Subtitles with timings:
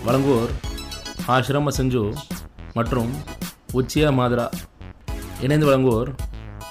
[0.05, 0.49] வழங்குவோர்
[1.27, 2.15] ஆசிரம செஞ்சு
[2.73, 3.13] மற்றும்
[3.73, 4.51] உச்சியா மாதரா.
[5.41, 6.15] இணைந்து வழங்குவோர்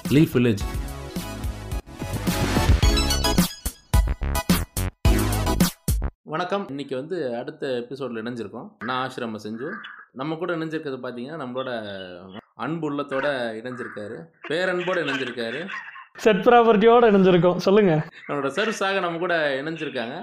[0.09, 0.59] லீஃப் வில்லேஜ்.
[6.23, 6.69] வணக்கம்.
[6.69, 8.71] இன்னைக்கு வந்து அடுத்த எபிசோடில் இணைஞ்சிருக்கோம்.
[8.83, 9.71] நான் ஆசிரம செஞ்சு.
[10.11, 11.91] நம்ம கூட இணைஞ்சிருக்கிறது பார்த்தீங்கன்னா நம்மளோட
[12.55, 14.25] அன்பு உள்ளத்தோட இணைஞ்சிருக்காரு.
[14.49, 15.67] பேரன்போடு இணைஞ்சிருக்காரு.
[16.17, 17.55] செட் ப்ராப்பர்ட்டியோட இணைஞ்சிருக்கோம்.
[17.55, 17.93] சொல்லுங்க.
[18.27, 20.15] நம்மளோட சர்வீஸாக நம்ம கூட இணைஞ்சிருக்காங்க.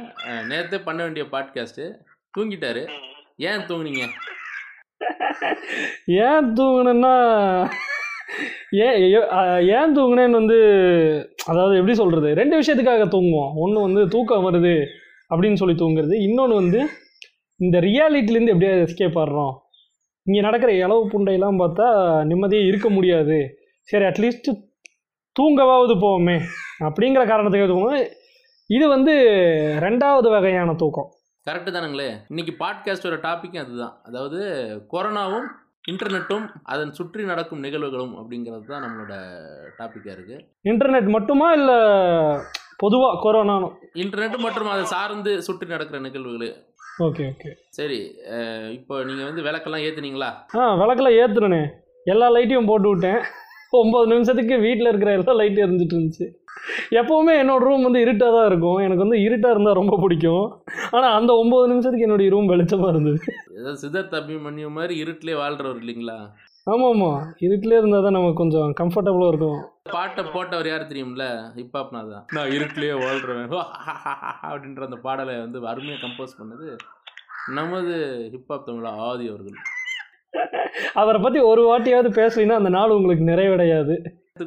[0.48, 1.84] நேத்தே பண்ண வேண்டிய பாட்காஸ்ட்டு
[2.38, 2.82] தூங்கிட்டாரு.
[3.36, 4.04] ஏன் தூங்குனீங்க?
[6.06, 7.14] ஏன் தூங்குனேன்னா
[8.70, 8.96] ஏன்
[9.76, 10.58] ஏன் தூங்குனேன்னு வந்து
[11.46, 13.52] அதாவது எப்படி சொல்கிறது ரெண்டு விஷயத்துக்காக தூங்குவோம்.
[13.56, 14.74] ஒன்று வந்து தூக்கம் வருது
[15.34, 16.14] அப்படின்னு சொல்லி தூங்குறது.
[16.22, 16.88] இன்னொன்று வந்து
[17.56, 19.54] இந்த ரியாலிட்டிலேருந்து எப்படியா எஸ்கேப் ஆடுறோம்?
[20.22, 21.88] இங்கே நடக்கிற இளவு புண்டையெல்லாம் பார்த்தா
[22.24, 23.38] நிம்மதியே இருக்க முடியாது.
[23.80, 24.50] சரி அட்லீஸ்ட்
[25.38, 26.36] தூங்கவாவது போவோமே
[26.86, 28.06] அப்படிங்கிற காரணத்துக்காக தூங்குவோம்
[28.70, 29.14] இது வந்து
[29.84, 31.08] ரெண்டாவது வகையான தூக்கம்.
[31.46, 32.08] கரெக்டு தானுங்களே.
[32.30, 33.94] இன்னைக்கு பாட்காஸ்டோட டாப்பிக்கும் அதுதான்.
[34.08, 34.40] அதாவது
[34.92, 35.48] கொரோனாவும்
[35.92, 39.14] இன்டர்நெட்டும் அதன் சுற்றி நடக்கும் நிகழ்வுகளும் அப்படிங்கிறது தான் நம்மளோட
[39.78, 41.78] டாப்பிக்காக இருக்குது இன்டர்நெட் மட்டுமா இல்லை
[42.82, 46.54] பொதுவாக கொரோனானும் இன்டர்நெட் மற்றும் அதை சார்ந்து சுற்றி நடக்கிற நிகழ்வுகள்.
[47.06, 48.00] ஓகே ஓகே சரி
[48.78, 51.62] இப்போ நீங்கள் வந்து விளக்கெல்லாம் ஏற்றுனீங்களா ஆ விளக்கில் ஏற்றுனே
[52.12, 53.20] எல்லா லைட்டையும் போட்டு விட்டேன்.
[53.82, 56.26] ஒம்பது நிமிஷத்துக்கு வீட்டில் இருக்கிற எல்லா லைட்டும் எரிஞ்சிட்டு இருந்துச்சு.
[57.00, 58.78] எப்போவுமே என்னோட ரூம் வந்து இருட்டாக தான் இருக்கும்.
[58.84, 60.44] எனக்கு வந்து இருட்டாக இருந்தால் ரொம்ப பிடிக்கும்.
[60.96, 63.18] ஆனால் அந்த ஒம்பது நிமிஷத்துக்கு என்னுடைய ரூம் வெளிச்சமாக இருந்தது.
[63.58, 66.18] ஏதாவது சித்தார்த் அபிமன்யு மாதிரி இருட்டிலே வாழ்கிறவர் இல்லைங்களா?
[66.72, 69.58] ஆமாம் ஆமாம் இருட்டிலே இருந்தால் தான் நமக்கு கொஞ்சம் கம்ஃபர்டபுளாக இருக்கும்.
[69.94, 71.24] பாட்டை போட்டவர் யார் தெரியும்ல?
[71.58, 73.42] ஹிப்ஹாப்னா தான் நான் இருட்டிலேயே வாழ்கிறேன்
[74.50, 76.68] அப்படின்ற அந்த பாடலை வந்து அருமையாக கம்போஸ் பண்ணது
[77.58, 77.94] நமது
[78.34, 79.58] ஹிப்ஹாப் தமிழ் ஆதி அவர்கள்.
[81.00, 83.96] அவரை பற்றி ஒரு வாட்டியாவது பேசலைன்னா அந்த நாள் உங்களுக்கு நிறைவடையாது.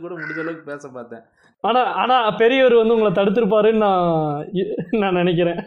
[0.05, 1.23] கூட முடிஞ்ச அளவுக்கு பேச பார்த்தேன்.
[1.63, 5.59] ஆனால் ஆனால் பெரியவர் வந்து உங்களை தடுத்திருப்பாருன்னு நான் நான் நினைக்கிறேன்.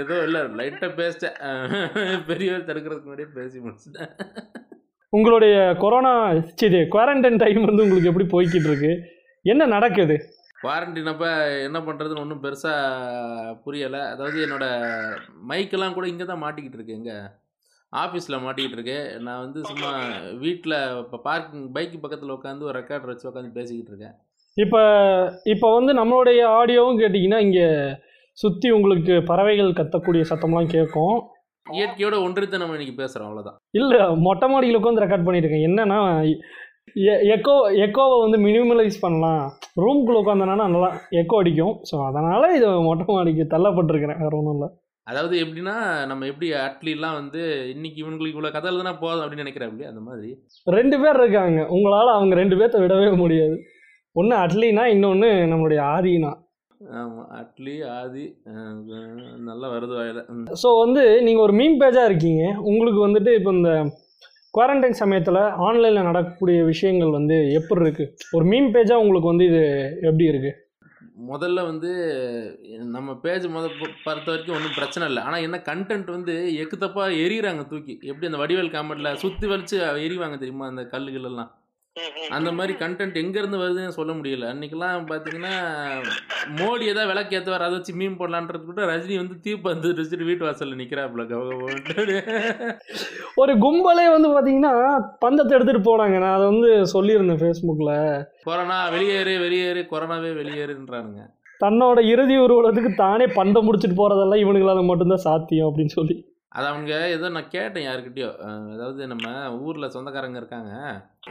[0.00, 1.36] ஏதோ இல்லை லைட்டாக பேசிட்டேன்.
[2.30, 4.12] பெரியவர் தடுக்கிறதுக்கு முன்னாடியே பேசி முடிச்சிட்டேன்.
[5.12, 6.12] உங்களுடைய கொரோனா
[6.60, 8.92] சரி குவாரண்டைன் டைம் வந்து உங்களுக்கு எப்படி போய்கிட்டு இருக்கு?
[9.44, 10.16] என்ன நடக்குது?
[10.62, 11.30] குவாரண்டைன் அப்போ
[11.68, 14.02] என்ன பண்ணுறதுன்னு ஒன்றும் பெருசாக புரியலை.
[14.12, 14.66] அதாவது என்னோட
[15.50, 17.16] மைக்கெல்லாம் கூட இங்கே தான் மாட்டிக்கிட்டு இருக்கு எங்கே?
[18.02, 19.90] ஆஃபீஸில் மாட்டிக்கிட்டு இருக்கு நான் வந்து சும்மா
[20.44, 24.14] வீட்டில் இப்போ பார்க்கிங் பைக்கு பக்கத்தில் உட்காந்து ஒரு ரெக்கார்டர் வச்சு உட்காந்து பேசிக்கிட்டு இருக்கேன்.
[24.56, 24.80] இப்போ
[25.52, 27.68] இப்போ வந்து நம்மளுடைய ஆடியோவும் கேட்டிங்கன்னா இங்கே
[28.38, 31.16] சுற்றி உங்களுக்கு பறவைகள் கத்தக்கூடிய சத்தம்லாம் கேட்கும்.
[31.66, 35.98] இயற்கையோட ஒன்றித்து நம்ம இன்னைக்கு பேசுகிறோம் அவ்வளோதான் இல்லை மொட்டை மாடியில் உட்காந்து ரெக்கார்ட் பண்ணியிருக்கேன் என்னன்னா
[37.34, 39.44] எக்கோ எக்கோவை வந்து மினிமலைஸ் பண்ணலாம்.
[39.82, 40.90] ரூம்குள்ளே உட்காந்தனா நல்லா
[41.20, 41.76] எக்கோ அடிக்கும்.
[41.88, 44.20] ஸோ அதனால் இது மொட்டை மாடிக்கு தள்ளப்பட்டிருக்கிறேன்.
[44.24, 44.68] வேறு ஒன்றும் இல்லை.
[45.06, 45.74] அதாவது எப்படின்னா
[46.10, 47.40] நம்ம எப்படி அட்லிலாம் வந்து
[47.74, 50.30] இன்னைக்கு இவங்களுக்கு இவ்வளோ கதை எழுதுனா போதும் அப்படின்னு நினைக்கிறேன் அப்படி அந்த மாதிரி.
[50.78, 51.60] ரெண்டு பேர் இருக்காங்க.
[51.76, 53.56] உங்களால் அவங்க ரெண்டு பேர்த்த விடவே முடியாது.
[54.16, 56.32] ஒன்று அட்லினா இன்னொன்று நம்மளுடைய ஆதினா.
[57.00, 58.24] ஆமாம் அட்லி ஆதி
[59.50, 60.22] நல்லா வருது வாயில.
[60.62, 62.42] ஸோ வந்து நீங்கள் ஒரு மீன் பேஜாக இருக்கீங்க.
[62.70, 63.70] உங்களுக்கு வந்துட்டு இப்போ இந்த
[64.54, 69.62] குவாரண்டைன் சமயத்தில் ஆன்லைனில் நடக்கக்கூடிய விஷயங்கள் வந்து எப்படி இருக்குது ஒரு மீன் பேஜாக உங்களுக்கு வந்து இது
[70.08, 70.58] எப்படி இருக்குது
[71.30, 71.90] முதல்ல வந்து
[72.94, 73.66] நம்ம பேஜ் முத
[74.04, 75.22] பொறுத்த வரைக்கும் ஒன்றும் பிரச்சனை இல்லை.
[75.22, 77.94] ஆனால் என்ன கண்டென்ட் வந்து எக்கு தப்பாக எரியிறாங்க தூக்கி.
[78.10, 79.76] எப்படி அந்த வடிவேல் காமெடியில் சுற்றி வலிச்சு
[80.06, 81.50] எரிவாங்க தெரியுமா அந்த கல்லுகள் எல்லாம்?
[82.36, 84.46] அந்த மாதிரி கண்டென்ட் எங்கேருந்து வருதுன்னு சொல்ல முடியல.
[84.52, 85.52] அன்றைக்கெல்லாம் பார்த்தீங்கன்னா
[86.58, 90.44] மோடி ஏதாவது விளக்கு ஏற்றுவார் அதை வச்சு மீன் போடலான்றது கூட ரஜினி வந்து தீப்பு வந்து வச்சுட்டு வீட்டு
[90.44, 91.22] வாசலில் நிற்கிறாப்புல
[93.42, 94.74] ஒரு கும்பலே வந்து பார்த்தீங்கன்னா
[95.18, 96.18] பந்தத்தை எடுத்துகிட்டு போனாங்க.
[96.24, 97.94] நான் அதை வந்து சொல்லியிருந்தேன் ஃபேஸ்புக்கில்
[98.42, 101.22] கொரோனா வெளியேறு வெளியேறு கொரோனாவே வெளியேறுன்றானுங்க.
[101.64, 106.16] தன்னோட இறுதி ஊர்வலத்துக்கு தானே பந்தம் முடிச்சிட்டு போகிறதெல்லாம் இவனுங்களால மட்டும்தான் சாத்தியம் அப்படின்னு சொல்லி.
[106.54, 108.28] அது அவங்க ஏதோ நான் கேட்டேன் யாருக்கிட்டயோ.
[108.74, 109.26] அதாவது நம்ம
[109.66, 110.72] ஊரில் சொந்தக்காரங்க இருக்காங்க.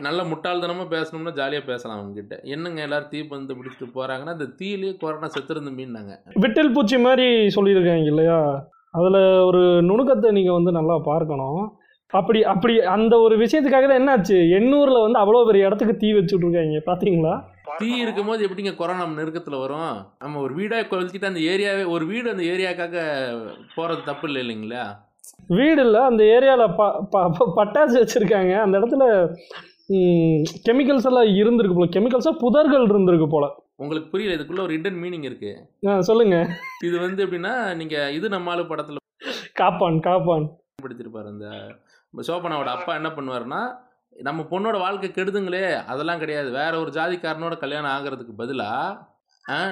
[0.07, 2.35] நல்ல முட்டாள்தனமாக பேசணும்னா ஜாலியாக பேசலாம் அவங்ககிட்ட.
[2.55, 6.15] என்னங்க எல்லாரும் தீ வந்து பிடிச்சிட்டு போகிறாங்கன்னா அந்த தீயிலேயே கொரோனா செத்துருந்து மீன்னாங்க.
[6.45, 8.39] விட்டில் பூச்சி மாதிரி சொல்லியிருக்காங்க இல்லையா?
[8.99, 11.63] அதில் ஒரு நுணுக்கத்தை நீங்கள் வந்து நல்லா பார்க்கணும்.
[12.13, 14.35] அப்படி அப்படி அந்த ஒரு விஷயத்துக்காக தான் என்னாச்சு?
[14.57, 17.33] எண்ணூரில் வந்து அவ்வளோ பெரிய இடத்துக்கு தீ வச்சுட்டு இருக்காங்க பார்த்தீங்களா
[17.79, 19.95] தீ இருக்கும்போது எப்படிங்க கொரோனா நம்ம நெருக்கத்தில் வரும்?
[20.23, 22.95] நம்ம ஒரு வீடாக கொளுத்திட்டு அந்த ஏரியாவே ஒரு வீடு அந்த ஏரியாக்காக
[23.77, 24.83] போகிறது தப்பு இல்லை இல்லைங்களா?
[25.57, 27.21] வீடு இல்லை அந்த ஏரியாவில் ப
[27.57, 28.53] பட்டாசு வச்சுருக்காங்க.
[28.65, 29.05] அந்த இடத்துல
[30.67, 31.89] கெமிக்கல்ஸ் எல்லாம் இருந்திருக்கு போல.
[31.95, 33.47] கெமிக்கல்ஸாக புதர்கள் இருந்திருக்கு போல.
[33.83, 36.37] உங்களுக்கு புரியல இதுக்குள்ள ஒரு இடன் மீனிங் இருக்குது ஆ சொல்லுங்க.
[36.87, 39.01] இது வந்து எப்படின்னா நீங்கள் இது நம்மால் படத்தில்
[39.61, 40.45] காப்பான் காப்பான்.
[40.83, 41.47] படுத்திருப்பார் அந்த
[42.29, 43.61] சோபனாவோட அப்பா என்ன பண்ணுவாருன்னா
[44.27, 46.49] நம்ம பொண்ணோட வாழ்க்கை கெடுதுங்களே அதெல்லாம் கிடையாது.
[46.59, 49.11] வேற ஒரு ஜாதிக்காரனோட கல்யாணம் ஆகிறதுக்கு பதிலாக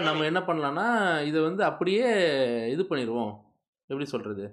[0.07, 0.87] நம்ம என்ன பண்ணலான்னா
[1.29, 2.07] இதை வந்து அப்படியே
[2.73, 3.33] இது பண்ணிடுவோம்
[3.89, 4.45] எப்படி சொல்கிறது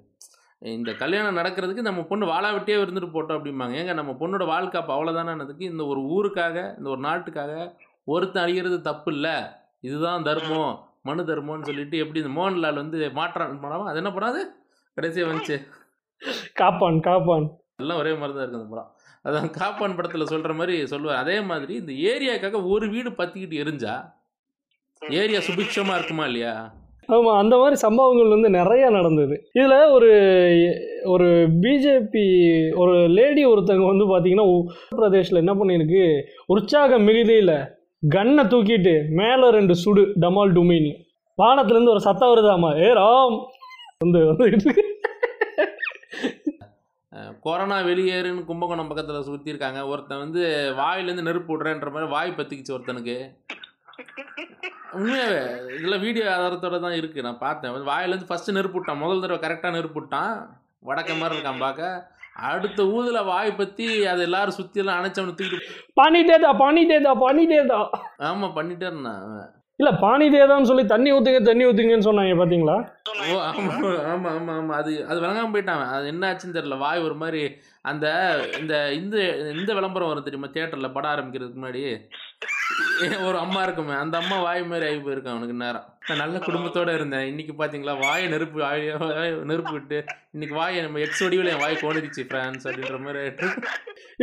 [0.62, 3.74] இந்த கல்யாணம் நடக்கிறதுக்கு நம்ம பொண்ணு வாழாவிட்டே இருந்துட்டு போட்டோம் அப்படிம்பாங்க.
[3.80, 7.52] ஏங்க நம்ம பொண்ணோட வாழ்க்கை அப்போ அவ்வளோதானதுக்கு இந்த ஒரு ஊருக்காக இந்த ஒரு நாட்டுக்காக
[8.14, 9.34] ஒருத்தன் அழிகிறது தப்பு இல்லை
[9.86, 10.72] இதுதான் தர்மம்
[11.08, 14.42] மனு தர்மம்னு சொல்லிட்டு எப்படி இந்த மோகன்லால் வந்து மாற்றான் படம் அது என்ன அது
[14.96, 15.56] கடைசியாக வந்துச்சு.
[16.60, 17.46] காப்பான் காப்பான்.
[17.82, 18.90] எல்லாம் ஒரே மாதிரி தான் இருக்குது அந்த படம்.
[19.24, 21.20] அதான் காப்பான் படத்தில் சொல்கிற மாதிரி சொல்லுவார்.
[21.24, 23.94] அதே மாதிரி இந்த ஏரியாக்காக ஒரு வீடு பற்றிக்கிட்டு எரிஞ்சா
[25.02, 26.54] ஏரியா சுபிக்ஷமாக இருக்குமா இல்லையா?
[27.08, 29.34] ஆமாம் அந்த மாதிரி சம்பவங்கள் வந்து நிறைய நடந்தது.
[29.58, 30.10] இதில் ஒரு
[31.06, 31.28] ஒரு
[31.62, 32.24] பிஜேபி
[32.82, 36.04] ஒரு லேடி ஒருத்தங்க வந்து பார்த்தீங்கன்னா உத்தரப்பிரதேஷில் என்ன பண்ணியிருக்கு?
[36.54, 37.54] உற்சாக மிகுதியில்
[38.02, 40.90] கன்னை தூக்கிட்டு மேலே ரெண்டு சுடு டமால் டுமின்.
[41.38, 43.38] வானத்துலேருந்து ஒரு சத்தம் வருதாமா ஏ ராம்!
[44.02, 44.46] வந்து வந்து
[47.44, 50.42] கொரோனா வெளியேறுன்னு கும்பகோணம் பக்கத்தில் சுற்றிருக்காங்க ஒருத்தன் வந்து
[50.80, 53.16] வாயிலேருந்து நெருப்பு விடுறேன்ற மாதிரி வாய் பற்றிக்கிச்சு ஒருத்தனுக்கு.
[54.88, 55.40] உண்மையாவே
[55.72, 57.74] இதெல்லாம் வீடியோ ஆதாரத்தோட தான் இருக்குது நான் பார்த்தேன்.
[57.90, 60.32] வாயிலேருந்து ஃபஸ்ட்டு நெருப்பு விட்டான் முதல் தடவை கரெக்டாக நெருப்பு விட்டான்
[60.82, 61.90] வடக்க மாதிரி இருக்கான் பார்க்க
[62.48, 65.70] அடுத்த ஊதில் வாய் பற்றி அது எல்லாரும் சுற்றியெல்லாம் அணைச்சவனை தூக்கிட்டு
[66.90, 67.78] தேதா பானி தேதா
[68.28, 69.24] ஆமாம் பண்ணிட்டே இருந்தான்.
[69.80, 72.76] இல்லை பானி தேதான்னு சொல்லி தண்ணி ஊற்றுங்க தண்ணி ஊற்றுங்கன்னு சொன்னாங்க பார்த்தீங்களா
[73.26, 75.82] ஓ ஆமாம் ஆமாம் ஆமாம் ஆமாம் அது அது விளங்காம போயிட்டான்.
[75.96, 76.78] அது என்ன ஆச்சுன்னு தெரியல.
[76.78, 77.42] வாய் ஒரு மாதிரி
[77.90, 78.06] அந்த
[78.60, 79.16] இந்த இந்த
[79.58, 80.48] இந்த விளம்பரம் வரும் தெரியுமா?
[80.54, 81.82] தியேட்டரில் படம் ஆரம்பிக்கிறதுக்கு முன்னாடி.
[83.26, 87.26] ஒரு அம்மா இருக்குமே அந்த அம்மா வாய் மாதிரி ஆகி போயிருக்கான் அவனுக்கு நேரம் நான் நல்ல குடும்பத்தோட இருந்தேன்.
[87.30, 88.58] இன்னைக்கு பாத்தீங்களா வாயை நெருப்பு
[89.50, 89.98] நெருப்பு விட்டு
[90.34, 93.48] இன்னைக்கு வாயை நம்ம எக்ஸ் வடிவில் என் வாய் கோணிடுச்சு ஃப்ரான்ஸ் அப்படின்ற மாதிரி ஆயிட்டு.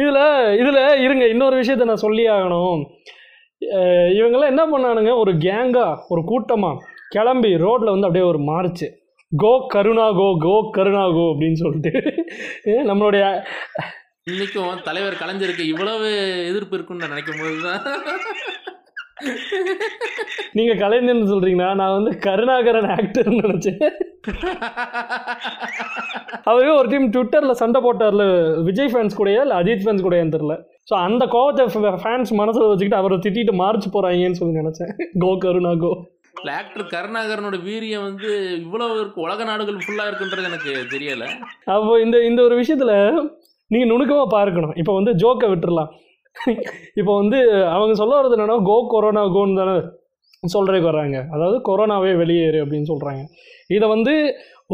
[0.02, 0.22] இதில்
[0.62, 2.84] இதில் இருங்க இன்னொரு விஷயத்த நான் சொல்லி ஆகணும்.
[4.20, 5.12] இவங்கெல்லாம் என்ன பண்ணானுங்க?
[5.24, 6.84] ஒரு கேங்கா ஒரு கூட்டமாக
[7.16, 8.88] கிளம்பி ரோட்டில் வந்து அப்படியே ஒரு march
[9.42, 11.92] go Karuna go go Karuna go அப்படின்னு சொல்லிட்டு.
[12.90, 13.24] நம்மளுடைய
[14.32, 16.08] இன்னைக்கும் தலைவர் கலைஞருக்கு இவ்வளவு
[16.52, 17.82] எதிர்ப்பு இருக்குன்னு நான் நினைக்கும் போது தான்
[20.58, 23.84] நீங்கள் கலைஞர்னு சொல்கிறீங்கன்னா நான் வந்து கருணாகரன் ஆக்டர்னு நினச்சேன்.
[26.52, 28.26] அவரே ஒரு டீம் ட்விட்டரில் சண்டை போட்டார்ல
[28.70, 30.56] விஜய் ஃபேன்ஸ் கூடயா இல்லை அஜித் ஃபேன்ஸ் கூடயான்னு தெரில
[30.90, 31.66] ஸோ அந்த கோவத்தை
[32.04, 34.92] ஃபேன்ஸ் மனசில் வச்சுக்கிட்டு அவரை திட்டிட்டு மார்ச் போகிறாங்கன்னு சொல்லி நினச்சேன்.
[35.24, 35.94] கோ கருணா கோ.
[36.60, 38.30] ஆக்டர் கருணாகரனோட வீரியம் வந்து
[38.64, 39.20] இவ்வளவு இருக்கு.
[39.28, 41.26] உலக நாடுகள் ஃபுல்லா இருக்குன்றது எனக்கு தெரியல.
[41.76, 42.96] அப்போ இந்த இந்த ஒரு விஷயத்தில்
[43.72, 44.74] நீங்கள் நுணுக்கமாக பார்க்கணும்.
[44.82, 45.92] இப்போ வந்து ஜோக்கை விட்டுறலாம்.
[47.00, 47.38] இப்போ வந்து
[47.76, 49.76] அவங்க சொல்ல வர்றது என்னன்னா கோ கொரோனா கோன்னு தானே
[50.54, 51.18] சொல்கிறதுக்கு வர்றாங்க.
[51.36, 53.24] அதாவது கொரோனாவே வெளியேறு அப்படின்னு சொல்கிறாங்க
[53.76, 54.14] இதை வந்து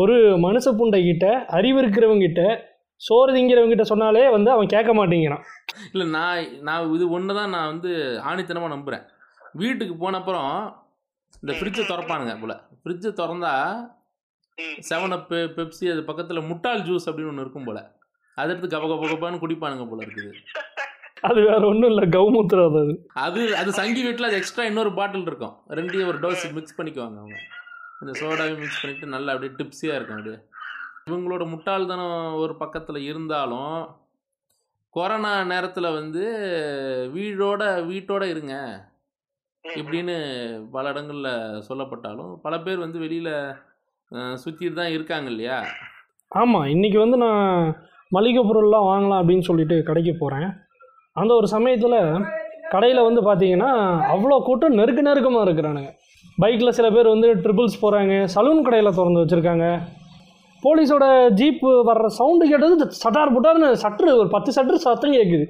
[0.02, 0.16] ஒரு
[0.46, 1.28] மனுஷ புண்டைக்கிட்ட
[1.58, 2.42] அறிவு இருக்கிறவங்கிட்ட
[3.02, 5.44] சோறு திங்கிறவங்கிட்ட சொன்னாலே வந்து அவன் கேட்க மாட்டேங்கிறான்.
[5.94, 7.92] இல்லை நான் நான் இது ஒன்று தான் நான் வந்து
[8.30, 9.06] ஆணித்தனமாக நம்புகிறேன்
[9.62, 10.52] வீட்டுக்கு போன அப்புறம்
[11.40, 12.54] இந்த ஃப்ரிட்ஜை திறப்பானுங்க போல.
[12.82, 13.54] ஃப்ரிட்ஜை திறந்தா
[14.90, 18.00] செவன் அப்பு பெப்சி அது பக்கத்தில் முட்டாள் ஜூஸ் அப்படின்னு ஒன்று இருக்கும் போல.
[18.36, 20.32] அதை எடுத்து கப கப கபான்னு குடிப்பானுங்க போல இருக்குது.
[21.22, 23.56] அது வேற ஒன்றும் இல்லை கவுமுத்திரம் அது அது.
[23.56, 25.56] அது சங்கி வீட்டில் அது எக்ஸ்ட்ரா இன்னொரு பாட்டில் இருக்கும்.
[25.70, 27.38] ரெண்டையும் ஒரு டோஸ் மிக்ஸ் பண்ணிக்குவாங்க அவங்க.
[28.02, 30.40] இந்த சோடாவையும் மிக்ஸ் பண்ணிட்டு நல்லா அப்படியே டிப்ஸியாக இருக்கும் அப்படியே.
[31.10, 34.00] இவங்களோட முட்டாள்தனம் ஒரு பக்கத்தில் இருந்தாலும்
[34.90, 36.24] கொரோனா நேரத்தில் வந்து
[37.14, 38.56] வீடோட வீட்டோட இருங்க.
[39.66, 40.16] இப்படின்னு
[40.76, 41.32] பல இடங்களில்
[41.68, 43.34] சொல்லப்பட்டாலும் பல பேர் வந்து வெளியில்
[44.44, 45.58] சுற்றிட்டு தான் இருக்காங்க இல்லையா?
[46.32, 47.46] ஆமாம் இன்றைக்கி வந்து நான்
[48.12, 50.48] மளிகை பொருள்லாம் வாங்கலாம் அப்படின்னு சொல்லிட்டு கடைக்கு போகிறேன்
[51.16, 51.98] அந்த ஒரு சமயத்தில்
[52.74, 53.72] கடையில் வந்து பார்த்தீங்கன்னா
[54.14, 55.90] அவ்வளோ கூட்டம் நெருக்க நெருக்கமாக இருக்கிறானுங்க.
[56.38, 59.66] பைக்கில் சில பேர் வந்து ட்ரிபிள்ஸ் போகிறாங்க சலூன் கடையில் திறந்து வச்சுருக்காங்க.
[60.64, 61.06] போலீஸோட
[61.40, 65.46] ஜீப்பு வர்ற சவுண்டு கேட்டது சட்டார் புட்டார்னு சட்ரு ஒரு பத்து சட்ரு சத்தம் கேட்குது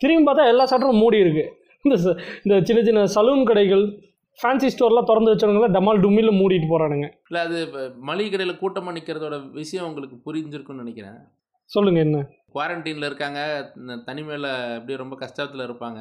[0.00, 1.44] திரும்பி பார்த்தா எல்லா சட்டரும் மூடி இருக்கு
[1.86, 1.96] இந்த
[2.42, 3.84] இந்த சின்ன சின்ன சலூன் கடைகள்
[4.38, 7.58] ஃபேன்சி ஸ்டோர்லாம் திறந்து வச்சவங்கள டமால் டும்மில் மூடிட்டு போகிறானுங்க இல்லை அது
[8.00, 11.18] மளிகை கடையில் கூட்டமாக நிற்கிறதோட விஷயம் உங்களுக்கு புரிஞ்சிருக்குன்னு நினைக்கிறேன்.
[11.70, 12.18] சொல்லுங்கள் என்ன?
[12.54, 13.40] குவாரண்டைனில் இருக்காங்க
[14.04, 16.00] தனிமையில் அப்படியே ரொம்ப கஷ்டத்தில் இருப்பாங்க.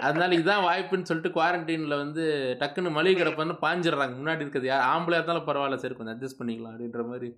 [0.00, 2.24] அதனால இதான் வாய்ப்புன்னு சொல்லிட்டு குவாரண்டைனில் வந்து
[2.60, 4.14] டக்குன்னு மளிகை கடை பண்ணு பாஞ்சிடுறாங்க.
[4.22, 7.28] முன்னாடி இருக்கிறது யார் ஆம்பளையாக இருந்தாலும் பரவாயில்ல சரி கொஞ்சம் அட்ஜஸ்ட் பண்ணிக்கலாம் அப்படின்ற மாதிரி.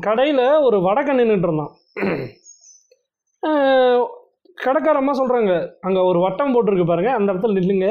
[0.00, 0.76] கடையில் ஒரு
[1.42, 1.72] இருந்தான்
[3.42, 4.02] அஹ்
[4.58, 5.52] கடைக்காரம்மா சொல்கிறாங்க
[5.86, 7.88] அங்கே ஒரு வட்டம் போட்டிருக்கு பாருங்கள் அந்த இடத்துல நில்லுங்க.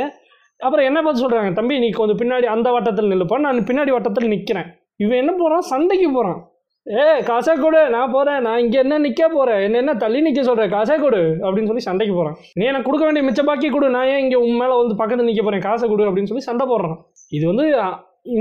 [0.59, 4.67] அப்புறம் என்ன பார்த்து சொல்கிறாங்க தம்பி நீ கொஞ்சம் பின்னாடி அந்த வட்டத்தில் நில்லுப்பா நான் பின்னாடி வட்டத்தில் நிற்கிறேன்
[5.03, 6.39] இவன் என்ன போகிறான் சண்டைக்கு போகிறான்
[6.87, 10.71] ஏ காசா கொடு நான் போகிறேன் நான் இங்கே என்ன நிற்க போகிறேன் என்ன என்ன தள்ளி நிற்க சொல்கிறேன்
[10.75, 14.21] காசா கொடு அப்படின்னு சொல்லி சண்டைக்கு போகிறான் நீ எனக்கு கொடுக்க வேண்டிய மிச்ச பாக்கி கொடு நான் ஏன்
[14.25, 16.97] இங்கே உன் மேலே வந்து பக்கத்தில் நிற்க போகிறேன் காசை கொடு அப்படின்னு சொல்லி சண்டை போடுறான்.
[17.37, 17.65] இது வந்து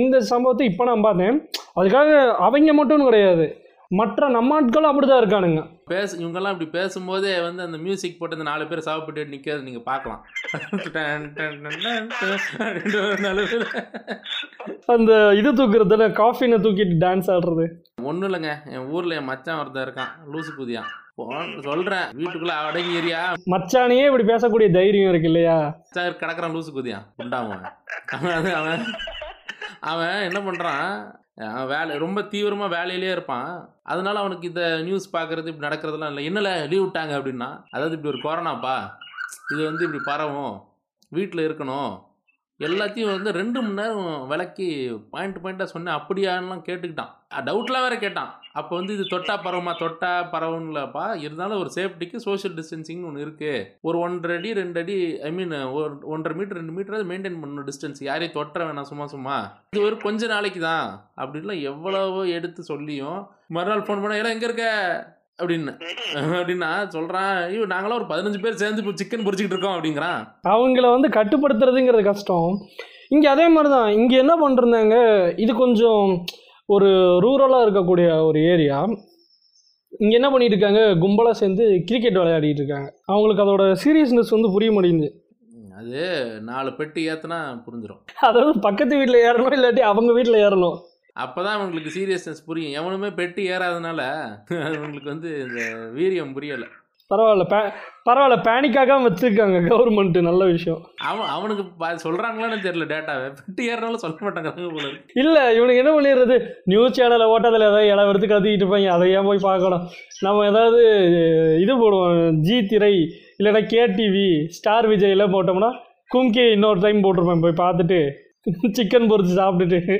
[0.04, 1.36] இந்த சம்பவத்தை இப்போ நான் பார்த்தேன்.
[1.80, 2.10] அதுக்காக
[2.46, 3.46] அவங்க மட்டும் கிடையாது.
[3.98, 5.60] மற்ற நம்ம ஆட்களும் அப்படி தான் இருக்கானுங்க.
[5.92, 10.20] பேச இவங்கெல்லாம் இப்படி பேசும்போதே வந்து அந்த மியூசிக் போட்டு அந்த நாலு பேர் சாப்பிட்டு நிற்கிறது நீங்கள் பார்க்கலாம்.
[14.94, 17.66] அந்த இது தூக்குறதுல காஃபினை தூக்கிட்டு டான்ஸ் ஆடுறது.
[18.10, 18.52] ஒன்றும் இல்லைங்க.
[18.74, 20.12] என் ஊரில் என் மச்சான் ஒருத்தன் இருக்கான்.
[20.32, 20.90] லூசு புதியான்
[21.68, 23.22] சொல்கிறேன் வீட்டுக்குள்ளே அடங்கிறியா?
[23.54, 25.56] மச்சானையே இப்படி பேசக்கூடிய தைரியம் இருக்கு இல்லையா?
[25.96, 27.66] சார் கிடக்குறான் லூசு குதியான் உண்டாமன்
[28.58, 28.84] அவன்?
[29.92, 30.86] அவன் என்ன பண்ணுறான்
[31.48, 33.78] அவன் வேலை ரொம்ப தீவிரமாக வேலையிலே இருப்பான்.
[33.82, 36.28] அதனால அவனுக்கு இந்த நியூஸ் பார்க்குறது இப்படி நடக்கிறதுலாம் இல்லை.
[36.30, 38.90] என்னல லீவ் விட்டாங்க அப்படின்னா அதாவது இப்படி ஒரு கொரோனாப்பா
[39.52, 40.62] இது வந்து இப்படி பரவும்.
[41.08, 42.08] வீட்டில் இருக்கணும்.
[42.66, 44.66] எல்லாத்தையும் வந்து ரெண்டு மணி நேரம் விளக்கி
[45.12, 45.96] பாயிண்ட் பாயிண்ட்டாக சொன்னேன்.
[45.98, 47.12] அப்படியான்லாம் கேட்டுக்கிட்டான்.
[47.46, 48.30] டவுட்லாம் வேற கேட்டான்.
[48.58, 49.72] அப்போ வந்து இது தொட்டா பரவுமா?
[49.82, 54.96] தொட்டா பரவுங்களப்பா இருந்தாலும் ஒரு சேஃப்டிக்கு சோஷியல் டிஸ்டன்சிங்னு ஒன்று இருக்குது ஒரு ஒன்றரை அடி ரெண்டு அடி
[55.28, 59.36] ஐ மீன் ஒரு ஒன்றரை மீட்டர் ரெண்டு மீட்டர் மெயின்டைன் பண்ணணும் டிஸ்டன்ஸ் யாரையும் தொட்டுற வேணாம் சும்மா சும்மா.
[59.72, 60.88] இது ஒரு கொஞ்ச நாளைக்கு தான்
[61.22, 63.20] அப்படின்லாம் எவ்வளவோ எடுத்து சொல்லியும்.
[63.56, 64.68] மறுநாள் ஃபோன் பண்ண எல்லாம் எங்கே இருக்க?
[65.40, 65.72] அப்படின்னு.
[66.38, 70.20] அப்படின்னா சொல்கிறான் ஐயோ நாங்களாம் ஒரு பதினஞ்சு பேர் சேர்ந்து இப்போ சிக்கன் பொரிச்சிக்கிட்டு இருக்கோம் அப்படிங்கிறான்.
[70.54, 72.50] அவங்கள வந்து கட்டுப்படுத்துறதுங்கிறது கஷ்டம்.
[73.14, 74.96] இங்கே அதே மாதிரி தான் இங்கே என்ன பண்ணிருந்தாங்க
[75.44, 76.04] இது கொஞ்சம்
[76.74, 76.90] ஒரு
[77.24, 78.80] ரூரலாக இருக்கக்கூடிய ஒரு ஏரியா
[80.02, 82.88] இங்கே என்ன பண்ணிட்டு இருக்காங்க கும்பலாக சேர்ந்து கிரிக்கெட் விளையாடிட்டு இருக்காங்க.
[83.12, 85.10] அவங்களுக்கு அதோட சீரியஸ்னஸ் வந்து புரிய மாட்டேங்குது.
[85.80, 86.02] அது
[86.50, 90.78] நாலு பெட்டி ஏற்றுனா புரிஞ்சிடும் அதாவது பக்கத்து வீட்டில் ஏறணும் இல்லாட்டி அவங்க வீட்டில் ஏறணும்.
[91.20, 92.82] அப்போ தான் அவங்களுக்கு சீரியஸ்னஸ் புரியும்.
[92.82, 94.24] எவனுமே பெட்டி ஏறாதனால
[94.64, 95.62] அவங்களுக்கு வந்து இந்த
[95.94, 96.66] வீரியம் புரியலை.
[97.14, 97.56] பரவாயில்ல பே
[98.10, 100.86] பரவாயில்ல பேனிக்காக வச்சுருக்காங்க கவர்மெண்ட்டு நல்ல விஷயம்.
[100.96, 104.88] அவன் அவனுக்கு பா- சொல்றாங்களான்னு தெரியல டேட்டாவை பெட்டி ஏறினாலும் சொல்ல மாட்டாங்கிறாங்க போல.
[105.14, 106.48] இல்லை இவனுக்கு என்ன பண்ணிடுறது?
[106.64, 108.86] நியூஸ் சேனலை ஓட்டத்தில் ஏதாவது இடம் எடுத்து கத்திக்கிட்டு இருப்பாங்க.
[108.86, 109.88] அதை ஏன் போய் பார்க்கணும்?
[110.20, 110.84] நம்ம ஏதாவது
[111.60, 112.32] இது போடுவோம்.
[112.32, 113.08] ஜி திரை
[113.38, 115.72] இல்லைன்னா கேடிவி ஸ்டார் விஜயில் போட்டோம்னா
[116.14, 117.40] கும்கி இன்னொரு டைம் போட்டிருப்பேன்.
[117.40, 118.10] போய் பார்த்துட்டு
[118.76, 119.94] சிக்கன் பொரிச்சு சாப்பிட்டுட்டு.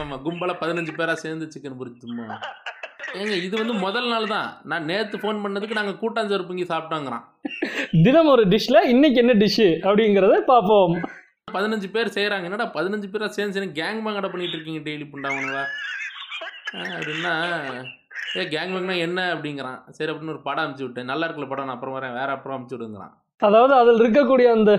[0.00, 2.26] ஆமா கும்பலா பதினஞ்சு பேரா சேர்ந்து சிக்கன் பொரிச்சுமா
[3.20, 4.48] ஏங்க இது வந்து முதல் நாள் தான்.
[4.70, 7.24] நான் நேத்து ஃபோன் பண்ணதுக்கு நாங்க கூட்டாஞ்சோறு பொங்கி சாப்பிட்டோங்கிறான்.
[8.06, 10.94] தினம் ஒரு டிஷ்ஷில் இன்னைக்கு என்ன டிஷ்ஷு அப்படிங்கிறத பார்ப்போம்.
[11.56, 12.48] பதினஞ்சு பேர் செய்றாங்க.
[12.50, 15.64] என்னடா பதினஞ்சு பேரா சேர்ந்து சேர்ந்து கேங் பேங்கடா பண்ணிட்டு இருக்கீங்க டெய்லி புண்டாவனுவா
[16.96, 17.34] அப்படின்னா
[18.38, 19.80] ஏ கேங் பேங்னா என்ன அப்படிங்கிறான்.
[19.98, 21.10] சரி அப்படின்னு ஒரு படம் அமுச்சு விட்டேன்.
[21.12, 22.16] நல்லா இருக்குல்ல படம் நான் அப்புறம் வரேன்.
[22.20, 23.14] வேற அப்புறம் அமுச்சு விடுங்கிறான்.
[23.46, 24.72] அதாவது அதில் இருக்கக்கூடிய அந்த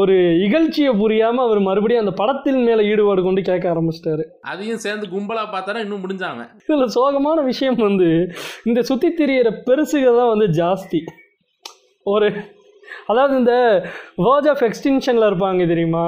[0.00, 0.14] ஒரு
[0.46, 4.24] இகழ்ச்சியை புரியாமல் அவர் மறுபடியும் அந்த படத்தின் மேலே ஈடுபாடு கொண்டு கேட்க ஆரம்பிச்சிட்டாரு.
[4.52, 8.10] அதையும் சேர்ந்து கும்பலா பார்த்தானா இன்னும் முடிஞ்சாங்க இதில் சோகமான விஷயம் வந்து
[8.70, 11.00] இந்த சுற்றி திரியிற பெருசுக தான் வந்து ஜாஸ்தி.
[12.06, 12.28] ஒரு
[13.06, 13.54] அதாவது இந்த
[14.26, 16.04] வேர்ஜ் ஆஃப் எக்ஸ்டிங்ஷனில் இருப்பாங்க தெரியுமா?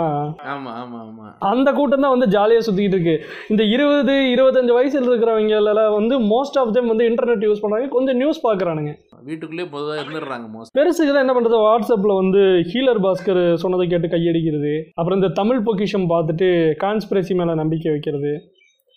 [0.55, 1.27] ஆமா ஆமா ஆமா.
[1.39, 3.17] அந்த கூட்டம் தான் வந்து ஜாலியாக சுற்றிக்கிட்டு இருக்கு.
[3.49, 8.17] இந்த இருபது இருபத்தஞ்சு வயசில் இருக்கிறவங்க எல்லாம் வந்து மோஸ்ட் ஆஃப் them வந்து இன்டர்நெட் யூஸ் பண்ணுறாங்க கொஞ்சம்
[8.17, 8.93] நியூஸ் பார்க்குறானுங்க
[9.29, 14.73] வீட்டுக்குள்ளேயே பொதுவாக இருந்துடுறாங்க மோஸ்ட் பெருசுக்கு தான் என்ன பண்ணுறது வாட்ஸ்அப்பில் வந்து ஹீலர் பாஸ்கர் சொன்னதை கேட்டு கையடிக்கிறது.
[14.95, 16.49] அப்புறம் இந்த தமிழ் பொக்கிஷம் பார்த்துட்டு
[16.85, 18.33] கான்ஸ்பிரசி மேலே நம்பிக்கை வைக்கிறது.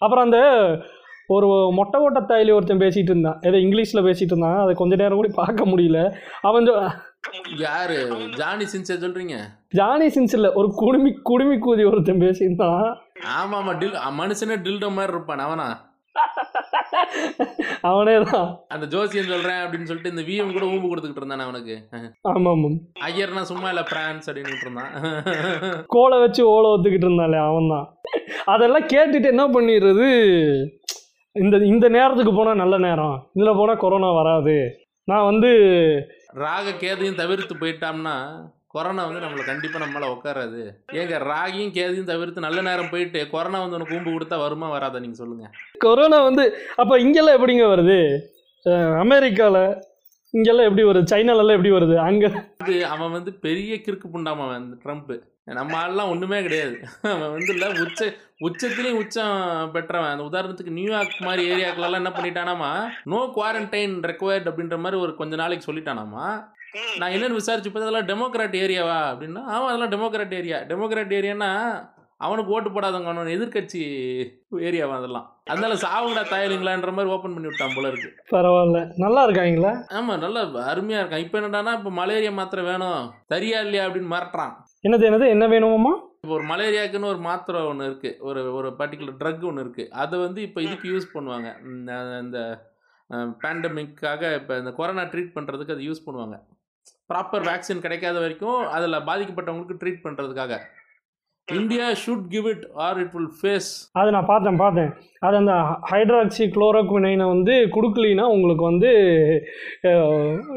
[0.01, 0.39] அப்புறம் அந்த
[1.35, 3.39] ஒரு மொட்டை மொட்டை தாயிலி ஒருத்தன் பேசிகிட்டு இருந்தான்.
[3.41, 4.59] ஏதோ இங்கிலீஷில் பேசிகிட்டு இருந்தான்.
[4.59, 6.01] அதை கொஞ்ச நேரம் கூட பார்க்க முடியல.
[6.41, 6.67] அவன்
[7.63, 7.97] யாரு?
[8.39, 9.35] ஜானி சின்சே சொல்றீங்க?
[9.79, 12.85] ஜானி சின்ஸ் இல்லை ஒரு குடுமி குடுமி கூதி ஒருத்தன் பேசியிருந்தான்.
[13.39, 15.67] ஆமா ஆமா டில் மனுஷனே டில்டோ மாதிரி இருப்பான் அவனா?
[17.89, 21.75] அவனே தான் அந்த ஜோசியம் சொல்றேன் அப்படின்னு சொல்லிட்டு இந்த விஎம் கூட ஊம்பு கொடுத்துக்கிட்டு இருந்தானே அவனுக்கு.
[22.29, 24.93] ஆமாம் ஆமாம் ஐயர்னா சும்மா இல்ல பிரான்ஸ் அப்படின்னு இருந்தான்.
[25.95, 27.87] கோலை வச்சு ஓலை ஒத்துக்கிட்டு இருந்தாலே அவன் தான்
[28.53, 30.07] அதெல்லாம் கேட்டுட்டு என்ன பண்ணிடுறது?
[31.35, 34.57] இந்த இந்த நேரத்துக்கு போனால் நல்ல நேரம் இதில் போனால் கொரோனா வராது.
[35.11, 35.51] நான் வந்து
[36.33, 38.15] ராக கேதையும் தவிர்த்து போயிட்டோம்னா
[38.67, 40.61] கொரோனா வந்து நம்மளை கண்டிப்பா நம்மளால உட்காராது
[40.93, 45.15] ஏங்க ராகியும் கேதையும் தவிர்த்து நல்ல நேரம் போயிட்டு கொரோனா வந்து உனக்கு ஊம்பு கொடுத்தா வருமா வராதா நீங்க
[45.15, 45.49] சொல்லுங்க.
[45.77, 46.43] கொரோனா வந்து
[46.75, 47.99] அப்போ இங்கெல்லாம் எப்படிங்க வருது?
[48.99, 49.77] அமெரிக்காவில்
[50.31, 51.11] இங்கெல்லாம் எப்படி வருது?
[51.13, 51.95] சைனாலெல்லாம் எப்படி வருது?
[51.95, 55.15] அங்கே அவன் வந்து பெரிய கிறுக்கு புண்டாம அவன் அந்த ட்ரம்ப்.
[55.55, 56.75] நம்ம ஆள்லாம் ஒன்றுமே கிடையாது.
[57.01, 58.13] அவன் வந்து இல்லை உச்ச
[58.47, 60.11] உச்சத்துலேயும் உச்சம் பெற்றவன்.
[60.11, 62.89] அந்த உதாரணத்துக்கு நியூயார்க் மாதிரி ஏரியாக்கெல்லாம் என்ன பண்ணிட்டானாமா?
[63.03, 66.45] நோ குவாரண்டைன் ரெக்வயர்ட் அப்படின்ற மாதிரி ஒரு கொஞ்ச நாளைக்கு சொல்லிட்டானாமா?
[66.97, 71.49] நான் என்னென்னு விசாரிச்சு பார்த்தா அதெல்லாம் டெமோக்ராட் ஏரியாவா அப்படின்னா ஆமாம் அதெல்லாம் டெமோக்ராட் ஏரியா டெமோக்ராட் ஏரியானா
[72.17, 73.81] அவனுக்கு ஓட்டு போடாதவங்க அவனோட எதிர்க்கட்சி
[74.51, 75.36] ஏரியாவா அதெல்லாம்.
[75.51, 78.09] அதனால சாவுங்கடா தாயலிங்களான்ற மாதிரி ஓப்பன் பண்ணி விட்டான் போல இருக்கு.
[78.35, 78.79] பரவாயில்ல.
[79.03, 83.01] நல்லா இருக்காங்களா ஆமாம் நல்லா அருமையாக இருக்கான் இப்போ என்னடான்னா இப்போ மலேரியா மாத்திரை வேணும்.
[83.33, 84.53] சரியா இல்லையா அப்படின்னு மிரட்டுறான்
[84.87, 85.27] என்னது என்னது?
[85.35, 89.91] என்ன வேணுமாம்மா இப்போ ஒரு மலேரியாக்குன்னு ஒரு மாத்திரை ஒன்று இருக்குது ஒரு ஒரு பர்டிகுலர் ட்ரக் ஒன்று இருக்குது
[90.03, 91.49] அதை வந்து இப்போ இதுக்கு யூஸ் பண்ணுவாங்க.
[92.23, 92.39] இந்த
[93.43, 96.37] பேண்டமிக்காக இப்போ இந்த கொரோனா ட்ரீட் பண்ணுறதுக்கு அதை யூஸ் பண்ணுவாங்க.
[97.11, 100.55] ப்ராப்பர் வேக்சின் கிடைக்காத வரைக்கும் அதில் பாதிக்கப்பட்டவங்களுக்கு ட்ரீட் பண்ணுறதுக்காக
[101.47, 104.89] India should give it or it will face அது நான் பார்த்தேன் பார்த்தேன்.
[105.19, 105.53] அது அந்த
[105.91, 108.89] ஹைட்ராக்சி குளோரோக்வினைனை வந்து கொடுக்கலினா உங்களுக்கு வந்து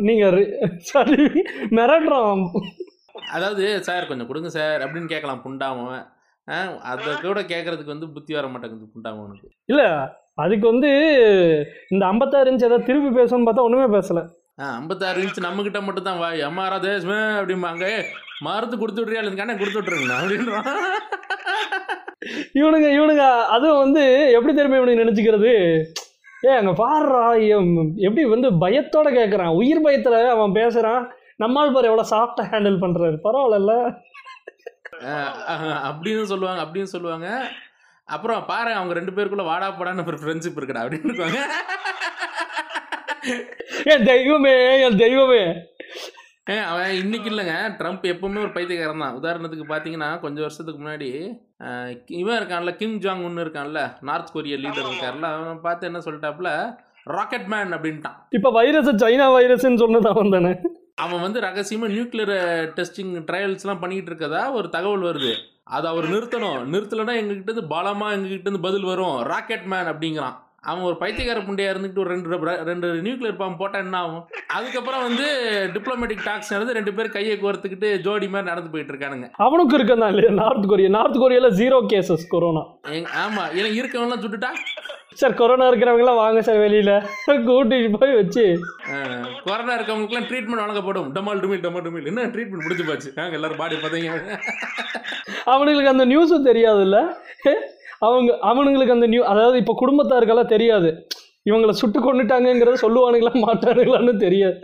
[0.00, 0.38] நீங்கள்
[0.88, 1.18] சாரி
[1.78, 2.42] மிரட்டுறோம்
[3.30, 6.04] அதாவது சார் கொஞ்சம் கொடுங்க சார் அப்படின்னு கேட்கலாம் புண்டாமவன்
[6.90, 9.88] அதை கூட கேட்கறதுக்கு வந்து புத்தி வர மாட்டேங்குது புண்டாமவனுக்கு இல்லை
[10.34, 10.90] அதுக்கு வந்து
[11.88, 14.22] இந்த ஐம்பத்தாறு இன்ச் ஏதாவது திருப்பி பேசணும்னு பார்த்தா ஒன்றுமே பேசலை.
[14.60, 16.40] ஆ ஐம்பத்தாறு இன்ச் நம்மக்கிட்ட மட்டும் தான் வாய்.
[16.48, 17.84] அம்மாரா தேசமே அப்படிம்பாங்க.
[17.92, 18.08] "ஏய்,
[18.40, 20.68] மருந்து கொடுத்து விட்றியா இல்லை கண்ணை கொடுத்து விட்ருங்கண்ணா அப்படின்றான்
[22.60, 23.24] இவனுங்க இவனுங்க
[23.54, 24.02] அதுவும் வந்து
[24.36, 25.52] எப்படி தெரியுமா இவனுக்கு நினச்சிக்கிறது?
[26.42, 27.22] ஏ அங்கே பாடுறா
[28.06, 31.02] எப்படி வந்து பயத்தோட கேட்குறான் உயிர் பயத்தில் அவன் பேசுகிறான்
[31.36, 33.74] நம்மால் பாரு எவ்வளோ சாஃப்டாக ஹேண்டில் பண்ணுறாரு பரவாயில்ல
[35.88, 37.28] அப்படின்னு சொல்லுவாங்க அப்படின்னு சொல்லுவாங்க.
[38.08, 41.40] அப்புறம் பாரு அவங்க ரெண்டு பேருக்குள்ள வாடா போடான்னு ஒரு ஃப்ரெண்ட்ஷிப் இருக்குடா அப்படின்னு இருக்காங்க
[43.92, 45.42] என் தெய்வமே என் தெய்வமே.
[46.70, 47.56] அவன் இன்னைக்கு இல்லைங்க.
[47.80, 49.18] ட்ரம்ப் எப்பவுமே ஒரு பைத்தியக்காரன் தான்.
[49.20, 51.10] உதாரணத்துக்கு பார்த்தீங்கன்னா கொஞ்சம் வருஷத்துக்கு முன்னாடி
[52.20, 56.50] இவன் இருக்கான்ல கிம் ஜாங் ஒன்று இருக்கான்ல நார்த் கொரியா லீடர் இருக்கார்ல அவன் பார்த்து என்ன சொல்லிட்டாப்புல
[57.16, 58.18] ராக்கெட் மேன் அப்படின்ட்டான்.
[58.30, 60.52] இப்போ வைரஸ் சைனா வைரஸ்ன்னு சொன்னது அவன் தானே.
[60.94, 62.34] அவன் வந்து ரகசியமாக நியூக்ளியர்
[62.78, 65.32] டெஸ்டிங் ட்ரையல்ஸ்லாம் பண்ணிக்கிட்டு இருக்கதா ஒரு தகவல் வருது.
[65.76, 66.60] அதை அவர் நிறுத்தணும்.
[66.74, 69.18] நிறுத்தலைன்னா எங்ககிட்ட பலமாக எங்ககிட்ட பதில் வரும்.
[69.32, 70.36] ராக்கெட் மேன் அப்படிங்கிறான்.
[70.68, 72.38] அவன் ஒரு பைத்தியக்கார புண்டையா இருந்துட்டு ஒரு ரெண்டு
[72.70, 74.24] ரெண்டு நியூக்ளியர் பாம்பு போட்டால் என்ன ஆகும்?
[74.56, 75.26] அதுக்கப்புறம் வந்து
[75.74, 79.28] டிப்ளமேட்டிக் டாக்ஸ் நடந்து ரெண்டு பேர் கையை கோர்த்துக்கிட்டு ஜோடி மாதிரி நடந்து போயிட்டு இருக்கானுங்க.
[79.46, 80.32] அவனுக்கு இருக்கதான் இல்லையா?
[80.42, 82.64] நார்த் கொரியா நார்த் கொரியாவில் ஜீரோ கேசஸ் கொரோனா
[83.24, 84.50] ஆமாம் ஏன்னா இருக்கவன்லாம் சுட்டுட்டா?
[85.20, 86.94] சார் கொரோனா இருக்கிறவங்களாம் வாங்க சார் வெளியில்.
[87.48, 88.44] கூட்டிட்டு போய் வச்சு.
[89.48, 91.08] கொரோனா இருக்கவங்களுக்குலாம் ட்ரீட்மெண்ட் வழங்கப்படும்.
[91.14, 93.10] டமால் டுமில் டமால் டுமில் என்ன ட்ரீட்மெண்ட் முடிஞ்சு போச்சு?
[93.14, 94.12] நாங்கள் எல்லாரும் பாடி பார்த்தீங்க.
[95.54, 97.00] அவனுங்களுக்கு அந்த நியூஸும் தெரியாதுல்ல?
[98.00, 101.06] அவங்க அவனுங்களுக்கு அந்த நியூ அதாவது இப்போ குடும்பத்தாருக்கெல்லாம் தெரியாது.
[101.50, 104.58] இவங்களை சுட்டு கொண்டுட்டாங்கங்கிறத சொல்லுவானுங்களா மாட்டானுங்களான்னு தெரியாது.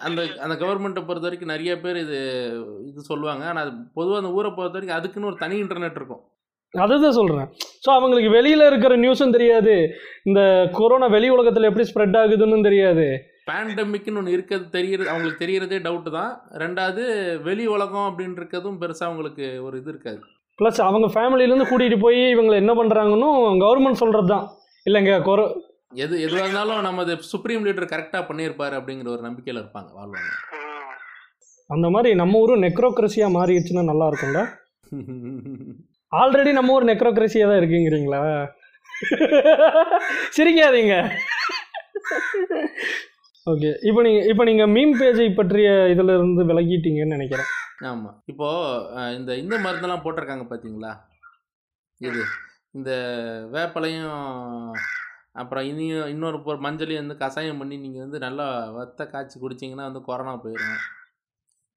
[0.00, 2.18] அந்த- அந்த கவர்மெண்ட்டை பொறுத்த வரைக்கும் நிறைய பேர் இது
[2.86, 3.44] இது சொல்லுவாங்க.
[3.44, 6.20] ஆனால் அது பொதுவாக அந்த ஊரை பொறுத்த வரைக்கும் அதுக்குன்னு ஒரு தனி இன்டர்நெட் இருக்கும்.
[6.70, 7.48] அதுதான் சொல்கிறேன்
[7.86, 9.90] ஸோ அவங்களுக்கு வெளியில் இருக்கிற நியூஸும் தெரியாது.
[10.24, 13.22] இந்த கொரோனா வெளி உலகத்தில் எப்படி ஸ்ப்ரெட் ஆகுதுன்னு தெரியாது.
[13.50, 16.40] பேண்டமிக்னு ஒன்று இருக்கிறது தெரியறது அவங்களுக்கு தெரியறதே டவுட்டு தான்.
[16.52, 17.04] ரெண்டாவது
[17.42, 20.20] வெளி உலகம் அப்படின்னு இருக்கிறதும் பெருசாக அவங்களுக்கு ஒரு இது இருக்காது.
[20.58, 23.30] ப்ளஸ் அவங்க ஃபேமிலியிலேருந்து கூட்டிகிட்டு போய் இவங்களை என்ன பண்ணுறாங்கன்னு
[23.64, 24.46] கவர்மெண்ட் சொல்கிறது தான்
[24.86, 25.46] இல்லைங்க கொரோ
[26.04, 30.30] எது எதுவாக இருந்தாலும் நமது சுப்ரீம் லீடர் கரெக்டாக பண்ணியிருப்பாரு அப்படிங்கிற ஒரு நம்பிக்கையில் இருப்பாங்க வாழ்வாங்க.
[31.70, 34.42] அந்த மாதிரி நம்ம ஊரும் நெக்ரோக்ரஸியாக மாறிடுச்சுன்னா நல்லா இருக்கும்ல?
[36.20, 38.20] ஆல்ரெடி நம்ம ஊர் நெக்ரோக்ரஸியாக தான் இருக்குங்கிறீங்களா?
[40.36, 40.96] சிரிக்காதீங்க.
[43.46, 47.50] ஓகே இப்போ நீங்கள் இப்போ நீங்கள் மீம் பேஜை பற்றிய இதில் இருந்து விலகிட்டீங்கன்னு நினைக்கிறேன்.
[47.84, 48.80] ஆமாம் இப்போது
[49.16, 50.92] இந்த இந்த மருந்தெல்லாம் போட்டிருக்காங்க பார்த்தீங்களா
[52.00, 52.22] இது
[52.74, 52.90] இந்த
[53.52, 54.16] வேப்பலையும்
[55.32, 60.02] அப்புறம் இனியும் இன்னொரு பொருள் மஞ்சளையும் வந்து கஷாயம் பண்ணி நீங்கள் வந்து நல்லா வத்த காய்ச்சி குடிச்சிங்கன்னா வந்து
[60.02, 60.78] கொரோனா போயிடும்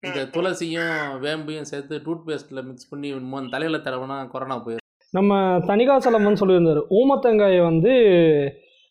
[0.03, 5.33] இந்த துளசியும் வேம்பையும் சேர்த்து டூத் பேஸ்ட்டில் மிக்ஸ் பண்ணி மொ- தலையில தடவைனா கொரோனா போயிடும் நம்ம
[5.67, 6.81] தணிகாசலம்னு சொல்லியிருந்தார்.
[6.91, 7.91] ஊமத்தங்காயை வந்து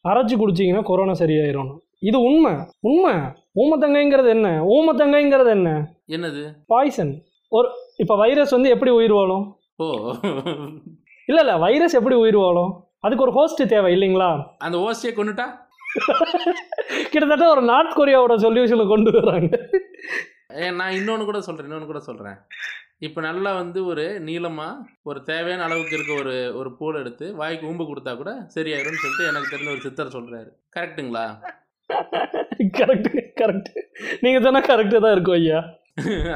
[0.04, 1.70] அரைச்சி குடிச்சிங்கன்னா கொரோனா சரியாயிரும்
[2.02, 2.52] இது உண்மை
[2.88, 3.12] உண்மை.
[3.62, 4.48] ஊமத்தங்காய்ங்கிறது என்ன?
[4.74, 5.70] ஊமத்தங்காய்ங்கிறது என்ன?
[6.16, 6.42] என்னது?
[6.72, 7.12] பாய்சன்
[7.52, 7.68] ஒரு
[8.02, 9.44] இப்போ வைரஸ் வந்து எப்படி உயிர் வாழும்?
[9.84, 9.86] ஓ.
[11.28, 12.72] இல்லை இல்லை வைரஸ் எப்படி உயிர் வாழும்?
[13.06, 14.30] அதுக்கு ஒரு ஹோஸ்ட் தேவை இல்லைங்களா?
[14.66, 15.46] அந்த ஓசியை கொண்டுட்டா
[17.12, 19.50] கிட்டத்தட்ட ஒரு நார்த் கொரியாவோட சொல்யூஷனை கொண்டு வராங்க.
[20.60, 22.38] ஏ நான் இன்னொன்று கூட சொல்கிறேன் இன்னொன்று கூட சொல்கிறேன்
[23.06, 27.84] இப்போ நல்லா வந்து ஒரு நீளமாக ஒரு தேவையான அளவுக்கு இருக்க ஒரு ஒரு பூல் எடுத்து வாய்க்கு ஊம்பு
[27.90, 31.26] கொடுத்தா கூட சரியாயிரும்னு சொல்லிட்டு எனக்கு தெரிஞ்ச ஒரு சித்தர் சொல்கிறாரு கரெக்ட்டுங்களா
[32.78, 33.70] கரெக்ட் கரெக்ட்
[34.24, 35.60] நீங்கள் சொன்னால் கரெக்டாக தான் இருக்கும் ஐயா.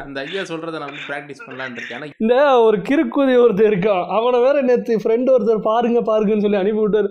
[0.05, 2.15] அந்த ஐயா சொல்கிறத நான் வந்து ப்ராக்டிஸ் பண்ணலான்னு இருக்கேன்.
[2.23, 2.37] இந்த
[2.67, 4.05] ஒரு கிறுக்குதி ஒருத்தர் இருக்கான்.
[4.17, 7.09] அவனை வேற நேற்று ஃப்ரெண்டு ஒருத்தர் பாருங்க பாருங்கன்னு சொல்லி அனுப்பி விட்டாரு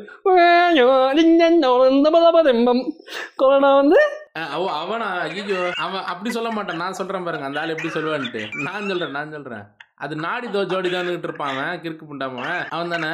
[3.42, 4.00] கொரோனா வந்து?
[4.56, 5.08] அவ அவனா?
[5.28, 6.82] ஐயோ அவன் அப்படி சொல்ல மாட்டான்.
[6.84, 8.44] நான் சொல்கிறேன் பாருங்க அந்த ஆள் எப்படி சொல்லுவான்ட்டு.
[8.68, 9.66] நான் சொல்கிறேன் நான் சொல்கிறேன்
[10.02, 13.12] அது நாடி தோ ஜோடி தானுகிட்டு இருப்பான் அவன் கிறுக்கு புண்டாமன் அவன் தானே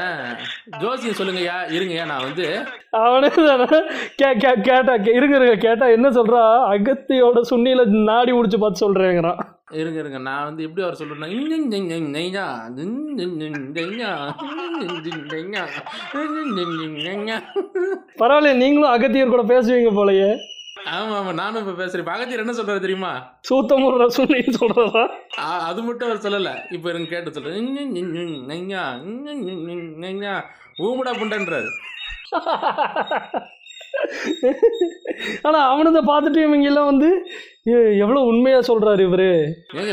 [0.80, 2.45] ஜோசியம் சொல்லுங்கய்யா இருங்கய்யா நான் வந்து
[3.02, 3.67] அவனே தானே
[4.15, 9.41] கே கே கேட்டா கே- இருங்க இருங்க கேட்டா என்ன சொல்றா அகத்தியோட சுண்ணியில நாடி முடிச்சு பார்த்து சொல்றேங்கிறான்
[9.73, 11.28] இருங்க இருங்க நான் வந்து எப்படி அவர் சொல்றேன்னா
[18.19, 20.30] பரவாயில்ல நீங்களும் அகத்தியர் கூட பேசுவீங்க போலயே
[20.92, 23.12] ஆமா ஆமா நானும் இப்ப பேசுறேன் இப்ப அகத்தியர் என்ன சொல்றாரு தெரியுமா
[23.50, 25.04] சூத்தமுற சுண்ணின்னு சொல்றதா
[25.40, 27.58] ஆ, அது மட்டும் அவர் சொல்லல இப்ப எனக்கு கேட்டு சொல்றேன்
[30.84, 31.70] ஊமுடா புண்டன்றாரு
[35.41, 37.25] ஆனா அவனதை பார்த்துட்டு இவங்க எல்லாம் வந்து
[37.67, 39.51] "ஏ, எவ்வளவு உண்மையா சொல்றாரு இவரு?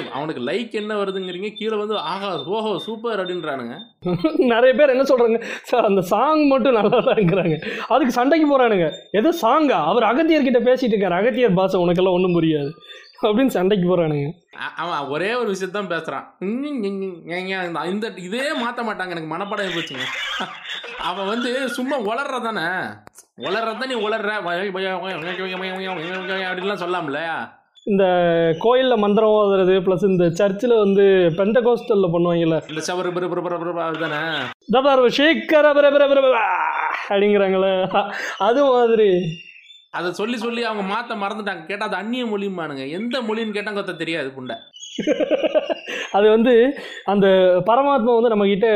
[0.09, 1.53] அவனுக்கு லைக் என்ன வருதுங்கிறீங்க?
[1.55, 3.77] கீழே வந்து ஆஹா ஓஹோ சூப்பர் அப்படின்றானுங்க.
[4.37, 5.43] நிறைய பேர் என்ன சொல்றாங்க?
[5.63, 8.91] சார் அந்த சாங் மட்டும் நல்லா தான்ங்கிறாங்க அதுக்கு சண்டைக்கு போறானுங்க.
[9.11, 11.21] எது சாங்கா அவர் அகத்தியர்கிட்ட பேசிட்டு இருக்காரு.
[11.21, 12.71] அகத்தியர் பாச உனக்கெல்லாம் ஒன்றும் புரியாது.
[13.23, 14.27] அப்படின்னு சண்டைக்கு போறானுங்க.
[14.57, 16.45] அ- அவன் ஒரே ஒரு விஷயத்தான் தான் பேசுறான்.
[17.85, 19.09] இந்த- இதே மாத்த மாட்டாங்க.
[19.09, 20.05] எனக்கு மனப்படம் போச்சுங்க.
[20.99, 22.93] அவன் வந்து சும்மா உளர்றதானே?
[23.39, 24.33] உளர்றதான் நீ உளர்ற
[26.41, 27.21] அப்படின்லாம் சொல்லாமல
[27.87, 28.05] இந்த
[28.59, 31.05] கோயிலில் மந்திரம் ஓதுறது ப்ளஸ் இந்த சர்ச்சில் வந்து
[31.37, 33.09] பெந்த கோஸ்டலில் பண்ணுவாங்கல்ல இந்த சவர்
[33.83, 34.21] அதுதானே
[34.73, 35.03] தபார்
[35.77, 35.89] பிர
[37.09, 37.73] அப்படிங்கிறாங்களே
[38.39, 39.09] அது மாதிரி
[39.91, 44.31] அதை சொல்லி சொல்லி அவங்க மாத்த மறந்துட்டாங்க கேட்டா அது அந்நிய மொழிம்பானுங்க எந்த மொழின்னு கேட்டாங்க ஒருத்தன் தெரியாது
[44.31, 44.57] புண்டை
[46.13, 46.55] அது வந்து
[47.05, 47.27] அந்த
[47.67, 48.69] பரமாத்மா வந்து நம்மக்கிட்ட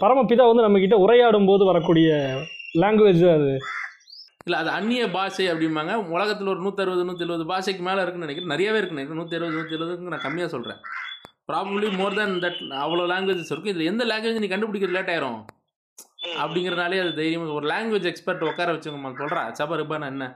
[0.00, 2.10] பரமபிதா வந்து நம்மக்கிட்ட உரையாடும் போது வரக்கூடிய
[2.74, 3.50] லாங்குவேஜ் அது.
[4.44, 5.94] இல்லை அது அந்நிய பாஷை அப்படிம்பாங்க.
[5.94, 8.52] உலகத்தில் ஒரு நூற்றறுபது நூற்றி எழுபது பாஷைக்கு மேலே இருக்குன்னு நினைக்கிறேன்.
[8.54, 9.20] நிறையவே இருக்குன்னு நினைக்கிறேன்.
[9.20, 10.80] நூற்றி அறுபது நூற்றி எழுபதுக்கு நான் கம்மியாக சொல்கிறேன்
[11.48, 15.38] ப்ராபப்ளி மோர் தேன் தட் அவ்வளோ லாங்குவேஜஸ் இருக்கும் இதில் எந்த லாங்குவேஜ் நீ கண்டுபிடிக்கிறது லேட் ஆயிரும்?
[16.42, 20.26] அப்படிங்கிறனாலே அது தைரியமாக ஒரு லாங்குவேஜ் எக்ஸ்பர்ட் உட்கார வச்சுக்கோமா சொல்கிறா சபா ரிபானா என்ன?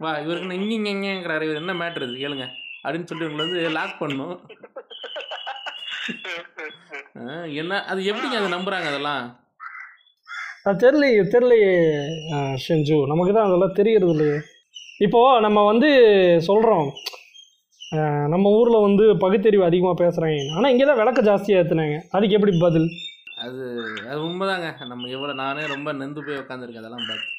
[0.00, 1.42] வா இவருக்கு இங்கே இங்கேங்கிறாரு.
[1.42, 2.16] இவர் என்ன மேட்ரு இது?
[2.24, 2.46] கேளுங்க.
[2.84, 4.34] அப்படின்னு சொல்லி உங்களை வந்து லாக் பண்ணும்.
[7.60, 7.84] என்ன?
[7.84, 9.24] அது எப்படிங்க அதை நம்புறாங்க அதெல்லாம்?
[10.66, 11.72] அது தெரியலையே தெரியலையே
[12.34, 14.36] ஆ, ஷெஞ்சு நமக்கு தான் அதெல்லாம் தெரியறது இல்லையே.
[15.00, 15.88] இப்போது நம்ம வந்து
[16.48, 16.86] சொல்கிறோம்
[18.32, 22.86] நம்ம ஊரில் வந்து பகுத்தறிவு அதிகமாக பேசுகிறாங்க ஆனால் இங்கே தான் விளக்க ஜாஸ்தியாக ஏற்றுனாங்க அதுக்கு எப்படி பதில்?
[23.44, 23.62] அது
[24.08, 24.68] அது உண்மைதாங்க.
[24.90, 27.30] நம்ம எவ்வளோ நானே ரொம்ப நெந்து போய் உட்காந்துருக்கேன் அதெல்லாம் பார்த்து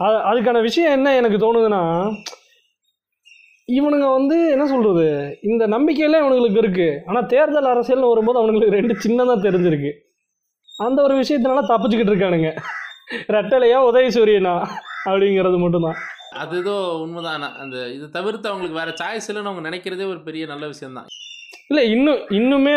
[0.00, 1.82] அது அதுக்கான விஷயம் என்ன எனக்கு தோணுதுன்னா
[3.68, 5.06] இவனுங்க வந்து என்ன சொல்கிறது
[5.48, 9.90] இந்த நம்பிக்கையெல்லாம் இவனுங்களுக்கு இருக்குது ஆனால் தேர்தல் அரசியல்னு வரும்போது அவனுங்களுக்கு ரெண்டு சின்னதாக தெரிஞ்சிருக்கு.
[10.84, 12.48] அந்த ஒரு விஷயத்தினால தப்பிச்சுக்கிட்டு இருக்கானுங்க.
[13.36, 14.54] ரெட்டலையா உதயசூரியனா
[15.08, 15.98] அப்படிங்கிறது மட்டும்தான்.
[16.42, 17.44] அது ஏதோ உண்மைதான்.
[17.62, 21.08] அந்த இது தவிர்த்து அவங்களுக்கு வேற சாய்ஸ் இல்லைன்னு அவங்க நினைக்கிறதே ஒரு பெரிய நல்ல விஷயம்தான்.
[21.70, 22.74] இல்லை இன்னும் இன்னுமே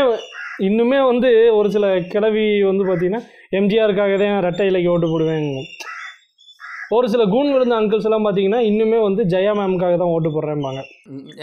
[0.68, 3.22] இன்னுமே வந்து ஒரு சில கிளவி வந்து பார்த்தீங்கன்னா
[3.58, 5.62] எம்ஜிஆருக்காக தான் ரெட்டை இலைக்கு ஓட்டு போடுவேங்க.
[6.96, 10.82] ஒரு சில கூன் விழுந்த அங்கிள்ஸ் எல்லாம் பார்த்தீங்கன்னா இன்னுமே வந்து ஜெயா மேம்காக தான் ஓட்டு போடுறேன்பாங்க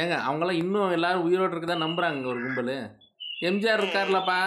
[0.03, 2.77] ஏங்க அவங்களாம் இன்னும் எல்லாரும் உயிரோடு இருக்கதான் நம்புறாங்க ஒரு கும்பல்.
[3.51, 4.41] எம்ஜிஆர் இருக்கார்லப்பா.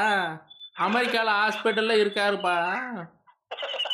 [0.79, 2.55] அமெரிக்காவில் ஹாஸ்பிட்டலில் இருக்காருப்பா.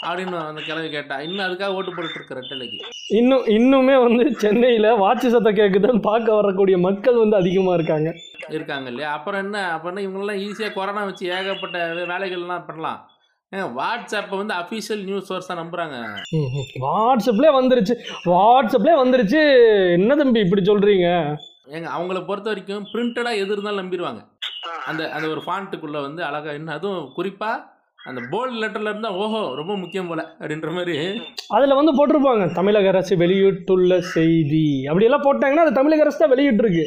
[0.05, 1.21] அப்படின்னு அந்த கிழவி கேட்டா.
[1.21, 2.79] இன்னும் அதுக்காக ஓட்டு போட்டுட்டு இருக்க ரெட்டலைக்கு.
[3.09, 8.13] இன்னும் இன்னுமே வந்து சென்னையில் வாட்சி சத்தம் கேட்குதுன்னு பார்க்க வரக்கூடிய மக்கள் வந்து அதிகமாக இருக்காங்க.
[8.49, 9.11] இருக்காங்க இல்லையா?
[9.11, 9.71] அப்புறம் என்ன?
[9.71, 10.07] அப்புறம் என்ன?
[10.07, 13.09] இவங்களெல்லாம் ஈஸியாக கொரோனா வச்சு ஏகப்பட்ட வேலைகள்லாம் பண்ணலாம்.
[13.51, 15.97] வாட்ஸ்அப்பை வந்து அஃபீஷியல் நியூஸ் சோர்ஸாக நம்புகிறாங்க
[16.85, 17.93] வாட்ஸ்அப்லேயே வந்துருச்சு.
[18.25, 19.41] வாட்ஸ்அப்லேயே வந்துருச்சு.
[19.91, 21.35] என்ன தம்பி இப்படி சொல்கிறீங்க
[21.67, 24.21] ஏங்க அவங்கள பொறுத்த வரைக்கும் பிரிண்டடாக எது இருந்தாலும் நம்பிடுவாங்க
[24.89, 27.63] அந்த அந்த ஒரு ஃபாண்ட்டுக்குள்ளே வந்து அழகாக இன்னும் அதுவும் குறிப்பாக
[28.09, 30.95] அந்த போல்டு லெட்டரில் இருந்தால் ஓஹோ ரொம்ப முக்கியம் போல அப்படின்ற மாதிரி.
[31.55, 36.85] அதில் வந்து போட்டிருப்பாங்க தமிழக அரசு வெளியிட்டுள்ள செய்தி அப்படியெல்லாம் போட்டாங்கன்னா அது தமிழக அரசு தான் வெளியிட்டிருக்கு.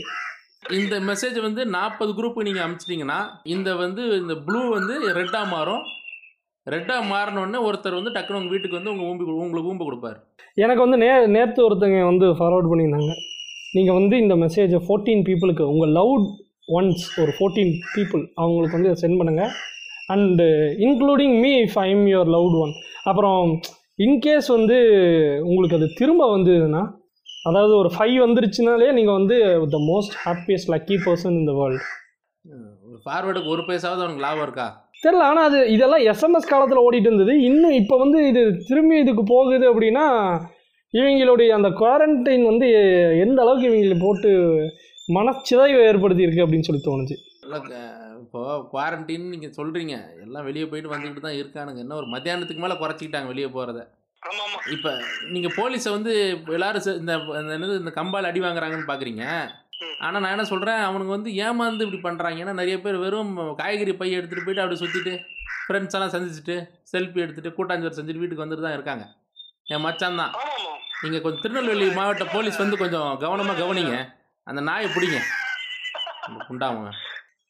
[0.80, 3.18] இந்த மெசேஜ் வந்து நாற்பது குரூப் நீங்கள் அனுப்பிச்சிட்டிங்கன்னா
[3.54, 5.82] இந்த வந்து இந்த ப்ளூ வந்து ரெட்டாக மாறும்.
[6.66, 10.18] ரெட்டாக மாறினோடனே ஒருத்தர் வந்து டக்குனு உங்கள் வீட்டுக்கு வந்து உங்கள் ஊம்பி உங்களுக்கு ஊம்பு கொடுப்பாரு.
[10.64, 13.14] எனக்கு வந்து நே நேற்று ஒருத்தங்க வந்து ஃபார்வர்ட் பண்ணியிருந்தாங்க.
[13.74, 16.28] நீங்கள் வந்து இந்த மெசேஜை ஃபோர்டீன் பீப்புளுக்கு உங்கள் லவுட்
[16.68, 19.52] ஒன்ஸ் ஒரு ஃபோர்டீன் பீப்புள் அவங்களுக்கு வந்து சென்ட் பண்ணுங்கள்
[20.08, 20.46] and
[20.86, 22.72] including me if I am your loved one
[23.04, 23.42] அப்புறம்
[23.96, 24.78] இன்கேஸ் வந்து
[25.42, 26.82] உங்களுக்கு அது திரும்ப வந்ததுன்னா
[27.44, 29.36] அதாவது ஒரு ஃபைவ் வந்துருச்சுனாலே நீங்கள் வந்து
[29.70, 31.84] the most happiest lucky person in the world
[32.88, 34.66] ஒரு ஃபார்வேர்டுக்கு ஒரு பைசாவது அவனுக்கு லாபம் இருக்கா?
[35.02, 37.34] தெரில ஆனால் அது இதெல்லாம் எஸ்எம்எஸ் காலத்தில் ஓடிட்டு இருந்தது.
[37.42, 40.06] இன்னும் இப்போ வந்து இது திரும்பி இதுக்கு போகுது அப்படின்னா
[40.94, 42.66] இவங்களுடைய அந்த குவாரண்டைன் வந்து
[43.24, 44.30] எந்த அளவுக்கு இவங்களை போட்டு
[45.16, 47.16] மனச்சிதைவை ஏற்படுத்தி இருக்கு அப்படின்னு சொல்லி தோணுச்சு.
[48.24, 48.40] இப்போ
[48.72, 51.80] குவாரண்டைன் நீங்கள் சொல்கிறீங்க எல்லாம் வெளியே போயிட்டு வந்துக்கிட்டு தான் இருக்கானுங்க.
[51.84, 53.80] என்ன ஒரு மத்தியானத்துக்கு மேலே குறைச்சிக்கிட்டாங்க வெளியே போகிறத
[54.74, 54.90] இப்போ
[55.34, 59.24] நீங்கள் போலீஸை வந்து இப்ப எல்லாரும் இந்த இந்த என்னது இந்த கம்பால் அடி வாங்குறாங்கன்னு பார்க்குறீங்க
[60.06, 64.08] ஆனால் நான் என்ன சொல்கிறேன் அவனுங்க வந்து ஏமாந்து இப்படி பண்ணுறாங்க ஏன்னா நிறைய பேர் வெறும் காய்கறி பை
[64.18, 65.14] எடுத்துகிட்டு போயிட்டு அப்படி சுற்றிட்டு
[65.66, 66.56] ஃப்ரெண்ட்ஸ் எல்லாம் சந்திச்சுட்டு
[66.92, 69.06] செல்ஃபி எடுத்துகிட்டு கூட்டாஞ்சோறு செஞ்சுட்டு வீட்டுக்கு வந்துட்டு தான் இருக்காங்க.
[69.74, 70.34] என் மச்சான் தான்.
[71.02, 73.96] நீங்கள் கொஞ்சம் திருநெல்வேலி மாவட்ட போலீஸ் வந்து கொஞ்சம் கவனமாக கவனிங்க.
[74.50, 75.18] அந்த நாயை பிடிங்க.
[76.26, 76.90] அந்த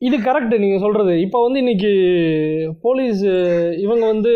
[0.07, 1.93] இது கரெக்டு நீங்கள் சொல்கிறது இப்போ வந்து இன்றைக்கி
[2.85, 3.23] போலீஸ்
[3.85, 4.33] இவங்க வந்து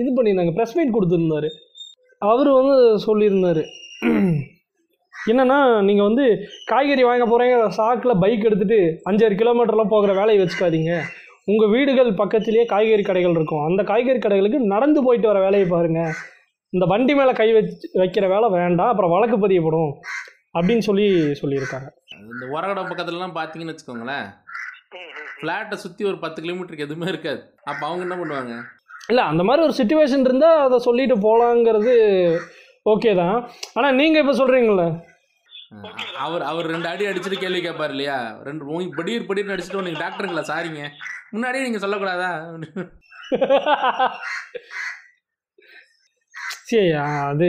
[0.00, 0.54] இது பண்ணியிருந்தாங்க.
[0.56, 1.48] ப்ரெஸ் மீட் கொடுத்துருந்தாரு.
[2.30, 2.74] அவர் வந்து
[3.06, 3.62] சொல்லியிருந்தாரு.
[5.14, 6.24] என்னென்னா நீங்கள் வந்து
[6.70, 10.92] காய்கறி வாங்க போகிறீங்க சாக்கில் பைக் எடுத்துகிட்டு அஞ்சாறு கிலோமீட்டர்லாம் போகிற வேலையை வச்சுக்காதீங்க.
[11.52, 13.64] உங்கள் வீடுகள் பக்கத்துலேயே காய்கறி கடைகள் இருக்கும்.
[13.70, 16.14] அந்த காய்கறி கடைகளுக்கு நடந்து போயிட்டு வர வேலையை பாருங்கள்
[16.74, 19.92] இந்த வண்டி மேலே கை வச்சு வைக்கிற வேலை வேண்டாம் அப்புறம் வழக்கு பதியப்படும்
[20.56, 21.06] அப்படின்னு சொல்லி
[21.40, 21.88] சொல்லியிருக்காங்க.
[22.32, 24.26] இந்த உரகடம் பக்கத்துலலாம் பார்த்தீங்கன்னு வச்சுக்கோங்களேன்.
[25.38, 27.40] ஃப்ளாட்டை சுற்றி ஒரு பத்து கிலோமீட்டருக்கு எதுவுமே இருக்காது.
[27.70, 28.54] அப்போ அவங்க என்ன பண்ணுவாங்க?
[29.12, 31.94] இல்லை அந்த மாதிரி ஒரு சுச்சுவேஷன் இருந்தால் அதை சொல்லிட்டு போகலாங்கிறது
[32.92, 33.36] ஓகே தான்.
[33.76, 34.88] ஆனால் நீங்கள் இப்போ சொல்கிறீங்களே
[36.24, 38.18] அவர் அவர் ரெண்டு அடி அடிச்சுட்டு கேள்வி கேட்பார் இல்லையா?
[38.48, 40.82] ரெண்டு மூணு படிர் படிர்னு அடிச்சுட்டு நீங்கள் டாக்டருங்களா சாரிங்க.
[41.34, 42.32] முன்னாடியே நீங்கள் சொல்லக்கூடாதா?
[46.74, 46.92] சரி
[47.30, 47.48] அது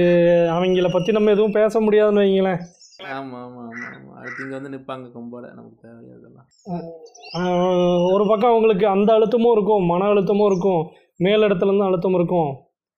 [0.55, 2.61] அவங்கள பற்றி நம்ம எதுவும் பேச முடியாதுன்னு வைங்களேன்.
[3.15, 6.47] ஆமாம் ஆமாம் ஆமாம் ஆமாம் அடுத்து இங்கே வந்து நிற்பாங்க கொம்போட நமக்கு தேவையாதெல்லாம்
[8.13, 10.83] ஒரு பக்கம் அவங்களுக்கு அந்த அழுத்தமும் இருக்கும் மன அழுத்தமும் இருக்கும்
[11.25, 12.51] மேல் இடத்துலேருந்து அழுத்தம் இருக்கும்.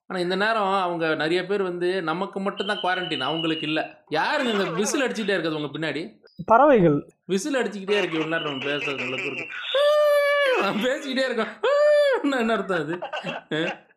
[0.10, 3.84] ஆனால் இந்த நேரம் அவங்க நிறைய பேர் வந்து நமக்கு மட்டும்தான் குவாரண்டைன் அவங்களுக்கு இல்லை.
[4.18, 6.04] யாருங்க இந்த விசில் அடிச்சுக்கிட்டே இருக்குது உங்க பின்னாடி?
[6.52, 6.98] பறவைகள்.
[7.34, 9.48] விசில் அடிச்சுக்கிட்டே இருக்கு இவ்வளோ நேரம் நம்ம பேசுறது நல்ல இருக்கு
[10.63, 11.54] நம்ம பேசிக்கிட்டே இருக்கோம்
[12.23, 12.95] என்ன அர்த்தம் அது?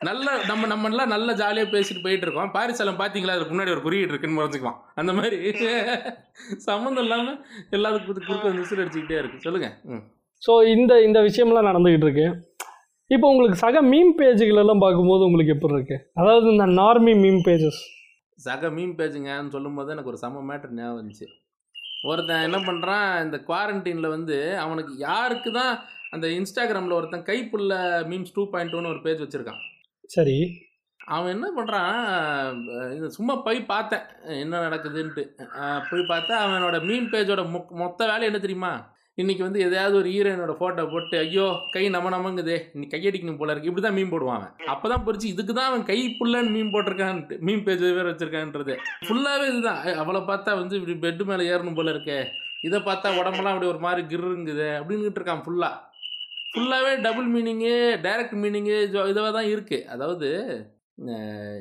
[0.08, 4.12] நல்ல நம்ம நம்ம எல்லாம் நல்ல ஜாலியாக பேசிட்டு போயிட்டு இருக்கோம் பாரிசாலம் பார்த்தீங்களா அதுக்கு முன்னாடி ஒரு குறியீடு
[4.12, 5.38] இருக்குன்னு மறைஞ்சிக்குவான் அந்த மாதிரி.
[6.68, 7.38] சம்மந்தம் இல்லாமல்
[7.78, 9.44] எல்லாத்துக்கும் குறுக்க விசில் அடிச்சுக்கிட்டே இருக்கு.
[9.46, 9.68] சொல்லுங்க.
[10.42, 12.26] ஸோ இந்த இந்த விஷயம்லாம் நடந்துக்கிட்டு இருக்கு.
[13.10, 15.96] இப்போ உங்களுக்கு சக மீம் பேஜுகள் எல்லாம் பார்க்கும்போது உங்களுக்கு எப்படி இருக்கு?
[16.20, 17.80] அதாவது இந்த நார்மி மீம் பேஜஸ்
[18.46, 21.26] சக மீம் பேஜுங்கன்னு சொல்லும்போது எனக்கு ஒரு செம மேட்டர் ஞாபகம் வந்துச்சு.
[22.10, 25.72] ஒருத்தன் என்ன பண்ணுறான் இந்த குவாரண்டைனில் வந்து அவனுக்கு யாருக்கு தான்
[26.10, 27.74] அந்த இன்ஸ்டாகிராமில் ஒருத்தன் கைப்புள்ள
[28.10, 29.60] மீம்ஸ் டூ பாயிண்ட் ஒரு பேஜ் வச்சுருக்கான்.
[30.06, 30.68] சரி.
[31.06, 34.00] அவன் என்ன பண்ணுறான் இது சும்மா போய் பார்த்தேன்.
[34.24, 35.22] என்ன நடக்குதுன்ட்டு.
[35.90, 38.98] போய் பார்த்தா அவனோட மீன் பேஜோட மொ- மொத்த வேலை என்ன தெரியுமா?
[39.14, 43.68] இன்னைக்கு வந்து எதையாவது ஒரு ஹீரோயினோட ஃபோட்டோ போட்டு ஐயோ கை நம்ம நமங்குதே இன்னைக்கு கையடிக்கணும் போல இருக்கு.
[43.68, 47.62] இப்படி தான் மீன் போடுவான் அப்போ தான் புரிச்சு இதுக்கு தான் அவன் கை புல்லன்னு மீன் போட்டிருக்கான்ட்டு மீன்
[47.62, 48.76] பேஜ் வேறு வச்சிருக்கான்றது.
[49.08, 49.94] ஃபுல்லாகவே இதுதான்.
[49.94, 52.26] அவளை பார்த்தா வந்து இப்படி பெட்டு மேலே ஏறணும் போல இருக்கே.
[52.62, 55.88] இதை பார்த்தா உடம்பெல்லாம் அப்படி ஒரு மாதிரி கிருங்குது அப்படின்னுட்டு இருக்கான் ஃபுல்லாக
[56.52, 58.76] ஃபுல்லாகவே டபுள் மீனிங்கு டைரக்ட் மீனிங்கு
[59.10, 60.28] இதாக தான் இருக்குது அதாவது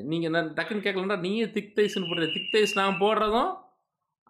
[0.09, 3.51] நீங்கள் என்ன டக்குன்னு கேட்கலன்னா நீயே திக் தைஸ்னு போடுற திக் தைஸ் நான் போடுறதும்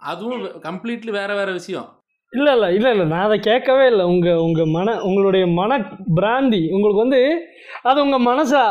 [0.02, 1.88] அதுவும் கம்ப்ளீட்லி வேறு வேறு விஷயம்.
[2.34, 4.04] இல்லை இல்லை இல்லை இல்லை நான் அதை கேட்கவே இல்லை.
[4.06, 5.72] உங்கள் உங்கள் மன உங்களுடைய மன
[6.18, 7.22] பிராந்தி உங்களுக்கு வந்து
[7.84, 8.62] அது உங்கள் மனசா?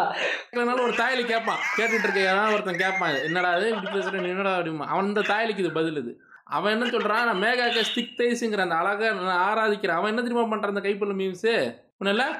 [0.42, 3.68] கேட்கலனாலும் ஒரு தாயலி கேட்பான் கேட்டுட்டு இருக்க ஒருத்தன் கேட்பான் என்னடா இது?
[3.72, 6.12] இப்படி பேசுகிறேன் என்னடா அப்படிமா அவன் இந்த தாயலிக்கு இது பதில் இது.
[6.48, 9.98] அவன் என்ன சொல்கிறான் நான் மேகாக்க ஸ்டிக் தைஸுங்கிற அந்த அழகாக நான் ஆராதிக்கிறேன்.
[10.00, 11.54] அவன் என்ன தெரியுமா பண்ணுறான் அந்த கைப்புள்ள மீம்ஸு
[11.98, 12.37] ஒன்றும்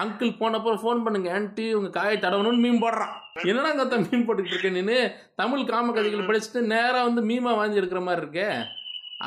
[0.00, 3.12] அங்கிள் போனப்போ ஃபோன் பண்ணுங்க ஆன்ட்டி உங்கள் காயை தடவணும்னு மீன் போடுறான்.
[3.42, 4.96] என்னடா கத்த மீன் போட்டுக்கிட்டு இருக்கேன் நீ
[5.34, 8.48] தமிழ் காம கதைகள் படிச்சுட்டு நேராக வந்து மீமா வாங்கி இருக்கிற மாதிரி இருக்கே?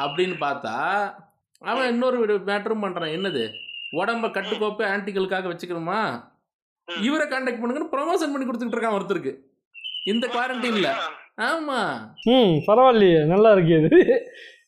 [0.03, 0.75] அப்படின்னு பார்த்தா
[1.59, 3.43] அவன் இன்னொரு மேட்டரும் பண்ணுறான் என்னது?
[3.91, 5.99] உடம்ப கட்டுக்கோப்பு ஆன்டிகளுக்காக வச்சுக்கணுமா?
[6.87, 9.33] இவரை கான்டாக்ட் பண்ணுங்கன்னு ப்ரொமோஷன் பண்ணி கொடுத்துட்டு இருக்கான் ஒருத்தருக்கு.
[10.03, 10.91] இந்த குவாரண்டைனில்
[11.41, 12.09] ஆமா.
[12.23, 14.21] ம் பரவாயில்லையே நல்லா இருக்கு இது.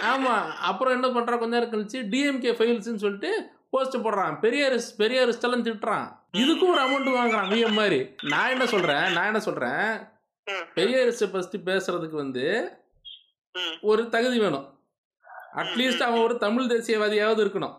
[0.04, 1.38] ஆமா அப்புறம் என்ன பண்றான்?
[1.38, 4.40] கொஞ்ச நேரம் கழிச்சு டிஎம்கே ஃபைல்ஸ்னு சொல்லிட்டு போஸ்ட் போடுறான்.
[4.40, 6.36] பெரியாரிஸ் பெரியாரிஸ்ட் எல்லாம் திட்டுறான்.
[6.38, 8.16] இதுக்கும் ஒரு அமௌண்ட் வாங்குறான் விஎம் மாதிரி.
[8.24, 9.12] நான் என்ன சொல்றேன்?
[9.12, 10.16] நான் என்ன சொல்றேன்?
[10.76, 12.72] பெரியாரிஸ்ட்டை ஃபர்ஸ்ட் பேசுறதுக்கு வந்து
[13.82, 14.80] ஒரு தகுதி வேணும்.
[15.56, 17.76] அட்லீஸ்ட் அவன் ஒரு தமிழ் தேசியவாதியாவது இருக்கணும்.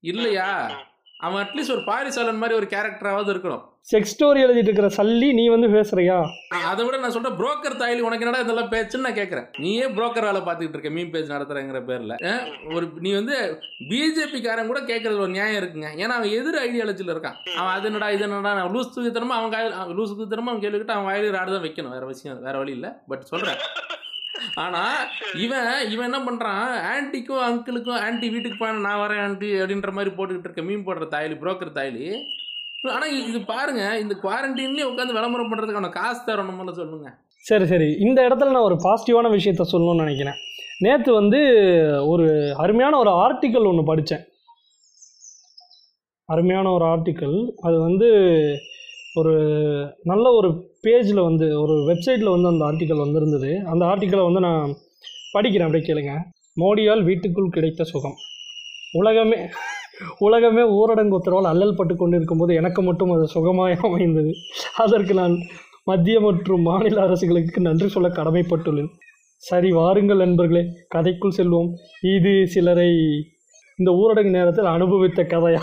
[0.00, 0.70] இல்லையா?
[1.18, 3.62] அவன் அட்லீஸ்ட் ஒரு பாரிசாலன் மாதிரி ஒரு கேரக்டராவது இருக்கணும்.
[3.92, 6.16] செக்ஸ் ஸ்டோரி எழுதிட்டு இருக்கிற சல்லி நீ வந்து பேசுறியா?
[6.70, 10.40] அதை விட நான் சொல்றேன் புரோக்கர் தாயலி உனக்கு என்னடா இதெல்லாம் பேச்சுன்னு நான் கேட்கறேன் நீயே புரோக்கர் வேலை
[10.40, 12.14] பார்த்துக்கிட்டு இருக்க மீன் பேஜ் நடத்துறேங்கிற பேர்ல.
[12.74, 13.58] ஒரு நீ வந்து
[13.90, 15.90] பிஜேபி காரன் கூட கேட்கறது ஒரு நியாயம் இருக்குங்க.
[16.02, 17.38] ஏன்னா அவன் எதிர் ஐடியாலஜியில் இருக்கான்.
[17.56, 21.34] அவன் அது என்னடா இது என்னடா லூஸ் அவன் காயில் அவன் லூஸ் தூக்கித்தனமா அவன் கேள்விக்கிட்டு அவன் வாயில
[21.38, 21.94] ராடு தான் வைக்கணும்.
[21.96, 22.90] வேற விஷயம் வேற வழி இல்லை.
[23.08, 23.60] பட் சொல்றேன்.
[24.54, 24.94] ஆனா
[25.34, 26.70] இவன் இவன் என்ன பண்றான்?
[26.92, 31.36] ஆன்ட்டிக்கும் அங்கிளுக்கும் ஆன்ட்டி வீட்டுக்கு போன நான் வரேன் ஆன்ட்டி அப்படின்ற மாதிரி போட்டுக்கிட்டு இருக்க மீன் போடுற தாயலி
[31.42, 32.22] புரோக்கர் தாயலி.
[32.90, 37.18] ஆனா இது பாருங்க இந்த குவாரண்டைன்லயே உட்காந்து விளம்பரம் பண்றதுக்கான காசு தரணும்னு சொல்லுங்க.
[37.38, 37.96] சரி சரி.
[38.00, 40.34] இந்த இடத்துல நான் ஒரு பாசிட்டிவான விஷயத்த சொல்லணும்னு நினைக்கிறேன்.
[40.78, 41.40] நேற்று வந்து
[42.06, 44.24] ஒரு அருமையான ஒரு ஆர்டிக்கல் ஒன்று படித்தேன்
[46.26, 48.08] அருமையான ஒரு ஆர்டிக்கல் அது வந்து
[49.14, 49.34] ஒரு
[50.02, 53.50] நல்ல ஒரு பேஜில் வந்து ஒரு வெப்சைட்டில் வந்து அந்த ஆர்டிக்கல் வந்திருந்தது.
[53.72, 54.72] அந்த ஆர்டிக்கலை வந்து நான்
[55.34, 56.14] படிக்கிறேன் அப்படியே கேளுங்க.
[56.62, 58.16] மோடியால் வீட்டுக்குள் கிடைத்த சுகம்.
[59.00, 59.38] உலகமே
[60.26, 64.32] உலகமே ஊரடங்கு உத்தரவால் அல்லல் பட்டு கொண்டு இருக்கும்போது எனக்கு மட்டும் அது சுகமாய் அமைந்தது.
[64.84, 65.34] அதற்கு நான்
[65.90, 68.90] மத்திய மற்றும் மாநில அரசுகளுக்கு நன்றி சொல்ல கடமைப்பட்டுள்ளேன்.
[69.48, 70.62] சரி வாருங்கள் நண்பர்களே
[70.94, 71.70] கதைக்குள் செல்வோம்.
[72.14, 72.90] இது சிலரை
[73.78, 75.62] இந்த ஊரடங்கு நேரத்தில் அனுபவித்த கதையா?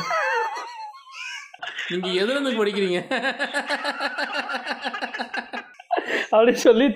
[1.91, 2.99] நீங்க எதுல இருந்து படிக்கிறீங்க?
[6.31, 6.87] அப்படின்னு சொல்லி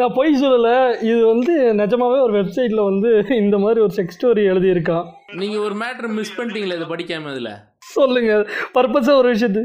[0.00, 0.76] நான் பொய் சொல்லலை.
[1.10, 3.10] இது வந்து நிஜமாவே ஒரு வெப்சைட்டில் வந்து
[3.42, 5.06] இந்த மாதிரி ஒரு செக்ஸ் ஸ்டோரி எழுதியிருக்கான்.
[5.42, 7.52] நீங்க ஒரு மேட்டர் மிஸ் பண்ணிட்டீங்களே இதை படிக்காம இதுல?
[7.96, 8.32] சொல்லுங்க.
[8.74, 9.62] பர்பஸாக ஒரு விஷயத்து.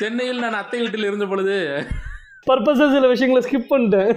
[0.00, 1.56] சென்னையில் நான் அத்தை வீட்டில் இருந்த பொழுது.
[2.50, 4.12] பர்பஸாக சில விஷயங்களை ஸ்கிப் பண்ணிட்டேன்.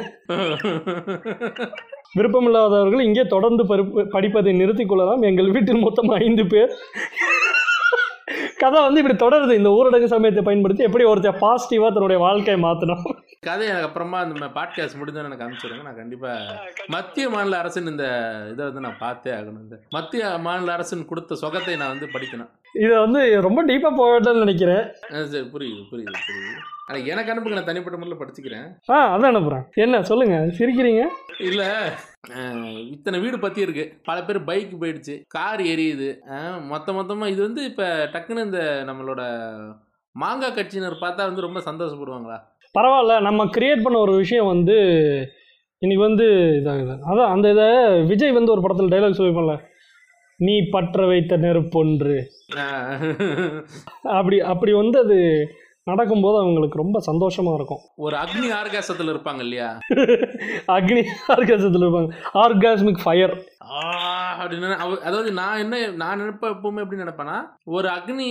[2.17, 3.63] விருப்பமில்லாதவர்கள் இங்கே தொடர்ந்து
[4.15, 5.23] படிப்பதை நிறுத்திக் கொள்ளலாம்.
[5.29, 6.71] எங்கள் வீட்டில் மொத்தம் ஐந்து பேர்.
[8.61, 9.53] கதை வந்து இப்படி தொடருது.
[9.53, 13.03] இந்த ஊரடங்கு சமயத்தை பயன்படுத்தி எப்படி ஒருத்தர் பாசிட்டிவாக தன்னுடைய வாழ்க்கையை மாற்றணும்
[13.39, 16.31] கதை எனக்கு அப்புறமா அந்த பாட்காஸ்ட் முடிஞ்சோன்னு எனக்கு அனுப்பிச்சுடுங்க நான் கண்டிப்பா
[16.95, 18.05] மத்திய மாநில அரசின் இந்த
[18.51, 19.61] இதை வந்து நான் பார்த்தே ஆகணும்.
[19.65, 22.51] இந்த மத்திய மாநில அரசின் கொடுத்த சொகத்தை நான் வந்து படிக்கணும்.
[22.83, 24.83] இதை வந்து ரொம்ப டீப்பாக போக வேண்டாம்னு நினைக்கிறேன்.
[25.33, 26.57] சரி புரியுது புரியுது புரியுது.
[26.87, 27.57] ஆனால் எனக்கு அனுப்புங்க.
[27.59, 28.67] நான் தனிப்பட்ட முறையில் படிச்சுக்கிறேன்.
[28.89, 31.03] ஆ அதான் அனுப்புகிறேன் என்ன சொல்லுங்கள் சிரிக்கிறீங்க?
[31.49, 31.69] இல்லை.
[32.93, 33.85] இத்தனை வீடு பற்றி இருக்கு.
[34.09, 35.15] பல பேர் பைக் போயிடுச்சு.
[35.35, 36.09] கார் எரியுது.
[36.71, 39.21] மொத்த மொத்தமாக இது வந்து இப்போ டக்குன்னு இந்த நம்மளோட
[40.15, 42.37] மாங்காய் கட்சியினர் பார்த்தா வந்து ரொம்ப சந்தோஷப்படுவாங்களா?
[42.75, 43.15] பரவாயில்ல.
[43.27, 44.77] நம்ம கிரியேட் பண்ண ஒரு விஷயம் வந்து
[45.81, 46.25] இன்னைக்கு வந்து
[46.59, 47.67] இதாகுது அதான் அந்த இதை
[48.11, 49.55] விஜய் வந்து ஒரு படத்தில் டைலாக் சொல்லிப்போம்ல
[50.39, 52.17] நீ பற்ற வைத்த நெருப்பொன்று
[54.17, 55.17] அப்படி அப்படி வந்து அது
[55.88, 57.84] நடக்கும்போது அவங்களுக்கு ரொம்ப சந்தோஷமாக இருக்கும்.
[57.95, 59.69] ஒரு அக்னி ஆர்காசத்தில் இருப்பாங்க இல்லையா?
[60.78, 62.10] அக்னி ஆர்காசத்தில் இருப்பாங்க.
[62.34, 63.36] Orgasmic fire.
[64.41, 68.30] அப்படின்னு அதாவது நான் என்ன நான் நினைப்ப எப்பவுமே எப்படி நினைப்பேன்னா ஒரு அக்னி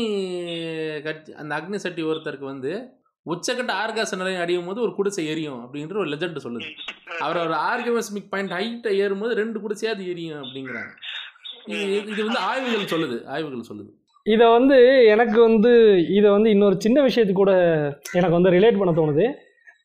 [1.03, 2.73] கட்சி அந்த அக்னி சட்டி ஒருத்தருக்கு வந்து
[3.27, 6.69] உச்சக்கட்ட ஆர்காச நிலையம் அடியும் போது ஒரு குடிசை எரியும் அப்படின்ற ஒரு லெஜண்ட் சொல்லுது.
[7.19, 10.93] அவர் ஒரு ஆர்கமிக் பாயிண்ட் ஹைட்டை ஏறும்போது ரெண்டு குடிசையாவது எரியும் அப்படிங்கிறாங்க.
[11.67, 13.93] இது இது வந்து ஆய்வுகள் சொல்லுது ஆய்வுகள் சொல்லுது.
[14.35, 14.77] இதை வந்து
[15.15, 15.73] எனக்கு வந்து
[16.19, 17.53] இதை வந்து இன்னொரு சின்ன விஷயத்துக்கு கூட
[18.19, 19.27] எனக்கு வந்து ரிலேட் பண்ண தோணுது.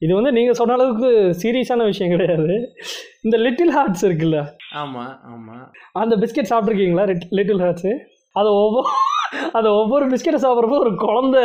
[0.05, 1.09] இது வந்து நீங்கள் சொன்ன அளவுக்கு
[1.41, 2.53] சீரியஸான விஷயம் கிடையாது.
[3.25, 4.39] இந்த லிட்டில் ஹார்ட்ஸ் இருக்குல்ல?
[4.81, 5.57] ஆமா ஆமா.
[6.03, 7.05] அந்த பிஸ்கெட் சாப்பிட்ருக்கீங்களா
[7.39, 7.93] லிட்டில் ஹார்ட்ஸு
[8.39, 8.89] அது ஒவ்வொரு
[9.57, 11.43] அது ஒவ்வொரு பிஸ்கெட்டை சாப்பிட்றப்போ ஒரு குழந்தை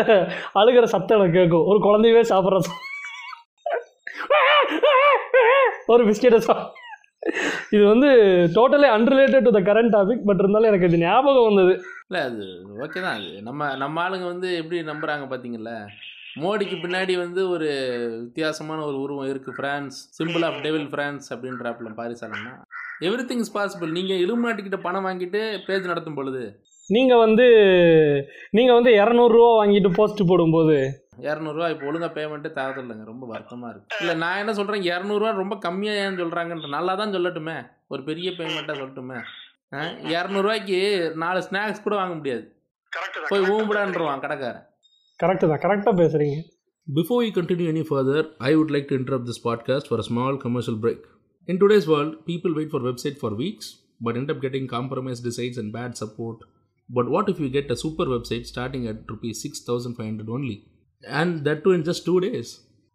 [0.61, 1.67] அழுகிற சத்தம் எனக்கு கேட்கும்.
[1.73, 2.73] ஒரு குழந்தையவே சாப்பிட்ற.
[5.95, 6.57] ஒரு பிஸ்கெட்டை சா
[7.75, 8.09] இது வந்து
[8.57, 11.73] totally unrelated to the current topic but இருந்தாலும் எனக்கு இது ஞாபகம் வந்தது.
[12.09, 12.45] இல்லை அது
[12.85, 13.17] ஓகே தான்.
[13.19, 15.73] அது நம்ம நம்ம ஆளுங்க வந்து எப்படி நம்புகிறாங்க பார்த்தீங்கல்ல
[16.43, 17.69] மோடிக்கு பின்னாடி வந்து ஒரு
[18.25, 22.55] வித்தியாசமான ஒரு உருவம் இருக்குது France symbol of devil France அப்படின்றாப்புல பாரிசாலன்னா
[23.09, 26.43] எவ்ரி திங் இஸ் பாசிபிள் நீங்கள் இலுமினாட்டிக்கிட்ட பணம் வாங்கிட்டு பேஜ் நடத்தும் பொழுது.
[26.95, 27.47] நீங்கள் வந்து
[28.57, 30.77] நீங்கள் வந்து இரநூறுவா வாங்கிட்டு போஸ்ட் போடும்போது?
[31.29, 36.03] இரநூறுவா இப்போ ஒழுங்காக பேமெண்ட்டே தரதில்லைங்க ரொம்ப வருத்தமாக இருக்குது இல்லை நான் என்ன சொல்கிறேன் இரநூறுவா ரொம்ப கம்மியாக
[36.05, 37.57] ஏன் சொல்கிறாங்கன்ற நல்லா தான் சொல்லட்டுமே.
[37.93, 39.19] ஒரு பெரிய பேமெண்ட்டாக சொல்லட்டுமே.
[40.17, 40.79] இரநூறுவாய்க்கு
[41.23, 42.45] நாலு ஸ்நாக்ஸ் கூட வாங்க முடியாது.
[43.31, 44.67] போய் ஊம்பிடான்ருவான் கடைக்காரன்.
[45.23, 46.39] கரெக்டு தான் கரெக்டாக பேசுகிறீங்க
[46.89, 50.35] Before we continue any further, I would like to interrupt this podcast for a small
[50.45, 51.01] commercial break.
[51.49, 53.67] In today's world, people wait for website for weeks
[54.05, 56.37] but end up getting compromised designs and bad support.
[56.89, 60.57] But what if you get a super website starting at rupees 6500 only?
[61.03, 62.51] And that too in just 2 days.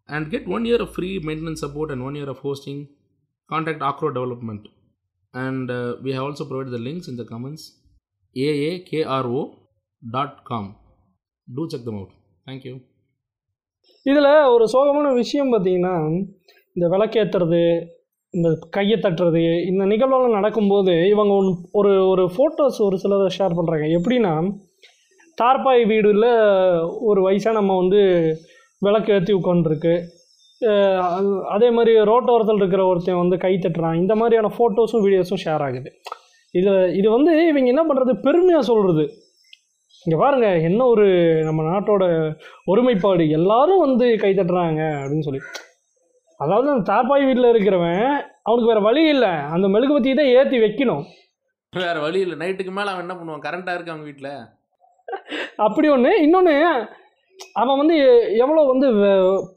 [0.08, 2.80] And get 1 year of free maintenance support and 1 year of hosting.
[3.50, 4.68] Contact Acro Development.
[5.34, 7.64] And uh, we have also provided the links in the comments.
[8.36, 9.56] aakro.com.
[11.56, 12.12] Do check them out.
[12.48, 12.76] Thank you.
[14.04, 15.96] இதில் ஒரு சோகமான விஷயம் பார்த்தீங்கன்னா
[16.74, 17.62] இந்த விளக்கேற்றுறது
[18.34, 23.88] இந்த கையை தட்டுறது இந்த நிகழ்வெல்லாம் நடக்கும்போது இவங்க ஒன் ஒரு ஒரு ஃபோட்டோஸ் ஒரு சிலர் ஷேர் பண்ணுறாங்க
[23.98, 24.34] எப்படின்னா
[25.38, 26.28] தார்பாய் வீடுல
[27.10, 28.02] ஒரு வயசான நம்ம வந்து
[28.82, 29.94] விளக்கு ஏற்றி உட்காந்துருக்கு
[31.56, 34.00] அதே மாதிரி ரோட்டோரத்தில் இருக்கிற ஒருத்தன் வந்து கை தட்டுறான்.
[34.02, 35.90] இந்த மாதிரியான ஃபோட்டோஸும் வீடியோஸும் ஷேர் ஆகுது.
[36.54, 39.06] இது இது வந்து இவங்க என்ன பண்ணுறது பெருமையாக சொல்கிறது
[40.06, 41.08] இங்கே பாருங்க என்ன ஒரு
[41.48, 42.04] நம்ம நாட்டோட
[42.72, 43.26] ஒருமைப்பாடு.
[43.40, 45.42] எல்லாரும் வந்து கை தட்டுறாங்க அப்படின்னு சொல்லி.
[46.44, 48.06] அதாவது அந்த தார்பாய் வீட்டில் இருக்கிறவன்
[48.48, 49.32] அவனுக்கு வேற வழி இல்லை.
[49.56, 51.04] அந்த மெழுகுபத்தியை தான் ஏற்றி வைக்கணும்.
[51.74, 52.38] வேற வழி இல்லை.
[52.42, 53.46] நைட்டுக்கு மேலே அவன் என்ன பண்ணுவான்?
[53.48, 54.34] கரண்ட்டாக இருக்கு அவங்க வீட்டில்
[55.66, 56.56] அப்படி ஒன்று இன்னொன்று
[57.62, 57.96] அவன் வந்து
[58.44, 58.88] எவ்வளோ வந்து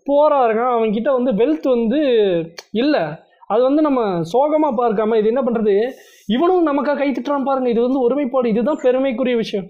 [0.09, 0.75] போராக இருக்கான்.
[0.77, 2.01] அவன்கிட்ட வந்து வெல்த் வந்து
[2.83, 3.03] இல்லை.
[3.53, 4.01] அது வந்து நம்ம
[4.33, 5.75] சோகமாக பார்க்காம இது என்ன பண்ணுறது
[6.35, 7.69] இவனும் நமக்காக கை தட்டுறான் பாருங்க.
[7.75, 8.53] இது வந்து ஒருமைப்பாடு.
[8.55, 9.67] இதுதான் பெருமைக்குரிய விஷயம்.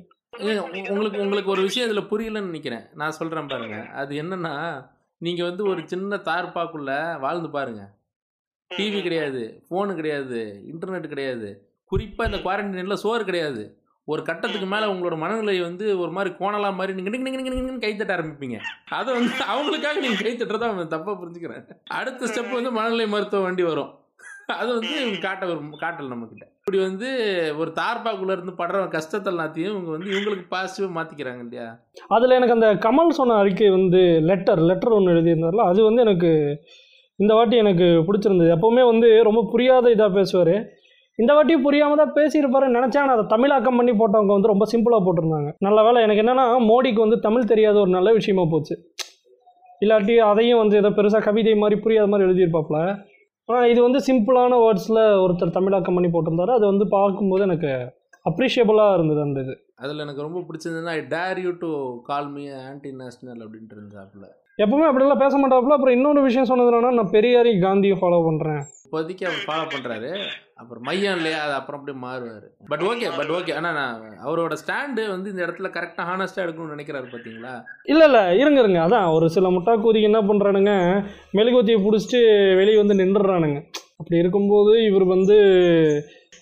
[0.93, 2.85] உங்களுக்கு உங்களுக்கு ஒரு விஷயம் இதில் புரியலன்னு நினைக்கிறேன்.
[3.01, 3.79] நான் சொல்கிறேன் பாருங்க.
[4.03, 4.55] அது என்னன்னா
[5.27, 6.91] நீங்கள் வந்து ஒரு சின்ன தார்பாக்குள்ள
[7.25, 7.83] வாழ்ந்து பாருங்க.
[8.71, 10.41] டிவி கிடையாது ஃபோனு கிடையாது
[10.73, 11.49] இன்டர்நெட் கிடையாது.
[11.93, 13.65] குறிப்பாக இந்த குவாரண்டைனில் சோறு கிடையாது.
[14.05, 17.93] ஒரு கட்டத்துக்கு மேலே உங்களோட மனநிலை வந்து ஒரு மாதிரி கோணலாம் மாதிரி நீங்கள் நிங்க நிங்க நிங்க கை
[17.97, 18.57] தட்ட ஆரம்பிப்பீங்க.
[18.99, 21.65] அதை வந்து அவங்களுக்காக நீங்கள் கை தட்டுறதா அவன் தப்பாக புரிஞ்சுக்கிறேன்.
[21.99, 23.93] அடுத்த ஸ்டெப் வந்து மனநிலை மருத்துவ வண்டி வரும்.
[24.53, 27.09] அது வந்து இவங்க காட்ட வரும் காட்டல் நம்மக்கிட்ட இப்படி வந்து
[27.61, 31.67] ஒரு தார்பாக்குள்ள இருந்து படுற கஷ்டத்தை எல்லாத்தையும் இவங்க வந்து இவங்களுக்கு பாசிட்டிவாக மாற்றிக்கிறாங்க இல்லையா?
[32.17, 36.31] அதில் எனக்கு அந்த கமல் சொன்ன அறிக்கை வந்து லெட்டர் லெட்டர் ஒன்று எழுதியிருந்தார்ல அது வந்து எனக்கு
[37.19, 38.51] இந்த வாட்டி எனக்கு பிடிச்சிருந்தது.
[38.57, 40.55] எப்போவுமே வந்து ரொம்ப புரியாத இதாக பேசுவார்.
[41.19, 43.03] இந்த வாட்டியும் புரியாமல் தான் பேசியிருப்பாருன்னு நினச்சேன்.
[43.03, 45.51] ஆனால் அதை தமிழாக்கம் பண்ணி போட்டவங்க வந்து ரொம்ப சிம்பிளாக போட்டிருந்தாங்க.
[45.67, 48.77] நல்ல வேலை எனக்கு என்னென்னா மோடிக்கு வந்து தமிழ் தெரியாத ஒரு நல்ல விஷயமா போச்சு.
[49.83, 52.79] இல்லாட்டி அதையும் வந்து ஏதோ பெருசாக கவிதை மாதிரி புரியாத மாதிரி எழுதியிருப்பாப்புல.
[52.83, 52.99] ஆனால்
[53.49, 56.53] இது வந்து சிம்பிளான வேர்ட்ஸில் ஒருத்தர் தமிழாக்கம் பண்ணி போட்டிருந்தாரு.
[56.59, 57.71] அது வந்து பார்க்கும்போது எனக்கு
[58.27, 59.55] அப்ரிஷியபிளாக இருந்தது அந்த இது.
[59.77, 61.71] அதில் எனக்கு ரொம்ப பிடிச்சதுன்னா I dare you to
[62.03, 64.27] call me anti national அப்படின்ட்டு இருந்தாப்புல
[64.59, 65.77] எப்பவுமே அப்படிலாம் பேச மாட்டாப்புல.
[65.77, 70.11] அப்புறம் இன்னொரு விஷயம் சொன்னது என்னன்னா நான் பெரியாரி காந்தியை ஃபாலோ பண்ணுறேன் இப்போதைக்கு அவர் ஃபாலோ பண்ணுறாரு
[70.61, 72.45] அப்புறம் மையம் இல்லையா அது அப்புறம் அப்படியே மாறுவார்.
[72.71, 77.07] பட் ஓகே பட் ஓகே ஆனால் நான் அவரோட ஸ்டாண்டு வந்து இந்த இடத்துல கரெக்டாக ஹானஸ்ட்டாக எடுக்கணும்னு நினைக்கிறாரு
[77.15, 77.55] பார்த்தீங்களா?
[77.93, 78.23] இல்லை இல்லை.
[78.43, 78.81] இருங்க இருங்க.
[78.87, 80.75] அதான் ஒரு சில முட்டாக்கூதிக்கு என்ன பண்ணுறானுங்க
[81.39, 82.21] மெழுகுவத்தியை பிடிச்சிட்டு
[82.61, 83.59] வெளியே வந்து நின்றுறானுங்க
[83.99, 85.39] அப்படி இருக்கும்போது இவர் வந்து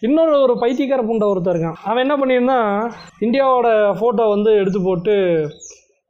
[0.01, 1.81] இன்னொரு ஒரு பைத்தியக்கார புண்டை ஒருத்தர் இருக்கான்.
[1.88, 2.68] அவன் என்ன பண்ணியிருந்தான்
[3.20, 3.68] இந்தியாவோட
[4.01, 5.14] ஃபோட்டோ வந்து எடுத்து போட்டு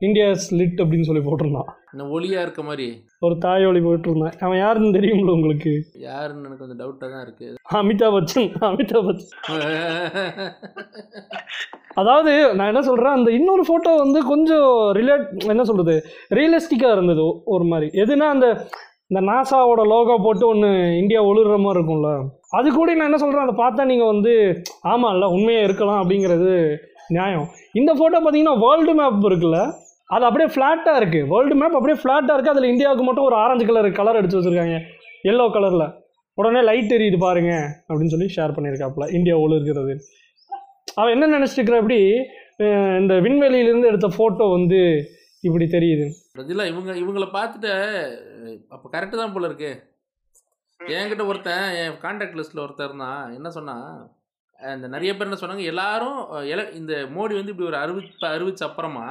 [0.00, 1.70] இந்தியாஸ் லிட் அப்படின்னு சொல்லி போட்டிருந்தான்.
[1.94, 2.86] இந்த ஒளியாக இருக்க மாதிரி.
[3.26, 5.72] ஒரு தாய் ஒளி போட்டிருந்தான் அவன் யாருன்னு தெரியும்ல உங்களுக்கு?
[6.08, 9.32] யாருன்னு எனக்கு கொஞ்சம் டவுட்டாக தான் இருக்குது அமிதாப் பச்சன் அமிதாப் பச்சன்.
[11.94, 15.96] அதாவது நான் என்ன சொல்கிறேன் அந்த இன்னொரு ஃபோட்டோ வந்து கொஞ்சம் ரிலேட் என்ன சொல்கிறது
[16.38, 17.88] ரியலிஸ்டிக்காக இருந்தது ஒரு மாதிரி.
[18.04, 18.48] எதுனா அந்த
[19.10, 20.68] இந்த நாசாவோட லோகோ போட்டு ஒன்று
[21.00, 22.10] இந்தியா ஒளிர்ற மாதிரி இருக்கும்ல.
[22.58, 24.32] அது கூட நான் என்ன சொல்கிறேன் அதை பார்த்தா நீங்கள் வந்து
[24.92, 26.54] ஆமாம்ல உண்மையாக இருக்கலாம் அப்படிங்கிறது
[27.08, 27.46] நியாயம்.
[27.80, 29.60] இந்த ஃபோட்டோ பார்த்தீங்கன்னா வேர்ல்டு மேப் இருக்குல்ல.
[30.14, 33.88] அது அப்படியே ஃப்ளாட்டாக இருக்குது வேர்ல்டு மேப் அப்படியே ஃப்ளாட்டாக இருக்குது அதில் இந்தியாவுக்கு மட்டும் ஒரு ஆரஞ்சு கலர்
[33.98, 34.78] கலர் அடித்து வச்சுருக்காங்க.
[35.30, 35.86] எல்லோ கலரில்
[36.38, 37.52] உடனே லைட் எரியுது பாருங்க.
[37.88, 39.94] அப்படின்னு சொல்லி ஷேர் பண்ணியிருக்காப்புல இந்தியா இருக்கிறது.
[41.00, 41.98] அவன் என்ன நினச்சிட்டு அப்படி
[43.02, 44.80] இந்த விண்வெளியிலேருந்து எடுத்த ஃபோட்டோ வந்து
[45.48, 46.06] இப்படி தெரியுது.
[46.54, 47.72] இல்லை இவங்க இவங்கள பார்த்துட்டு
[48.74, 49.70] அப்போ கரெக்டு தான் போல இருக்கு.
[50.80, 53.22] என்கிட்ட ஒருத்தன் என் கான்டாக்ட் லிஸ்ட்டில் ஒருத்தர் இருந்தான்.
[53.38, 53.88] என்ன சொன்னால்
[54.76, 56.18] இந்த நிறைய பேர் என்ன சொன்னாங்க எல்லாரும்
[56.52, 59.06] எல இந்த மோடி வந்து இப்படி ஒரு அறிவிப்பை அறிவிச்ச அப்புறமா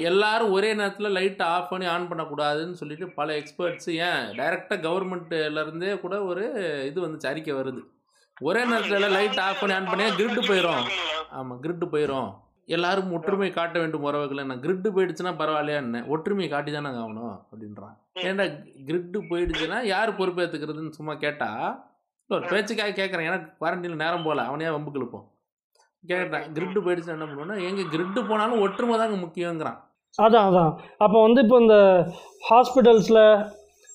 [0.00, 6.24] எல்லாரும் ஒரே நேரத்தில் லைட்டை ஆஃப் பண்ணி ஆன் பண்ணக்கூடாதுன்னு சொல்லிட்டு பல எக்ஸ்பர்ட்ஸ் ஏன் டைரெக்டாக கவர்மெண்ட்லேருந்தே கூட
[6.24, 6.44] ஒரு
[6.86, 7.82] இது வந்துச்சு அறிக்கை வருது.
[8.40, 10.84] ஒரே நேரத்தில் லைட் ஆஃப் பண்ணி ஆன் பண்ணி கிரிட்டு போயிடும்
[11.30, 12.30] ஆமாம் கிரிட்டு போயிடும்
[12.66, 16.04] எல்லாரும் ஒற்றுமை காட்ட வேண்டும் உறவுகளை நான் கிரிட்டு போயிடுச்சுன்னா பரவாயில்லையா என்ன?
[16.06, 17.96] ஒற்றுமையை காட்டி தானே ஆகணும் அப்படின்றான்.
[18.14, 18.44] ஏன்டா
[18.86, 21.48] கிரிட்டு போயிடுச்சுன்னா யார் பொறுப்பேற்றுக்கிறதுன்னு சும்மா கேட்டா?
[22.30, 25.26] இல்ல, ஒரு பேச்சுக்காக கேட்குறேன் எனக்கு குவாரண்டைனில் நேரம் போகல அவனையா வம்புக்கு இழுப்போம்.
[26.04, 26.44] கேட்டேன்.
[26.54, 29.78] கிரிட்டு போயிடுச்சுன்னா என்ன பண்ணுவோம்னா எங்க கிரிட்டு போனாலும் ஒற்றுமை தாங்க முக்கியங்கிறான்.
[30.18, 30.72] அதான் அதான்.
[30.98, 31.76] அப்போ வந்து இப்போ இந்த
[32.50, 33.22] ஹாஸ்பிட்டல்ஸில்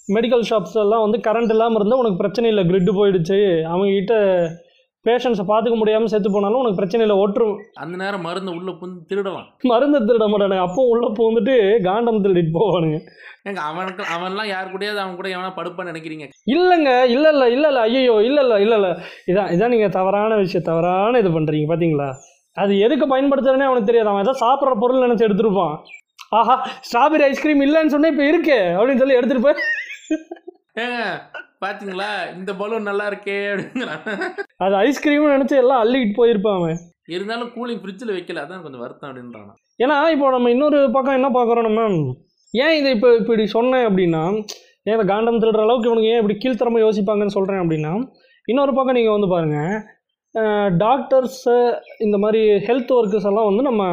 [0.07, 2.63] மெடிக்கல் ஷாப்ஸ்லாம் வந்து கரண்ட் இல்லாமல் இருந்தால் உனக்கு பிரச்சனை இல்லை.
[2.63, 3.39] கிரிட்டு போயிடுச்சு.
[3.73, 4.15] அவங்ககிட்ட
[5.07, 7.47] பேஷண்ட்ஸை பார்த்துக்க முடியாமல் செத்து போனாலும் உனக்கு பிரச்சனை இல்லை ஒற்று
[7.83, 9.47] அந்த நேரம் மருந்து உள்ள புந்து திருடலாம்.
[9.71, 11.55] மருந்து திருட மாட்டானுங்க அப்போ உள்ளே வந்துட்டு
[11.87, 12.99] காண்டம் திருடிட்டு போவானுங்க.
[13.49, 16.27] ஏங்க அவனுக்கு அவன்லாம் யார் கூடயாவது அவன் கூட எவனா படுப்பான்னு நினைக்கிறீங்க?
[16.53, 18.91] இல்லைங்க இல்லை இல்லை இல்லை இல்லை ஐயோ இல்லை இல்லை இல்லை இல்லை
[19.31, 22.09] இதான் இதான் நீங்கள் தவறான விஷயம் தவறான இது பண்ணுறீங்க பார்த்தீங்களா
[22.63, 24.11] அது எதுக்கு பயன்படுத்துறதுனே அவனுக்கு தெரியாது.
[24.11, 25.75] அவன் ஏதோ சாப்பிட்ற பொருள் நினச்சி எடுத்துருப்பான்.
[26.39, 26.55] ஆஹா
[26.87, 29.59] ஸ்ட்ராபெரி ஐஸ்கிரீம் இல்லைன்னு சொன்னே இப்போ இருக்கு அப்படின்னு சொல்லி எடுத்துகிட்டு போய்
[30.83, 31.01] ஏங்க
[31.63, 32.09] பாத்தீங்களா?
[32.37, 34.03] இந்த பலூன் நல்லா இருக்கே அப்படிங்கிறான்.
[34.65, 36.77] அது ஐஸ்கிரீம்னு நினச்சி எல்லாம் அள்ளிக்கிட்டு போயிருப்பான் அவன்.
[37.15, 39.49] இருந்தாலும் கூலிங் ஃப்ரிட்ஜில் வைக்கல அதான் கொஞ்சம் வருத்தம் அப்படின்றான்.
[39.83, 41.87] ஏன்னா இப்போ நம்ம இன்னொரு பக்கம் என்ன பார்க்குறோம் நம்ம?
[42.53, 44.23] ஏன் இதை இப்போ இப்படி சொன்னேன் அப்படின்னா
[44.87, 47.93] ஏன் இந்த காண்டம் திருடுற அளவுக்கு இவனுக்கு ஏன் இப்படி கீழ்த்தரமாக யோசிப்பாங்கன்னு சொல்கிறேன் அப்படின்னா
[48.51, 49.75] இன்னொரு பக்கம் நீங்கள் வந்து பாருங்கள்
[50.83, 51.55] டாக்டர்ஸு
[52.05, 53.83] இந்த மாதிரி ஹெல்த் ஒர்க்கர்ஸ் எல்லாம் வந்து நம்ம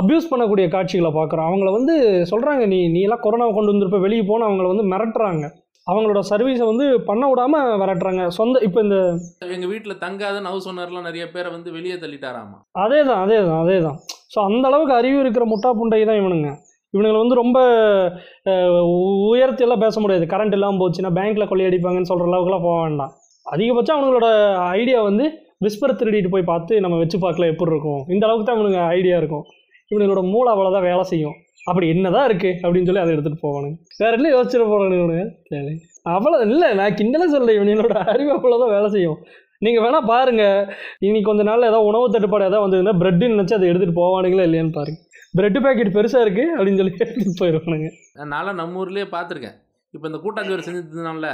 [0.00, 1.94] அப்யூஸ் பண்ணக்கூடிய காட்சிகளை பார்க்குறோம் அவங்கள வந்து
[2.30, 5.44] சொல்கிறாங்க நீ நீ எல்லாம் கொரோனாவை கொண்டு வந்திருப்ப வெளியே போன அவங்கள வந்து மிரட்டுறாங்க.
[5.88, 8.96] அவங்களோட சர்வீஸை வந்து பண்ண விடாமல் மிரட்டுறாங்க சொந்த இப்போ இந்த
[9.54, 12.56] எங்க வீட்டுல தங்காதன்னு ஹவுஸ் ஓனர்லாம் நிறைய பேரை வந்து வெளியே தள்ளிட்டாராமா?
[12.84, 13.98] அதே தான் அதே தான் அதே தான்
[14.34, 16.48] ஸோ அந்த அளவுக்கு அறிவு இருக்கிற முட்டா புண்டை தான் இவனுங்க.
[16.94, 17.58] இவனுங்களை வந்து ரொம்ப
[18.50, 20.24] அஹ், உ- உயர்த்தி எல்லாம் பேச முடியாது.
[20.26, 23.12] கரண்ட் இல்லாமல் போச்சுன்னா பேங்க்கில் கொள்ளையடிப்பாங்கன்னு சொல்கிற அளவுக்குலாம் போக வேண்டாம்.
[23.46, 24.28] அதிகபட்சம் அவங்களோட
[24.76, 25.24] ஐடியா வந்து
[25.64, 28.02] விஸ்பர் திருடிட்டு போய் பார்த்து நம்ம வச்சு பார்க்கல எப்படி இருக்கும்.
[28.08, 29.44] இந்த அளவுக்கு தான் இவனுங்க ஐடியா இருக்கும்.
[29.90, 31.36] இவனுங்களோட மூளை அவ்வளோதான் வேலை செய்யும்.
[31.68, 33.76] அப்படி என்னதான் இருக்கு அப்படின்னு சொல்லி அதை எடுத்துகிட்டு போவானுங்க.
[34.02, 34.66] வேற என்ன யோசிச்சுட்டு
[34.98, 35.72] இவனுங்க கேளு.
[36.14, 39.18] அவ்வளோ இல்லை நான் கிண்டலே சொல்ல இவனோட அறிவு அவ்வளோதான் வேலை செய்யும்.
[39.66, 40.68] நீங்கள் வேணால் பாருங்கள்
[41.06, 45.00] இனி கொஞ்ச நாள் ஏதாவது உணவு தட்டுப்பாடு ஏதாவது வந்ததுன்னா பிரெட்டுன்னு நினச்சி அதை எடுத்துகிட்டு போவானுங்களா இல்லையான்னு பாருங்க.
[45.38, 47.88] பிரெட் பாக்கெட் பெருசாக இருக்குது அப்படின்னு சொல்லி எடுத்துகிட்டு போயிடுவானுங்க
[48.34, 49.56] நான்லாம் நம்ம ஊர்லயே பார்த்துருக்கேன்.
[49.94, 51.30] இப்போ இந்த கூட்டாஞ்சோறு செஞ்சுருந்தான்ல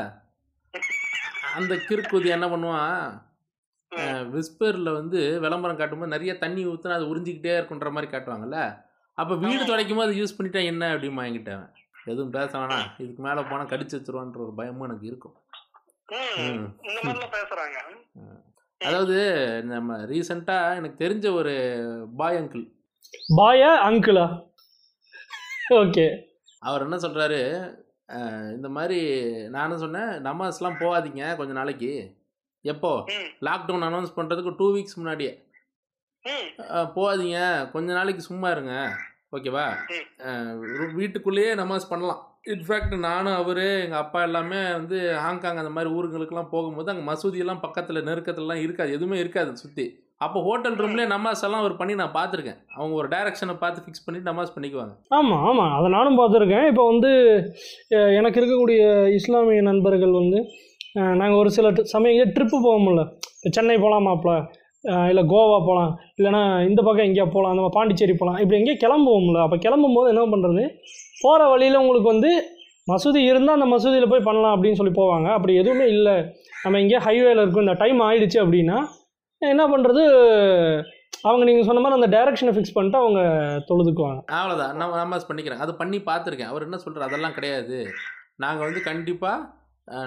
[1.58, 3.04] அந்த கிறுக்குதி என்ன பண்ணுவான்?
[4.34, 8.58] விஸ்பரில் வந்து விளம்பரம் காட்டும்போது நிறைய தண்ணி ஊற்றுனா அது உறிஞ்சிக்கிட்டே இருக்குன்ற மாதிரி காட்டுவாங்கல்ல?
[9.18, 11.72] அப்போ வீடு துடைக்கும் போது யூஸ் பண்ணிட்டா என்ன அப்படிமா என்கிட்ட அவன்.
[12.12, 15.36] எதுவும் பேச வேணாம் இதுக்கு மேலே போனால் கடிச்சு வச்சிருவான்ற ஒரு பயமும் எனக்கு இருக்கும்.
[17.36, 17.78] பேசுறாங்க.
[18.80, 19.16] அதாவது
[19.72, 21.54] நம்ம ரீசெண்டாக எனக்கு தெரிஞ்ச ஒரு
[22.20, 22.64] பாய் அங்கிள்
[23.38, 24.26] பாயா அங்கிளா
[25.80, 26.06] ஓகே
[26.68, 27.40] அவர் என்ன சொல்கிறாரு
[28.56, 28.98] இந்த மாதிரி
[29.56, 31.92] நானும் சொன்னேன் நமாஸ்லாம் போகாதீங்க கொஞ்ச நாளைக்கு.
[32.64, 32.90] எப்போ?
[33.46, 35.32] லாக்டவுன் அனௌன்ஸ் பண்ணுறதுக்கு டூ வீக்ஸ் முன்னாடியே.
[36.96, 37.40] போகாதீங்க.
[37.72, 38.74] கொஞ்ச நாளைக்கு சும்மா இருங்க.
[39.36, 39.66] ஓகேவா?
[41.00, 42.22] வீட்டுக்குள்ளேயே நமாஸ் பண்ணலாம்.
[42.52, 48.06] இன்ஃபேக்ட் நானும் அவர் எங்கள் அப்பா எல்லாமே வந்து ஹாங்காங் அந்த மாதிரி ஊருங்களுக்கெல்லாம் போகும்போது அங்கே மசூதியெல்லாம் பக்கத்தில்
[48.08, 48.96] நெருக்கத்துலலாம் இருக்காது.
[48.98, 49.86] எதுவுமே இருக்காது சுற்றி
[50.24, 52.60] அப்போ ஹோட்டல் ரூம்லேயே நமாஸ் எல்லாம் அவர் பண்ணி நான் பார்த்துருக்கேன்.
[52.76, 54.94] அவங்க ஒரு டைரக்ஷனை பார்த்து ஃபிக்ஸ் பண்ணிட்டு நமாஸ் பண்ணிக்குவாங்க.
[55.18, 56.66] ஆமாம் ஆமாம் அதை நானும் பார்த்துருக்கேன்.
[56.70, 57.10] இப்போ வந்து
[58.18, 58.82] எனக்கு இருக்கக்கூடிய
[59.18, 60.40] இஸ்லாமிய நண்பர்கள் வந்து
[61.20, 63.04] நாங்கள் ஒரு சில சமயம் ட்ரிப்பு போவோம்ல.
[63.38, 64.34] இப்போ சென்னை போகலாமாப்ல
[65.10, 69.38] இல்லை கோவா போகலாம் இல்லைன்னா இந்த பக்கம் எங்கேயா போகலாம் நம்ம பாண்டிச்சேரி போகலாம் இப்படி எங்கேயோ கிளம்புவோம்ல.
[69.46, 70.64] அப்போ கிளம்பும் போது என்ன பண்ணுறது
[71.22, 72.32] போகிற வழியில் உங்களுக்கு வந்து
[72.92, 75.28] மசூதி இருந்தால் அந்த மசூதியில் போய் பண்ணலாம் அப்படின்னு சொல்லி போவாங்க.
[75.36, 76.16] அப்படி எதுவுமே இல்லை.
[76.64, 77.64] நம்ம எங்கேயோ ஹைவேல இருக்கும்.
[77.66, 78.78] இந்த டைம் ஆயிடுச்சு அப்படின்னா
[79.42, 80.02] என்ன பண்ணுறது
[81.28, 83.20] அவங்க நீங்கள் சொன்ன மாதிரி அந்த டைரக்ஷனை ஃபிக்ஸ் பண்ணிட்டு அவங்க
[83.68, 84.20] தொழுதுக்குவாங்க.
[84.38, 86.52] அவ்வளோதான் நம்ம நம்ம பண்ணிக்கிறேன் அதை பண்ணி பார்த்துருக்கேன்.
[86.52, 87.78] அவர் என்ன சொல்கிறார் அதெல்லாம் கிடையாது.
[88.44, 89.38] நாங்கள் வந்து கண்டிப்பாக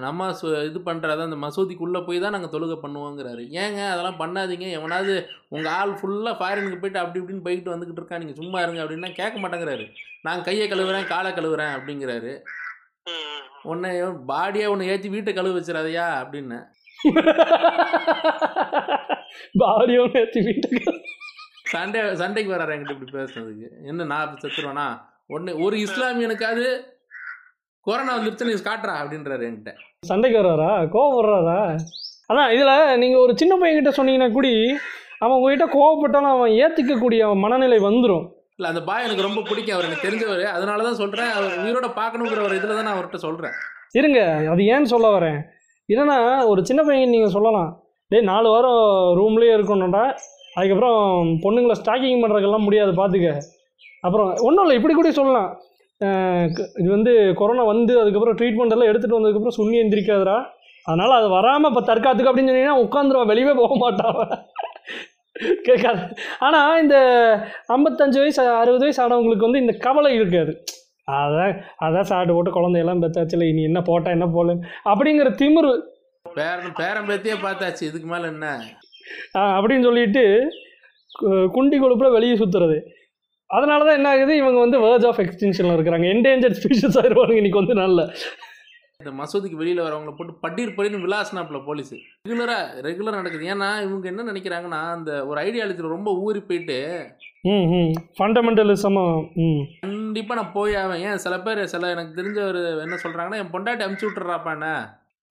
[0.06, 0.28] நம்ம
[0.70, 3.44] இது பண்ணுறது அந்த மசூதிக்குள்ளே போய் தான் நாங்கள் தொழுகை பண்ணுவோங்கிறாரு.
[3.64, 4.68] ஏங்க அதெல்லாம் பண்ணாதீங்க.
[4.78, 5.16] எவனாவது
[5.56, 9.36] உங்கள் ஆள் ஃபுல்லாக ஃபாரினுக்கு போயிட்டு அப்படி இப்படின்னு போயிட்டு வந்துக்கிட்டு இருக்கா நீங்கள் சும்மா இருங்க அப்படின்னா கேட்க
[9.44, 9.86] மாட்டேங்கிறாரு.
[10.28, 12.34] நான் கையை கழுவுறேன் காலை கழுவுறேன் அப்படிங்கிறாரு.
[13.72, 13.92] உன்னை
[14.32, 16.60] பாடியாக ஒன்று ஏற்றி வீட்டை கழுவ வச்சிடாதயா அப்படின்னு.
[19.62, 20.94] பாடியோ நேற்று வீட்டுக்கு
[21.72, 23.68] சண்டே சண்டைக்கு வராரு என்கிட்ட இப்படி பேசுனதுக்கு.
[23.90, 24.86] என்ன நான் செத்துருவேனா?
[25.36, 26.68] ஒன்று ஒரு இஸ்லாமியனுக்காவது
[27.88, 29.72] கொரோனா வந்துருச்சு நீ காட்டுறா அப்படின்றாரு என்கிட்ட.
[30.10, 31.60] சண்டைக்கு வர்றாரா கோவம் வர்றாரா?
[32.30, 34.52] அதான் இதில் நீங்கள் ஒரு சின்ன பையன்கிட்ட சொன்னீங்கன்னா கூடி
[35.24, 38.26] அவன் உங்ககிட்ட கோவப்பட்டாலும் அவன் ஏற்றுக்கக்கூடிய அவன் மனநிலை வந்துடும்
[38.58, 39.76] இல்லை அந்த பாய் எனக்கு ரொம்ப பிடிக்கும்.
[39.76, 40.44] அவர் எனக்கு தெரிஞ்சவர்.
[40.56, 43.56] அதனால தான் சொல்கிறேன் அவர் உயிரோட பார்க்கணுங்கிற ஒரு இதில் தான் நான் அவர்கிட்ட சொல்கிறேன்
[44.00, 44.20] இருங்க
[44.54, 45.40] அது ஏன்னு சொல்ல வரேன்.
[45.90, 46.18] என்னன்னா
[46.52, 47.70] ஒரு சின்ன பையன் நீங்கள் சொல்லலாம்.
[48.12, 48.82] டேய் நாலு வாரம்
[49.20, 50.04] ரூம்லேயே இருக்கணும்டா.
[50.58, 51.00] அதுக்கப்புறம்
[51.46, 53.32] பொண்ணுங்களை ஸ்டாக்கிங் பண்ணுறதுக்கெல்லாம் முடியாது பார்த்துக்க
[54.06, 55.50] அப்புறம் ஒன்றும் இல்லை இப்படி கூட சொல்லலாம்.
[56.80, 60.38] இது வந்து கொரோனா வந்து அதுக்கப்புறம் ட்ரீட்மெண்ட் எல்லாம் எடுத்துகிட்டு வந்ததுக்கப்புறம் சுண்ணி எந்திரிக்காதுடா.
[60.86, 64.20] அதனால் அது வராமல் இப்போ தற்காத்துக்கு அப்படின்னு சொன்னீங்கன்னா உட்காந்துருவா வெளியவே போக மாட்டான்
[65.68, 66.02] கேட்காது.
[66.46, 66.98] ஆனால் இந்த
[67.76, 70.54] ஐம்பத்தஞ்சு வயசு அறுபது வயசு ஆனவங்களுக்கு வந்து இந்த கவலை இருக்காது
[71.18, 71.54] அதான்
[71.86, 74.56] அதான் சாப்பிட்டு போட்டு குழந்தையெல்லாம் பெத்தாச்சுல இனி என்ன போட்டா என்ன போல
[74.92, 75.74] அப்படிங்கிற திமிரு.
[76.26, 78.48] பேரன் பேரன் பேத்தியே பார்த்தாச்சு இதுக்கு மேலே என்ன?
[79.58, 80.24] அப்படின்னு சொல்லிட்டு
[81.56, 82.78] குண்டி கொழுப்புல வெளியே சுற்றுறது
[83.50, 84.34] அதனால தான் என்ன ஆகுது?
[84.38, 86.06] இவங்க வந்து வேர்ஜ் ஆஃப் எக்ஸ்டென்ஷனில் இருக்கிறாங்க.
[86.14, 88.02] என்டேஞ்சர் ஸ்பீஷஸ் ஆயிடுவாங்க இன்னைக்கு வந்து நல்ல
[89.00, 91.92] இந்த மசூதிக்கு வெளியில் வரவங்கள போட்டு பட்டீர் படின்னு விலாசனாப்புல போலீஸ்
[92.22, 93.50] ரெகுலராக ரெகுலராக நடக்குது.
[93.54, 96.78] ஏன்னா இவங்க என்ன நினைக்கிறாங்கன்னா அந்த ஒரு ஐடியாலஜியில் ரொம்ப ஊறி போயிட்டு
[97.48, 97.92] ம் ம்.
[98.16, 99.12] ஃபண்டமெண்டலிசமாக
[99.44, 99.62] ம்.
[99.84, 101.04] கண்டிப்பாக நான் போய் ஆவேன்.
[101.06, 101.18] ஏன்?
[101.18, 104.70] சில பேர் சில எனக்கு தெரிஞ்ச ஒரு என்ன சொல்கிறாங்கன்னா என் பொண்டாட்டி அமுச்சு விட்டுறாப்பா என்ன?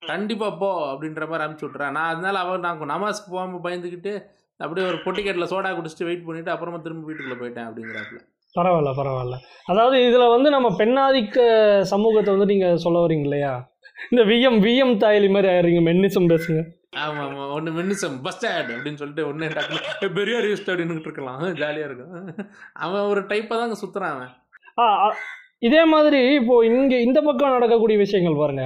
[0.01, 4.13] கண்டிப்பாக போ அப்படின்ற மாதிரி அமுச்சு விட்றேன் நான் அதனால அவன் நான் நமாஸ்க்கு போகாமல் பயந்துக்கிட்டு
[4.57, 8.19] அப்படியே ஒரு பொட்டிக்கெட்டில் சோடா குடிச்சிட்டு வெயிட் பண்ணிவிட்டு அப்புறமா திரும்ப வீட்டுக்குள்ளே போயிட்டேன் அப்படிங்கிறாப்புல.
[8.55, 9.35] பரவாயில்ல பரவாயில்ல.
[9.65, 13.75] அதாவது இதில் வந்து நம்ம பெண்ணாதிக்க சமூகத்தை வந்து நீங்கள் சொல்ல வரீங்க இல்லையா?
[14.11, 16.61] இந்த விஎம் விஎம் தாயலி மாதிரி ஆயிடுறீங்க மென்னிசம் பேசுங்க.
[16.97, 21.53] ஆமாம் ஆமாம் ஒன்று மின்னிசம் பஸ் ஸ்டாண்ட் அப்படின்னு சொல்லிட்டு ஒன்று டக்குனு பெரியார் யூஸ்ட் அப்படின்னுட்டு இருக்கலாம்.
[21.53, 22.35] ஜாலியாக இருக்கும்.
[22.73, 24.31] அவன் ஒரு டைப்பாக தாங்க சுற்றுறான் அவன்.
[24.79, 25.13] ஆ
[25.59, 28.65] இதே மாதிரி இப்போது இங்கே இந்த பக்கம் நடக்கக்கூடிய விஷயங்கள் பாருங்க.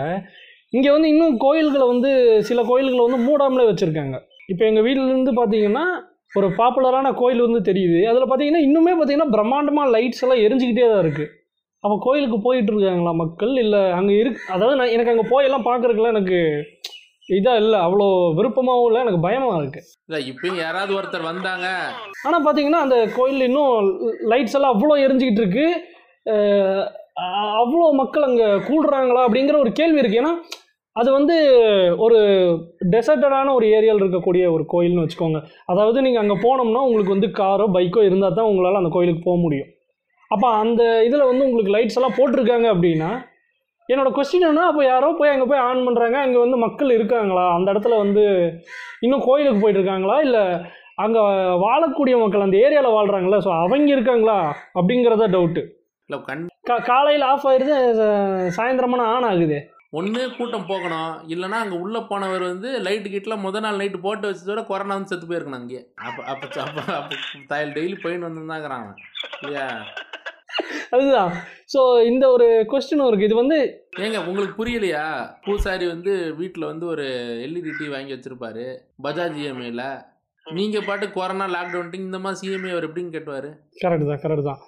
[0.70, 2.12] இங்கே வந்து இன்னும் கோயில்களை வந்து
[2.44, 4.18] சில கோயில்களை வந்து மூடாமலே வச்சுருக்காங்க.
[4.52, 5.86] இப்போ எங்கள் வீட்டிலேருந்து பார்த்தீங்கன்னா
[6.40, 8.00] ஒரு பாப்புலரான கோயில் வந்து தெரியுது.
[8.10, 11.32] அதில் பார்த்தீங்கன்னா இன்னுமே பார்த்தீங்கன்னா பிரம்மாண்டமாக லைட்ஸ் எல்லாம் எரிஞ்சுக்கிட்டே தான் இருக்குது
[11.84, 13.54] அப்போ கோயிலுக்கு போயிட்டு இருக்காங்களா மக்கள்?
[13.64, 16.40] இல்லை அங்கே இருக்கு அதாவது நான் எனக்கு அங்கே போயெல்லாம் பார்க்குறதுக்குலாம் எனக்கு
[17.38, 17.78] இதாக இல்லை.
[17.88, 21.68] அவ்வளோ விருப்பமாகவும் இல்லை எனக்கு பயமாக இருக்குது இல்லை இப்பயும் யாராவது ஒருத்தர் வந்தாங்க.
[22.26, 23.74] ஆனால் பார்த்தீங்கன்னா அந்த கோயில் இன்னும்
[24.34, 25.68] லைட்ஸ் எல்லாம் அவ்வளோ எரிஞ்சிக்கிட்டு இருக்கு.
[27.62, 30.34] அவ்வளோ மக்கள் அங்கே கூடுறாங்களா அப்படிங்கிற ஒரு கேள்வி இருக்குது ஏன்னா
[31.00, 31.36] அது வந்து
[32.06, 32.18] ஒரு
[32.94, 35.40] டெசர்டடான ஒரு ஏரியாவில் இருக்கக்கூடிய ஒரு கோயில்னு வச்சுக்கோங்க.
[35.72, 39.70] அதாவது நீங்கள் அங்கே போனோம்னா உங்களுக்கு வந்து காரோ பைக்கோ இருந்தால் தான் உங்களால் அந்த கோயிலுக்கு போக முடியும்.
[40.32, 43.12] அப்போ அந்த இதில் வந்து உங்களுக்கு லைட்ஸ் எல்லாம் போட்டிருக்காங்க அப்படின்னா
[43.90, 47.46] என்னோட கொஸ்டின் என்ன அப்போ யாரோ போய் அங்கே போய் ஆன் பண்ணுறாங்க அங்கே வந்து மக்கள் இருக்காங்களா?
[47.56, 48.24] அந்த இடத்துல வந்து
[49.06, 50.44] இன்னும் கோயிலுக்கு போயிட்டு இருக்காங்களா இல்லை
[51.04, 51.22] அங்கே
[51.66, 54.38] வாழக்கூடிய மக்கள் அந்த ஏரியாவில் வாழ்கிறாங்களா ஸோ அவங்க இருக்காங்களா?
[54.80, 55.64] அப்படிங்கிறத டவுட்டு
[56.10, 57.76] இல்லை கண் கா காலையில் ஆஃப் ஆயிடுது
[58.58, 59.60] சாயந்தரமான ஆன் ஆகுது.
[60.00, 61.14] ஒன்று கூட்டம் போகணும்.
[61.34, 65.28] இல்லைன்னா அங்கே உள்ளே போனவர் வந்து லைட்டு கிட்டலாம் முத நாள் நைட்டு போட்டு வச்சதோட கொரோனா வந்து செத்து
[65.32, 65.82] போயிருக்கணும் அங்கேயே.
[66.08, 67.16] அப்போ அப்போ அப்போ அப்போ
[67.50, 69.02] தாயல் டெய்லி போயின்னு வந்துருந்தாங்கிறான் அவன்
[69.42, 69.66] இல்லையா?
[70.96, 71.34] அதுதான்.
[71.74, 71.82] ஸோ
[72.12, 73.58] இந்த ஒரு கொஸ்டினும் இருக்குது இது வந்து
[74.06, 75.04] ஏங்க உங்களுக்கு புரியலையா?
[75.46, 77.06] பூசாரி வந்து வீட்டில் வந்து ஒரு
[77.46, 78.66] எல்இடி டிவி வாங்கி வச்சிருப்பாரு
[79.06, 79.84] பஜாஜ் இஎம்ஐல
[80.46, 83.52] நீங்கள் பாட்டு கொரோனா லாக்டவுன் இந்த மாதிரி சிஎம்ஐ அவர் எப்படின்னு கேட்டுவார்?
[83.84, 84.62] கரெக்டு தான் கரெக்டு தான்.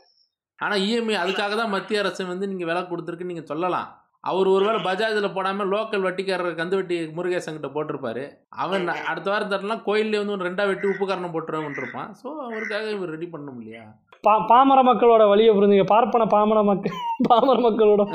[0.59, 3.89] ஆனால் இஎம்ஐ அதுக்காக தான் மத்திய அரசு வந்து நீங்கள் விலை கொடுத்துருக்குன்னு நீங்கள் சொல்லலாம்.
[4.23, 8.23] அவர் ஒருவேளை பஜாஜில் போடாமல் லோக்கல் வட்டிக்காரர் கந்து வெட்டி முருகேசன் கிட்ட போட்டிருப்பாரு.
[8.63, 12.85] அவன் அடுத்த வாரம் தரலாம் கோயிலே வந்து ஒரு ரெண்டா வெட்டி உப்பு காரணம் போட்டுருவான் இருப்பான் ஸோ அவருக்காக
[12.97, 13.85] இவர் ரெடி பண்ணணும் இல்லையா?
[14.27, 15.87] பா பாமர மக்களோட வழியை புரிஞ்சுங்க.
[15.93, 16.97] பார்ப்பன பாமர மக்கள்
[17.29, 18.03] பாமர மக்களோட.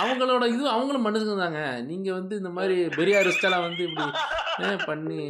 [0.00, 1.60] அவங்களோட இது அவங்களும் மனுஷங்க தாங்க.
[1.90, 4.06] நீங்கள் வந்து இந்த மாதிரி பெரியார் ரிஸ்டெல்லாம் வந்து இப்படி
[4.90, 5.20] பண்ணி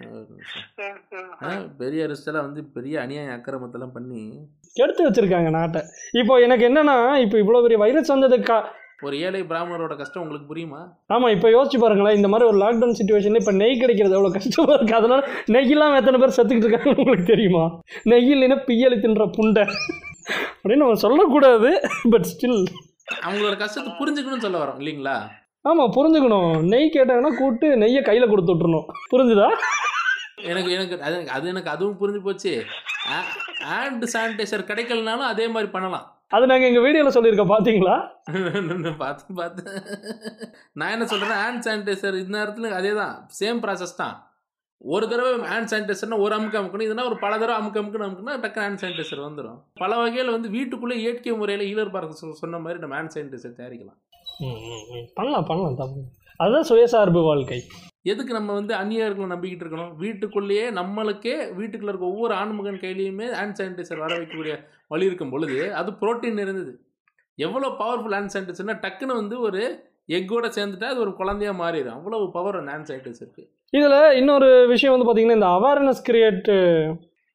[1.80, 4.22] பெரியார் ரிஸ்டெல்லாம் வந்து பெரிய அநியாய அக்கிரமத்தெல்லாம் பண்ணி
[4.76, 5.80] எடுத்து வச்சிருக்காங்க நாட்டை.
[6.20, 8.46] இப்போ எனக்கு என்னன்னா இப்போ இவ்வளோ பெரிய வைரஸ் வந்ததுக்கு?
[8.50, 8.58] கா
[9.06, 10.80] ஒரு ஏழை பிராமணரோட கஷ்டம் உங்களுக்கு புரியுமா?
[11.14, 14.98] ஆமாம் இப்போ யோசிச்சு பாருங்களேன் இந்த மாதிரி ஒரு லாக்டவுன் சுச்சுவேஷனில் இப்போ நெய் கிடைக்கிறது எவ்வளோ கஷ்டமாக இருக்குது
[15.00, 15.20] அதனால
[15.54, 17.64] நெய் இல்லாமல் எத்தனை பேர் செத்துக்கிட்டு இருக்காங்க உங்களுக்கு தெரியுமா?
[18.12, 19.64] நெய் இல்லைன்னா பியலி தின்ற புண்டை.
[20.60, 21.70] அப்படின்னு நம்ம சொல்லக்கூடாது
[22.14, 22.60] பட் ஸ்டில்
[23.26, 25.16] அவங்களோட கஷ்டத்தை புரிஞ்சுக்கணும்னு சொல்ல வரோம் இல்லைங்களா?
[25.70, 26.52] ஆமாம் புரிஞ்சுக்கணும்.
[26.72, 29.48] நெய் கேட்டாங்கன்னா கூப்பிட்டு நெய்யை கையில் கொடுத்து விட்றணும் புரிஞ்சுதா?
[30.50, 32.52] எனக்கு எனக்கு அது அது எனக்கு அதுவும் புரிஞ்சு போச்சு.
[33.68, 36.06] ஹேண்ட் சானிடைசர் கிடைக்கலனாலும் அதே மாதிரி பண்ணலாம்.
[36.36, 37.94] அது நாங்கள் எங்கள் வீடியோவில் சொல்லியிருக்கோம் பார்த்தீங்களா
[39.02, 39.62] பார்த்து பார்த்து
[40.80, 44.16] நான் என்ன சொல்கிறேன் ஹேண்ட் சானிடைசர் இந்த நேரத்தில் அதே தான் சேம் ப்ராசஸ் தான்.
[44.80, 48.62] ஒரு தடவை ஹேண்ட் சானிடைசர்னா ஒரு அமுக்கு அமுக்கணும் இதுனா ஒரு பல தடவை அமுக்கு அமுக்குன்னு அமுக்குனா டக்கு
[48.64, 53.14] ஹேண்ட் சானிடைசர் வந்துடும் பல வகையில் வந்து வீட்டுக்குள்ளே இயற்கை முறையில் ஈழர் பார்க்க சொன்ன மாதிரி நம்ம ஹேண்ட்
[53.16, 54.00] சானிடைசர் தயாரிக்கலாம்.
[55.18, 56.02] பண்ணலாம் பண்ணலாம் தப்பு
[56.40, 57.60] அதுதான் சுயசார்பு வாழ்க்கை.
[58.04, 59.94] எதுக்கு நம்ம வந்து அந்நியர்களை நம்பிக்கிட்டு இருக்கணும்?
[59.96, 64.54] வீட்டுக்குள்ளேயே நம்மளுக்கே வீட்டுக்குள்ள இருக்க ஒவ்வொரு ஆண்மகன் கையிலையுமே ஹேண்ட் சானிடைசர் வர வைக்கக்கூடிய
[64.88, 66.72] வழி இருக்கும் பொழுது அது புரோட்டீன் இருந்தது
[67.38, 69.62] எவ்வளோ பவர்ஃபுல் ஹேண்ட் சானிடைசர்னா டக்குன்னு வந்து ஒரு
[70.08, 71.96] எக்கோட சேர்ந்துட்டா அது ஒரு குழந்தையா மாறிடும்.
[71.98, 76.56] அவ்வளோ பவர் அந்த ஹேண்ட் சானிடைசருக்கு இதில் இன்னொரு விஷயம் வந்து பார்த்தீங்கன்னா இந்த அவேர்னஸ் கிரியேட்டு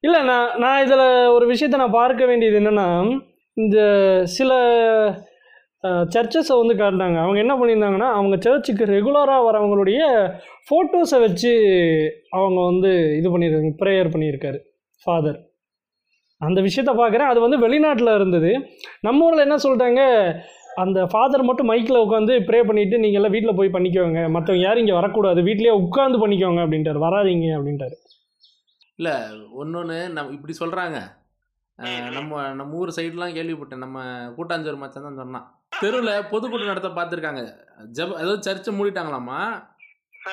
[0.00, 2.88] இல்லை நான் நான் இதில் ஒரு விஷயத்தை நான் பார்க்க வேண்டியது என்னென்னா
[3.56, 3.78] இந்த
[4.24, 4.50] சில
[6.14, 7.18] சர்ச்சஸை வந்து காட்டினாங்க.
[7.24, 10.00] அவங்க என்ன பண்ணியிருந்தாங்கன்னா அவங்க சர்ச்சுக்கு ரெகுலராக வரவங்களுடைய
[10.68, 11.52] ஃபோட்டோஸை வச்சு
[12.38, 14.60] அவங்க வந்து இது பண்ணியிருக்காங்க ப்ரேயர் பண்ணியிருக்காரு
[15.06, 15.40] ஃபாதர்
[16.40, 17.30] அந்த விஷயத்த பார்க்குறேன்.
[17.32, 18.50] அது வந்து வெளிநாட்டில் இருந்தது.
[19.06, 20.02] நம்ம ஊரில் என்ன சொல்லிட்டாங்க
[20.82, 24.20] அந்த ஃபாதர் மட்டும் மைக்கில் உட்காந்து ப்ரே பண்ணிவிட்டு நீங்கள் எல்லாம் வீட்டில் போய் பண்ணிக்கோங்க.
[24.34, 25.40] மற்றவங்க யாரும் இங்கே வரக்கூடாது.
[25.48, 27.00] வீட்லேயே உட்காந்து பண்ணிக்கோங்க அப்படின்ட்டார்.
[27.06, 27.96] வராதீங்க அப்படின்ட்டாரு.
[29.62, 30.98] ஒன்னொன்று நம்ம இப்படி சொல்கிறாங்க
[32.16, 33.82] நம்ம நம்ம ஊர் சைட்லாம் கேள்விப்பட்டேன்.
[33.84, 34.02] நம்ம
[34.36, 35.46] கூட்டாஞ்சோறு மச்சான் தான் சொன்னான்.
[35.72, 37.42] தெருவில் பொதுக்கூட்டம் நடத்த பார்த்துருக்காங்க.
[37.96, 39.40] ஜப அதாவது சர்ச்சை மூடிட்டாங்களாமா?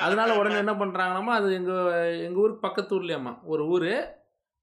[0.04, 1.90] அதனால உடனே என்ன பண்ணுறாங்களாமா அது எங்கள்
[2.26, 3.92] எங்கள் ஊருக்கு பக்கத்து ஊர்லையாம்மா ஒரு ஊர்.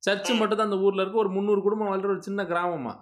[0.03, 1.17] சர்ச்சு மட்டும் தான் அந்த ஊரில் இருக்க.
[1.23, 2.93] ஒரு முந்நூறு குடும்பம் வாழ்கிற ஒரு சின்ன கிராமமா.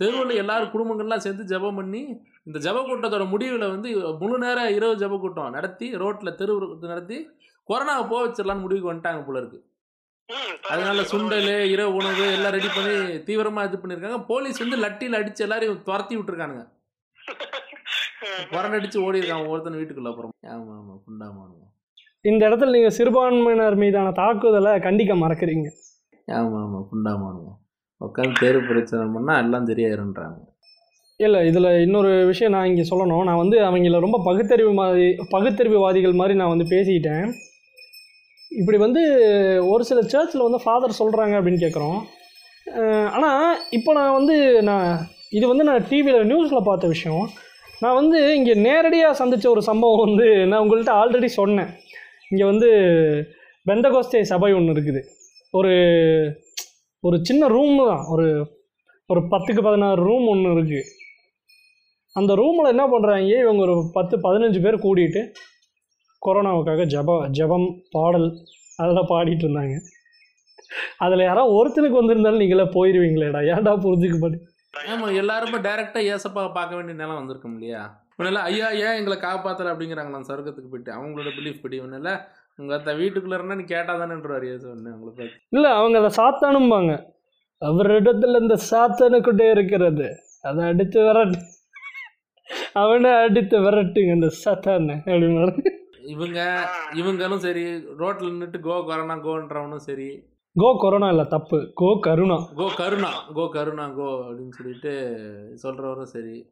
[0.00, 2.02] தெருவில் எல்லாரும் குடும்பங்கள்லாம் சேர்ந்து ஜெபம் பண்ணி
[2.48, 3.88] இந்த ஜெப கூட்டத்தோட முடிவில் வந்து
[4.20, 6.54] முழு நேரம் இரவு ஜெப கூட்டம் நடத்தி ரோட்டில் தெரு
[6.92, 7.18] நடத்தி
[7.68, 9.60] கொரோனாவை போக வச்சிடலான்னு முடிவுக்கு வந்துட்டாங்க போல இருக்கு.
[10.72, 12.94] அதனால சுண்டல் இரவு உணவு எல்லாம் ரெடி பண்ணி
[13.28, 14.20] தீவிரமா இது பண்ணிருக்காங்க.
[14.30, 16.64] போலீஸ் வந்து லட்டியில் அடிச்சு எல்லாரையும் துரத்தி விட்டுருக்கானுங்க.
[18.52, 20.32] புறண்டடிச்சு ஓடி இருக்கான் ஒருத்தன் வீட்டுக்குள்ள அப்புறம்.
[20.54, 21.60] ஆமா ஆமா குண்டாமானுங்க
[22.24, 25.68] இந்த இடத்துல நீங்கள் சிறுபான்மையினர் மீதான தாக்குதலை கண்டிக்க மறக்கிறீங்க.
[26.28, 27.50] ஆமா ஆமா குண்டாமானுங்க
[28.00, 30.38] உட்காந்து தெரு பிரச்சனை பண்ணா எல்லாம் தெரியாதுன்றாங்க.
[31.20, 33.24] இல்லை இதில் இன்னொரு விஷயம் நான் இங்கே சொல்லணும்.
[33.28, 37.26] நான் வந்து அவங்கள ரொம்ப பகுத்தறிவு மாதிரி பகுத்தறிவுவாதிகள் மாதிரி நான் வந்து பேசிக்கிட்டேன்.
[38.52, 39.02] இப்படி வந்து
[39.72, 42.00] ஒரு சில சர்ச்சில் வந்து ஃபாதர் சொல்கிறாங்க அப்படின்னு கேட்குறோம்
[43.16, 43.44] ஆனால்
[43.76, 44.36] இப்போ நான் வந்து
[44.68, 44.88] நான்
[45.36, 47.26] இது வந்து நான் டிவியில் நியூஸில் பார்த்த விஷயம்.
[47.82, 51.70] நான் வந்து இங்கே நேரடியாக சந்தித்த ஒரு சம்பவம் வந்து நான் உங்கள்கிட்ட ஆல்ரெடி சொன்னேன்.
[52.32, 52.68] இங்கே வந்து
[53.68, 55.00] பெந்தகோஸ்தே சபை ஒன்று இருக்குது.
[55.58, 55.72] ஒரு
[57.06, 58.02] ஒரு சின்ன ரூம் தான்.
[58.14, 58.26] ஒரு
[59.12, 60.90] ஒரு பத்துக்கு பதினாறு ரூம் ஒன்று இருக்குது
[62.18, 65.20] அந்த ரூமில் என்ன பண்ணுறாங்க இவங்க ஒரு பத்து பதினஞ்சு பேர் கூடிட்டு
[66.22, 68.28] கொரோனாவுக்காக ஜப ஜபம் பாடல்
[68.80, 69.74] அதெல்லாம் பாடிட்டு இருந்தாங்க.
[71.04, 74.44] அதில் யாராவது ஒருத்தனுக்கு வந்திருந்தாலும் நீங்களே போயிடுவீங்களேடா ஏன்டா புரிஞ்சுக்க மாட்டேன்?
[74.74, 77.82] ஆமா எல்லாருமே டைரக்டா ஏசப்பா பார்க்க வேண்டிய நிலம் வந்திருக்கும் இல்லையா?
[78.16, 79.72] இவனெல்லாம் ஐயா ஏன் எங்களை காப்பாத்தல?
[79.72, 80.08] அப்படிங்கிறாங்க.
[80.08, 81.80] நான் சொர்க்கத்துக்கு போயிட்டு அவங்களோட பிலீஃப் படி.
[81.80, 82.20] இவனெல்லாம்
[82.56, 86.92] உங்க அத்த வீட்டுக்குள்ள இருந்தா நீ கேட்டா தானேன்றாரு ஏசு ஒன்று உங்களை பார்த்து இல்லை அவங்க அதை சாத்தானும்பாங்க.
[87.62, 90.08] அவரிடத்துல இந்த சாத்தானுக்கிட்டே இருக்கிறது.
[90.40, 91.40] அதை அடித்து விரட்டு.
[92.72, 95.70] அவனை அடித்து விரட்டுங்க இந்த சாத்தானு அப்படின்னு
[96.14, 96.38] இவங்க
[96.94, 97.62] இவங்களும் சரி
[98.00, 100.08] ரோட்ல நின்றுட்டு கோ கொரோனா கோன்றவனும் சரி
[100.56, 101.72] கோ கொரோனா இல்லை தப்பு.
[101.74, 102.36] கோ கருணா.
[102.56, 103.10] கோ கருணா.
[103.34, 104.92] கோ கருணா கோ அப்படின்னு சொல்லிட்டு
[105.62, 106.46] சொல்றவரும் சரி.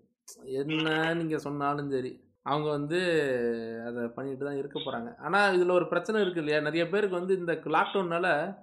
[0.45, 2.13] என்ன நீங்க சொன்னாலும் சரி.
[2.43, 2.99] அவங்க வந்து
[3.87, 5.19] அதை பண்ணிட்டு தான் இருக்க போறாங்க.
[5.19, 6.61] ஆனா இதுல ஒரு பிரச்சனை இருக்கு இல்லையா?
[6.61, 8.57] நிறைய பேருக்கு வந்து இந்த லாக்டவுன்னால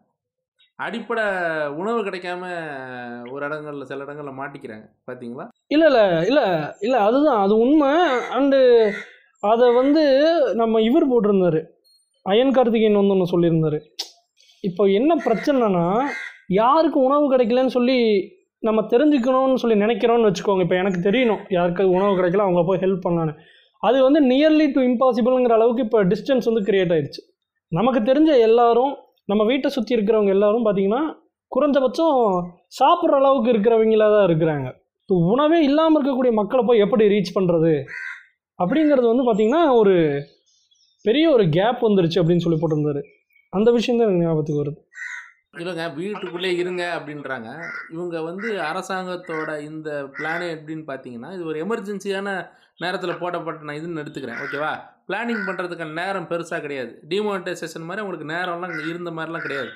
[0.80, 1.26] அடிப்படை
[1.72, 2.44] உணவு கிடைக்காம
[3.32, 4.86] ஒரு இடங்கள்ல சில இடங்கள்ல மாட்டிக்கிறாங்க.
[5.08, 5.48] பாத்தீங்களா?
[5.68, 6.46] இல்லை இல்லை இல்லை
[6.80, 7.40] இல்லை அதுதான்.
[7.40, 7.92] அது உண்மை.
[8.30, 8.60] அண்டு
[9.44, 10.04] அதை வந்து
[10.54, 11.62] நம்ம இவர் போட்டிருந்தாரு.
[12.26, 13.80] அயன் கார்த்திகேயன் வந்து ஒன்று சொல்லியிருந்தாரு.
[14.64, 15.86] இப்போ என்ன பிரச்சனைனா
[16.62, 17.98] யாருக்கு உணவு கிடைக்கலன்னு சொல்லி
[18.64, 20.64] நம்ம தெரிஞ்சுக்கணும்னு சொல்லி நினைக்கிறோம்னு வச்சுக்கோங்க.
[20.66, 23.34] இப்போ எனக்கு தெரியணும் யாருக்கு உணவு கிடைக்கல அவங்கள போய் ஹெல்ப் பண்ணலான்னு
[23.84, 27.22] அது வந்து நியர்லி டு இம்பாசிபிள்ங்கிற அளவுக்கு இப்போ டிஸ்டன்ஸ் வந்து கிரியேட் ஆகிடுச்சு
[27.72, 28.94] நமக்கு தெரிஞ்ச எல்லாரும்
[29.32, 31.02] நம்ம வீட்டை சுற்றி இருக்கிறவங்க எல்லாரும் பார்த்தீங்கன்னா
[31.52, 32.16] குறைஞ்சபட்சம்
[32.80, 34.68] சாப்பிட்ற அளவுக்கு இருக்கிறவங்களா தான் இருக்கிறாங்க.
[35.10, 37.74] ஸோ உணவே இல்லாமல் இருக்கக்கூடிய மக்களை போய் எப்படி ரீச் பண்ணுறது
[38.60, 39.96] அப்படிங்கிறது வந்து பார்த்திங்கன்னா ஒரு
[41.06, 43.02] பெரிய ஒரு கேப் வந்துருச்சு அப்படின்னு சொல்லி போட்டிருந்தாரு.
[43.58, 44.80] அந்த விஷயம் தான் எனக்கு ஞாபகத்துக்கு வருது.
[45.62, 47.50] இல்லைங்க வீட்டுக்குள்ளே இருங்க அப்படின்றாங்க.
[47.94, 52.34] இவங்க வந்து அரசாங்கத்தோட இந்த பிளானே எப்படின்னு பார்த்தீங்கன்னா இது ஒரு எமர்ஜென்சியான
[52.84, 54.74] நேரத்தில் போடப்பட்ட நான் இதுன்னு எடுத்துக்கிறேன் ஓகேவா
[55.10, 56.92] பிளானிங் பண்ணுறதுக்கான நேரம் பெருசாக கிடையாது.
[57.12, 59.72] டிமோனிட்டைசேஷன் மாதிரி உங்களுக்கு நேரம்லாம் இருந்த மாதிரிலாம் கிடையாது.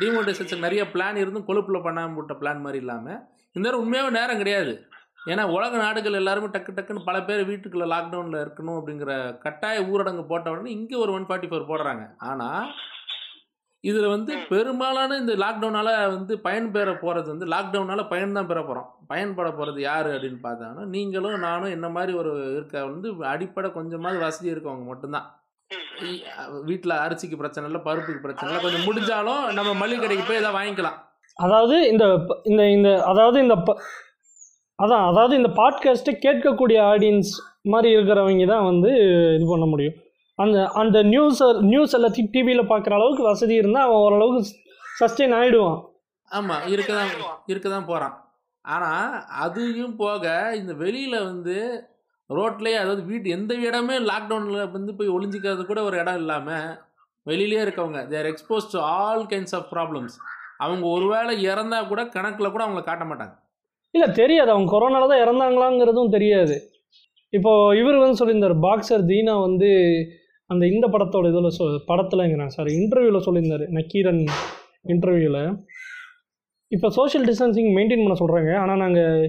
[0.00, 3.20] டிமோனிட்டைசேஷன் நிறைய பிளான் இருந்தும் கொழுப்பில் பண்ணாமல் போட்ட பிளான் மாதிரி இல்லாமல்
[3.56, 4.72] இந்த நேரம் உண்மையாகவே நேரம் கிடையாது.
[5.32, 9.12] ஏன்னா உலக நாடுகள் எல்லாருமே டக்கு டக்குன்னு பல பேர் வீட்டுக்குள்ளே லாக்டவுனில் இருக்கணும் அப்படிங்கிற
[9.44, 12.04] கட்டாய ஊரடங்கு போட்ட உடனே இங்கே ஒரு ஒன் ஃபார்ட்டி ஃபோர் போடுறாங்க.
[12.30, 12.64] ஆனால்
[13.84, 19.50] இதில் வந்து பெரும்பாலான இந்த லாக்டவுனால் வந்து பயன்பெற போகிறது வந்து லாக்டவுனால் பயன் தான் பெற போகிறோம் பயன்பட
[19.50, 24.84] போகிறது யார் அப்படின்னு பார்த்தாங்கன்னா நீங்களும் நானும் என்ன மாதிரி ஒரு இருக்க வந்து அடிப்படை கொஞ்சமாவது வசதி இருக்கவங்க
[24.84, 25.26] மட்டும்தான்.
[26.64, 30.98] வீட்டில் அரிசிக்கு பிரச்சனை இல்லை பருப்புக்கு பிரச்சனை இல்லை கொஞ்சம் முடிஞ்சாலும் நம்ம மளிகை கடைக்கு போய் எதாவது வாங்கிக்கலாம்.
[31.36, 32.04] அதாவது இந்த
[32.42, 33.78] இந்த இந்த அதாவது இந்த ப-
[34.78, 38.90] அதான் அதாவது இந்த பாட்காஸ்ட்டை கேட்கக்கூடிய ஆடியன்ஸ் மாதிரி இருக்கிறவங்க தான் வந்து
[39.34, 39.96] இது பண்ண முடியும்.
[40.38, 44.50] அந்த அந்த நியூஸ் நியூஸ் எல்லாத்தையும் டிவியில் பார்க்குற அளவுக்கு வசதி இருந்தால் அவன் ஓரளவுக்கு
[45.00, 45.80] சஸ்டெயின் ஆகிடுவான்
[46.30, 47.10] ஆமாம் இருக்க தான்
[47.46, 48.14] இருக்க தான் போகிறான்
[48.64, 50.24] ஆனால் அதையும் போக
[50.54, 51.56] இந்த வெளியில் வந்து
[52.30, 56.68] ரோட்லேயே அதாவது வீட்டு எந்த இடமே லாக்டவுனில் வந்து போய் ஒளிஞ்சிக்கிறது கூட ஒரு இடம் இல்லாமல்
[57.26, 60.16] வெளியிலே இருக்கவங்க they're expose to all kinds of problems
[60.58, 63.34] அவங்க ஒருவேளை இறந்தா கூட கணக்கில் கூட அவங்கள காட்ட மாட்டாங்க.
[63.94, 64.50] இல்லை தெரியாது.
[64.50, 66.56] அவங்க கொரோனால தான் இறந்தாங்களாங்கிறதும் தெரியாது.
[67.32, 69.70] இப்போ இவர் வந்து சொல்லியிருந்தார் பாக்ஸர் தீனா வந்து
[70.52, 74.22] அந்த இந்த படத்தோட இதில் சொ படத்துலங்கிறேன் சார் இன்டர்வியூவில் சொல்லியிருந்தார் நக்கீரன்
[74.94, 75.42] இன்டர்வியூவில்
[76.72, 79.26] இப்போ சோஷியல் டிஸ்டன்சிங் மெயின்டைன் பண்ண சொல்கிறாங்க ஆனால் நாங்கள்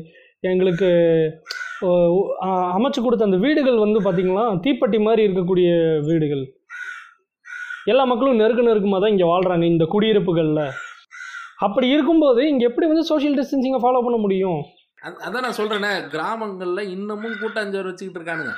[0.51, 0.89] எங்களுக்கு
[2.75, 5.69] அமைச்சு கொடுத்த அந்த வீடுகள் வந்து பார்த்திங்களா தீப்பெட்டி மாதிரி இருக்கக்கூடிய
[6.09, 6.43] வீடுகள்.
[7.91, 10.65] எல்லா மக்களும் நெருக்க நெருக்கமாக தான் இங்கே வாழ்கிறாங்க இந்த குடியிருப்புகளில்.
[11.65, 14.61] அப்படி இருக்கும்போது இங்கே எப்படி வந்து சோஷியல் டிஸ்டன்சிங்கை ஃபாலோ பண்ண முடியும்?
[15.25, 18.53] அதான் நான் சொல்கிறேன்னே கிராமங்களில் இன்னமும் கூட்டாஞ்சோறு வச்சுக்கிட்டு இருக்கானுங்க.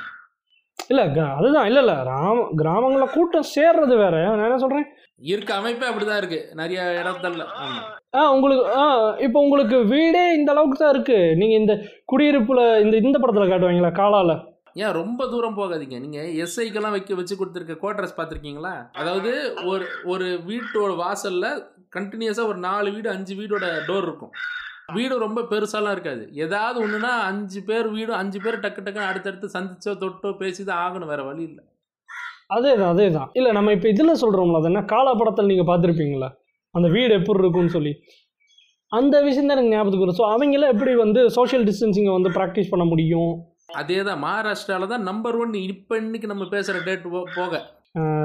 [0.90, 1.04] இல்லை
[1.38, 1.68] அதுதான்.
[1.70, 1.96] இல்லை இல்லை.
[2.06, 4.14] கிராம கிராமங்களில் கூட்டம் சேர்றது வேற.
[4.36, 4.88] நான் என்ன சொல்கிறேன்
[5.32, 6.40] இருக்க அமைப்பே அப்படிதான் இருக்கு.
[6.60, 7.44] நிறைய இடத்துல.
[8.18, 8.82] ஆ உங்களுக்கு ஆ
[9.26, 11.74] இப்போ உங்களுக்கு வீடே இந்த அளவுக்கு தான் இருக்குது நீங்கள் இந்த
[12.12, 14.34] குடியிருப்பில் இந்த இந்த படத்தில் காட்டுவாங்களா காலால.
[14.82, 15.98] ஏன் ரொம்ப தூரம் போகாதீங்க.
[16.04, 18.74] நீங்க எஸ்ஐக்கெல்லாம் வைக்க வச்சு கொடுத்துருக்க குவார்டர்ஸ் பார்த்துருக்கீங்களா?
[19.00, 19.32] அதாவது
[19.70, 21.46] ஒரு ஒரு வீட்டோட வாசல்ல
[21.96, 24.32] கண்டினியூஸா ஒரு நாலு வீடு அஞ்சு வீடோட டோர் இருக்கும்.
[24.94, 26.24] வீடு ரொம்ப பெருசாலாம் இருக்காது.
[26.44, 31.10] ஏதாவது ஒண்ணுனா அஞ்சு பேர் வீடு அஞ்சு பேர் டக்கு டக்குன்னு அடுத்தடுத்து சந்திச்சோ தொட்டோ பேசி தான் ஆகணும்
[31.12, 31.62] வேற வழி இல்லை.
[32.56, 34.82] அதே தான் அதே தான் இல்லை நம்ம இப்போ இதில் சொல்கிறோம்ல அது என்ன?
[34.92, 36.28] காலா படத்தில் நீங்கள் பார்த்துருப்பீங்களா
[36.74, 37.92] அந்த வீடு எப்படி இருக்கும்னு சொல்லி.
[38.92, 42.84] அந்த விஷயம் தான் எனக்கு ஞாபகத்துக்கு வரும் ஸோ அவங்களாம் எப்படி வந்து சோஷியல் டிஸ்டன்சிங்கை வந்து ப்ராக்டிஸ் பண்ண
[42.92, 43.32] முடியும்?
[43.80, 47.08] அதே தான் மகாராஷ்டிராவில் தான் நம்பர் ஒன் இப்போ இன்னைக்கு நம்ம பேசுகிற டேட்
[47.38, 47.52] போக.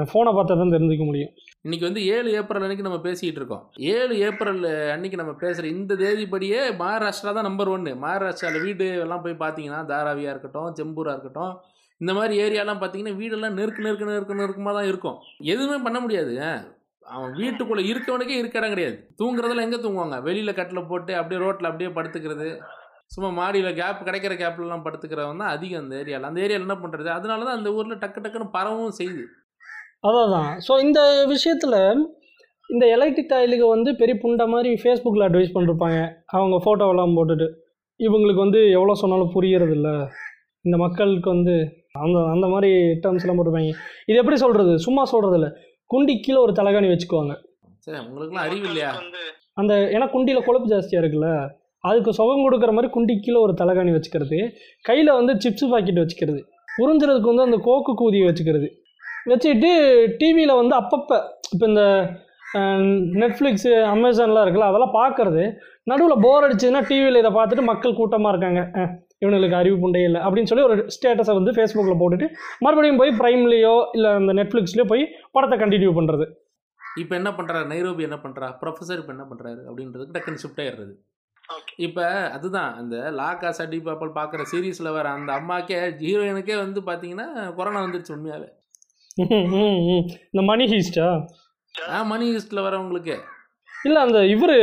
[0.08, 1.32] ஃபோனை பார்த்தா தான் தெரிஞ்சுக்க முடியும்.
[1.66, 3.62] இன்னைக்கு வந்து ஏழு ஏப்ரல் அன்னைக்கு நம்ம பேசிக்கிட்டு இருக்கோம்.
[3.96, 4.64] ஏழு ஏப்ரல்
[4.94, 10.34] அன்னைக்கு நம்ம பேசுகிற இந்த தேதிப்படியே மகாராஷ்டிரா தான் நம்பர் ஒன்று மகாராஷ்டிராவில் வீடு எல்லாம் போய் பார்த்தீங்கன்னா தாராவியாக
[10.34, 11.54] இருக்கட்டும் செம்பூராக இருக்கட்டும்
[12.00, 15.18] இந்த மாதிரி ஏரியாலாம் பார்த்தீங்கன்னா வீடெல்லாம் நெருக்கு நெருக்கு நெருக்கு நெருக்கமாக தான் இருக்கும்.
[15.52, 16.32] எதுவுமே பண்ண முடியாது.
[17.06, 18.96] அவன் வீட்டுக்குள்ளே இருக்கவனுக்கே இருக்க இடம் கிடையாது.
[19.20, 20.16] தூங்குறதெல்லாம் எங்கே தூங்குவாங்க?
[20.28, 22.48] வெளியில் கட்டில் போட்டு அப்படியே ரோட்டில் அப்படியே படுத்துக்கிறது.
[23.14, 27.44] சும்மா மாடியில் கேப் கிடைக்கிற கேப்லலாம் படுத்துக்கிறவன் தான் அதிகம் அந்த ஏரியாவில் அந்த ஏரியாவில் என்ன பண்ணுறது அதனால
[27.48, 29.24] தான் அந்த ஊரில் டக்கு டக்குன்னு பரவும் செய்யுது
[30.04, 30.32] அதான்.
[30.36, 31.00] தான் ஸோ இந்த
[31.34, 31.78] விஷயத்தில்
[32.70, 35.98] இந்த எலக்ட்ரிக் டாயிலுக்கு வந்து பெரிய புண்டை மாதிரி ஃபேஸ்புக்கில் அட்வைஸ் பண்ணிருப்பாங்க.
[36.36, 37.48] அவங்க ஃபோட்டோவெல்லாம் போட்டுட்டு.
[38.00, 39.88] இவங்களுக்கு வந்து எவ்வளோ சொன்னாலும் புரியறது இல்ல
[40.64, 41.54] இந்த மக்களுக்கு வந்து
[42.04, 42.70] அந்த அந்த மாதிரி
[43.02, 43.72] டேர்ம்ஸ்லாம் போட்டிருப்பாங்க.
[44.10, 45.50] இது எப்படி சொல்கிறது சும்மா சொல்கிறது இல்லை
[45.90, 47.34] குண்டி கீழே ஒரு தலைகாணி வச்சுக்குவாங்க.
[47.86, 48.90] சரி உங்களுக்குலாம் அறிவு இல்லையா?
[49.60, 51.30] அந்த ஏன்னா குண்டியில் கொழுப்பு ஜாஸ்தியாக இருக்குல்ல.
[51.84, 54.38] அதுக்கு சுகம் கொடுக்குற மாதிரி குண்டி கீழே ஒரு தலைகாணி வச்சுக்கிறது.
[54.88, 56.40] கையில் வந்து சிப்ஸ் பாக்கெட் வச்சுக்கிறது.
[56.82, 58.68] உறிஞ்சுறதுக்கு வந்து அந்த கோக்கு கூதியை வச்சுக்கிறது.
[59.30, 59.70] வச்சுக்கிட்டு
[60.20, 61.18] டிவியில் வந்து அப்பப்போ
[61.54, 61.84] இப்போ இந்த
[63.20, 65.44] நெட்ஃப்ளிக்ஸு அமேசான்லாம் இருக்குல்ல அதெல்லாம் பார்க்குறது
[65.90, 68.60] நடுவில் போர் அடிச்சதுன்னா டிவியில் இதை பார்த்துட்டு மக்கள் கூட்டமாக இருக்காங்க.
[69.22, 72.26] இவனுங்களுக்கு அறிவு புண்டே இல்லை அப்படின்னு சொல்லி ஒரு ஸ்டேட்டஸை வந்து ஃபேஸ்புக்கில் போட்டுட்டு
[72.64, 75.04] மறுபடியும் போய் ப்ரைம்லேயோ இல்லை அந்த நெட்ஃப்ளிக்ஸ்லேயோ போய்
[75.36, 76.26] படத்தை கண்டினியூ பண்ணுறது
[77.02, 80.92] இப்போ என்ன பண்ணுறாரு நைரோபி என்ன பண்ணுறா ப்ரொஃபஸர் இப்போ என்ன பண்ணுறாரு அப்படின்றதுக்கு டக்குன்னு ஷிஃப்ட் ஆயிடுறது.
[81.56, 82.04] ஓகே இப்போ
[82.36, 88.14] அதுதான் அந்த லாக்கா சட்டி பாப்பல் பார்க்குற சீரீஸில் வர அந்த அம்மாக்கே ஹீரோயினுக்கே வந்து பார்த்தீங்கன்னா கொரோனா வந்துருச்சு
[88.16, 88.48] உண்மையாகவே
[89.16, 91.08] இந்த மணி ஹீஸ்டா
[91.74, 91.98] ஆ?
[92.04, 93.14] மணி லிஸ்ட்டில் வரவங்களுக்கு
[93.84, 94.56] இல்லை அந்த இவர்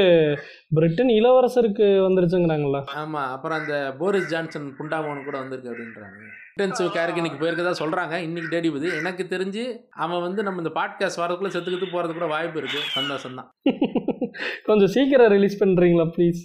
[0.71, 2.79] பிரிட்டன் இளவரசருக்கு வந்துருச்சுங்கிறாங்கல்ல.
[2.99, 6.19] ஆமாம் அப்புறம் அந்த போரிஸ் ஜான்சன் புண்டாமோன் கூட வந்திருக்கு அப்படின்றாங்க.
[6.51, 8.87] இன்டென்சிவ் கேருக்கு இன்னைக்கு போயிருக்கதா சொல்கிறாங்க இன்னைக்கு தேடி போகுது.
[8.97, 9.63] எனக்கு தெரிஞ்சு
[9.97, 13.49] அவன் வந்து நம்ம இந்த பாட்காஸ்ட் வரதுக்குள்ளே செத்துக்கிட்டு போகிறது கூட வாய்ப்பு இருக்குது சந்தோஷம் தான்
[14.67, 16.41] கொஞ்சம் சீக்கிரம் ரிலீஸ் பண்ணுறீங்களா ப்ளீஸ்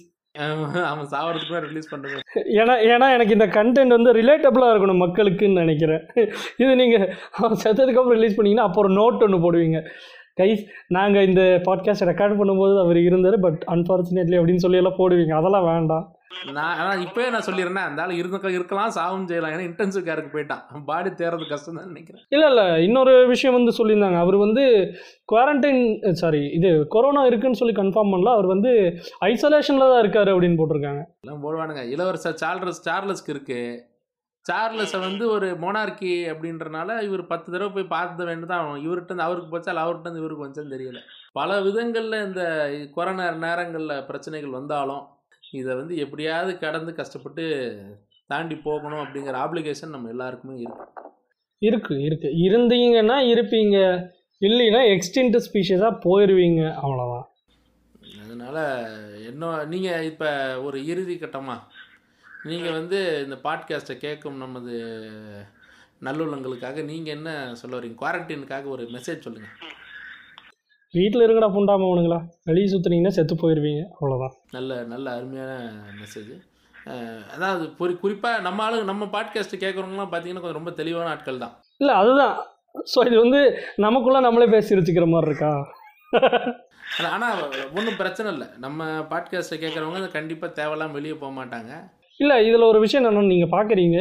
[0.91, 2.19] அவன் சாவறதுக்கு ரிலீஸ் பண்ணுறது
[2.59, 6.03] ஏன்னா ஏன்னா எனக்கு இந்த கண்டென்ட் வந்து ரிலேட்டபிளாக இருக்கணும் மக்களுக்குன்னு நினைக்கிறேன்.
[6.57, 9.81] இது நீங்கள் அவன் செத்ததுக்கப்புறம் ரிலீஸ் பண்ணீங்கன்னா அப்போ ஒரு நோட் ஒன்று போடுவீங்க.
[10.41, 15.33] கைஸ் நாங்கள் இந்த பாட்காஸ்ட் ரெக்கார்ட் பண்ணும்போது அவர் இருந்தார் பட் அன்ஃபார்ச்சுனேட்லி அப்படின்னு சொல்லி எல்லாம் போடுவீங்க.
[15.41, 16.05] அதெல்லாம் வேண்டாம்.
[16.57, 19.53] நான் ஆனால் இப்போயே நான் சொல்லிடுறேன் அந்த ஆள் இருக்க இருக்கலாம் சாவும் செய்யலாம்.
[19.55, 20.83] ஏன்னா இன்டென்சிவ் கேருக்கு போயிட்டான்.
[20.85, 22.23] பாடி தேர்றது கஷ்டம் தான் நினைக்கிறேன்.
[22.29, 24.19] இல்லை இல்லை இன்னொரு விஷயம் வந்து சொல்லியிருந்தாங்க.
[24.19, 24.63] அவர் வந்து
[25.33, 28.33] குவாரண்டைன் சாரி இது கொரோனா இருக்குன்னு சொல்லி கன்ஃபார்ம் பண்ணல.
[28.37, 28.99] அவர் வந்து
[29.31, 31.03] ஐசோலேஷனில் தான் இருக்காரு அப்படின்னு போட்டிருக்காங்க.
[31.25, 31.83] எல்லாம் போடுவானுங்க.
[31.89, 33.89] இளவரசர் சார்லஸ் சார்லஸ்க்கு இருக்கு.
[34.49, 39.67] சார்லஸை வந்து ஒரு மோனார்கி அப்படின்றனால இவர் பத்து தடவை போய் பார்த்த வேண்டியதான் ஆகணும் இவர்கிட்ட அவருக்கு போச்சா
[39.67, 40.99] இல்லை அவர்கிட்ட இவருக்கு கொஞ்சம் தெரியல.
[41.33, 42.43] பல விதங்களில் இந்த
[42.95, 45.03] கொரோனா நேரங்களில் பிரச்சனைகள் வந்தாலும்
[45.53, 47.43] இதை வந்து எப்படியாவது கடந்து கஷ்டப்பட்டு
[48.25, 50.85] தாண்டி போகணும் அப்படிங்கிற ஆப்ளிகேஷன் நம்ம எல்லாருக்குமே இருக்கு.
[51.61, 52.27] இருக்கு இருக்கு.
[52.27, 53.77] இருந்தீங்கன்னா இருப்பீங்க.
[54.41, 57.27] இல்லைன்னா எக்ஸ்டின்ட் ஸ்பீஷஸாக போயிடுவீங்க அவ்வளோதான்
[58.23, 58.61] அதனால்
[59.25, 61.61] என்ன நீங்கள் இப்போ ஒரு இறுதி கட்டமாக
[62.45, 64.73] நீங்கள் வந்து இந்த பாட்காஸ்ட்டை கேட்கும் நமது
[66.01, 67.97] நல்லுள்ளங்களுக்காக நீங்கள் என்ன சொல்ல வரீங்க?
[68.01, 69.55] குவாரண்டைனுக்காக ஒரு மெசேஜ் சொல்லுங்கள்
[70.95, 75.53] வீட்டில் இருக்கடா புண்டாமவனுங்களா வெளியே சுற்றுனீங்கன்னா செத்து போயிடுவீங்க அவ்வளோதான் நல்ல நல்ல அருமையான
[76.01, 76.33] மெசேஜ்
[77.35, 81.53] அதாவது குறி குறிப்பாக நம்ம ஆளு நம்ம பாட்காஸ்ட்டு கேட்குறவங்களாம் பார்த்தீங்கன்னா கொஞ்சம் ரொம்ப தெளிவான ஆட்கள் தான்.
[81.81, 82.35] இல்லை அதுதான்.
[82.93, 83.39] ஸோ இது வந்து
[83.77, 85.51] நமக்குள்ளே நம்மளே பேசி வச்சுக்கிற மாதிரி இருக்கா?
[87.11, 87.41] ஆனால்
[87.77, 88.47] ஒன்றும் பிரச்சனை இல்லை.
[88.57, 91.71] நம்ம பாட்காஸ்ட்டை கேட்குறவங்க கண்டிப்பாக தேவையில்லாம வெளியே போக மாட்டாங்க.
[92.19, 93.97] இல்லை இதில் ஒரு விஷயம் என்னென்னு நீங்கள் பார்க்குறீங்க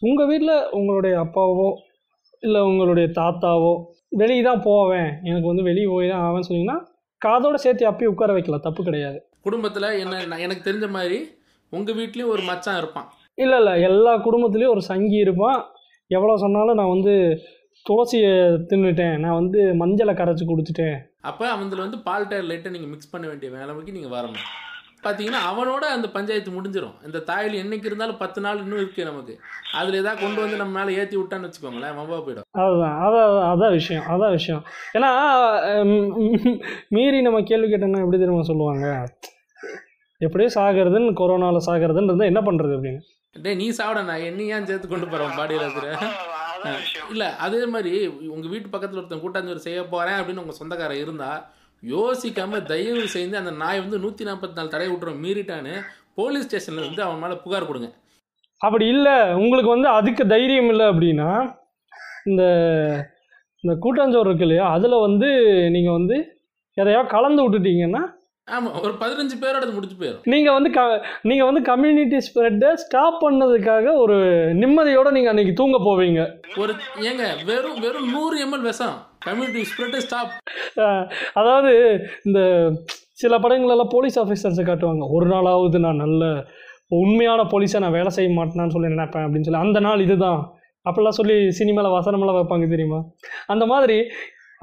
[0.00, 1.68] உங்கள் வீட்டில் உங்களுடைய அப்பாவோ
[2.42, 3.72] இல்லை உங்களுடைய தாத்தாவோ
[4.12, 5.10] வெளியே தான் போவேன்.
[5.28, 6.78] எனக்கு வந்து வெளியே போய் தான் ஆவேன்னு சொன்னீங்கன்னா
[7.22, 9.18] காதோட சேர்த்து அப்பயே உட்கார வைக்கலாம் தப்பு கிடையாது.
[9.46, 11.18] குடும்பத்தில் என்ன எனக்கு தெரிஞ்ச மாதிரி
[11.72, 13.08] உங்கள் வீட்லேயும் ஒரு மச்சான் இருப்பான்.
[13.44, 13.74] இல்லை இல்லை.
[13.88, 15.60] எல்லா குடும்பத்துலேயும் ஒரு சங்கி இருப்பான்.
[16.16, 17.14] எவ்வளோ சொன்னாலும் நான் வந்து
[17.86, 18.32] துளசியை
[18.70, 19.16] தின்னுட்டேன்.
[19.24, 20.96] நான் வந்து மஞ்சளை கரைச்சி குடிச்சிட்டேன்.
[21.30, 24.46] அப்போ அவந்தில் வந்து பால் டயர் லைட்டை நீங்கள் மிக்ஸ் பண்ண வேண்டிய நிலைமைக்கு நீங்கள் வரணும்.
[25.04, 29.34] பார்த்தீங்கன்னா அவனோட அந்த பஞ்சாயத்து முடிஞ்சிடும் இந்த தாயில் என்னைக்கு இருந்தாலும் பத்து நாள் இன்னும் இருக்கு நமக்கு.
[29.78, 32.46] அதில் ஏதாவது கொண்டு வந்து நம்ம மேலே ஏற்றி விட்டான்னு வச்சுக்கோங்களேன் வம்பா போயிடும்.
[32.62, 32.96] அதுதான்.
[33.06, 34.62] அதான் அதான் விஷயம் அதான் விஷயம்.
[34.96, 35.10] ஏன்னா
[36.96, 38.88] மீறி நம்ம கேள்வி கேட்டோம்னா எப்படி தெரியுமா சொல்லுவாங்க?
[40.26, 43.02] எப்படியோ சாகிறதுன்னு கொரோனாவில் சாகிறதுன்னு இருந்தால் என்ன பண்ணுறது அப்படின்னு.
[43.44, 45.88] டேய் நீ சாப்பிட நான் என்ன ஏன் சேர்த்து கொண்டு போகிறேன் பாடியில் இருக்கிற
[47.12, 47.92] இல்லை அதே மாதிரி
[48.34, 51.42] உங்கள் வீட்டு பக்கத்தில் ஒருத்தன் கூட்டாஞ்சோறு செய்ய போகிறேன் அப்படின்னு உங்கள் சொந்தக்காரன் இருந்தால்
[51.82, 55.74] யோசிக்காமல் தயவு செய்து அந்த நாய் வந்து நூற்றி நாற்பத்தி நாலு தடவை விட்டுறோம் மீறிட்டான்னு
[56.18, 57.88] போலீஸ் ஸ்டேஷனில் வந்து அவன் மேலே புகார் கொடுங்க.
[58.60, 59.16] அப்படி இல்லை.
[59.42, 61.30] உங்களுக்கு வந்து அதுக்கு தைரியம் இல்லை அப்படின்னா
[62.30, 62.42] இந்த
[63.64, 65.28] இந்த கூட்டாஞ்சோறு இருக்கு இல்லையா அதில் வந்து
[65.74, 66.16] நீங்கள் வந்து
[66.76, 68.02] எதையோ கலந்து விட்டுட்டீங்கன்னா
[68.48, 70.82] ஆமாம் ஒரு பதினஞ்சு பேரோட முடிச்சு போயிடும் நீங்கள் வந்து க
[71.30, 74.16] நீங்கள் வந்து கம்யூனிட்டி ஸ்ப்ரெட்டை ஸ்டாப் பண்ணதுக்காக ஒரு
[74.62, 76.20] நிம்மதியோடு நீங்கள் அன்றைக்கி தூங்க போவீங்க.
[76.62, 76.74] ஒரு
[77.08, 78.96] ஏங்க வெறும் வெறும் நூறு எம்எல் விஷம்.
[79.26, 80.32] கம்யூனிட்டி ஸ்ப்ரெட் ஸ்டாப்
[81.40, 81.72] அதாவது
[82.28, 82.40] இந்த
[83.22, 85.04] சில படங்களெல்லாம் போலீஸ் ஆஃபீஸர்ஸை காட்டுவாங்க.
[85.16, 86.24] ஒரு நாளாவது நான் நல்ல
[87.02, 89.64] உண்மையான போலீஸை நான் வேலை செய்ய மாட்டேனான்னு சொல்லி நினைப்பேன் அப்படின்னு சொல்லி.
[89.66, 90.40] அந்த நாள் இதுதான்.
[90.88, 93.00] அப்படிலாம் சொல்லி சினிமாவில் வசனமெல்லாம் வைப்பாங்க தெரியுமா?
[93.46, 93.98] அந்த மாதிரி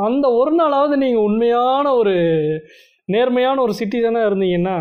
[0.07, 2.15] அந்த ஒரு நாளாவது நீங்கள் உண்மையான ஒரு
[3.15, 4.77] நேர்மையான ஒரு சிட்டிசனாக இருந்தீங்கன்னா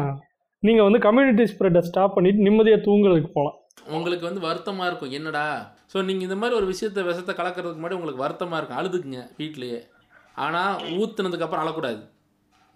[0.66, 3.59] நீங்கள் வந்து கம்யூனிட்டி ஸ்ப்ரெட்டை ஸ்டாப் பண்ணிட்டு நிம்மதியாக தூங்குறதுக்கு போகலாம்.
[3.97, 5.14] உங்களுக்கு வந்து வருத்தமாக இருக்கும்.
[5.18, 5.47] என்னடா?
[5.95, 9.81] ஸோ நீங்கள் இந்த மாதிரி ஒரு விஷயத்த விஷத்தை கலக்கிறதுக்கு முன்னாடி உங்களுக்கு வருத்தமாக இருக்கும் அழுதுக்குங்க வீட்லேயே.
[10.45, 12.01] ஆனால் ஊற்றுனதுக்கப்புறம் அழக்கூடாது.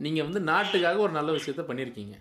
[0.04, 2.14] நீங்கள் வந்து நாட்டுக்காக ஒரு நல்ல விஷயத்த பண்ணியிருக்கீங்க.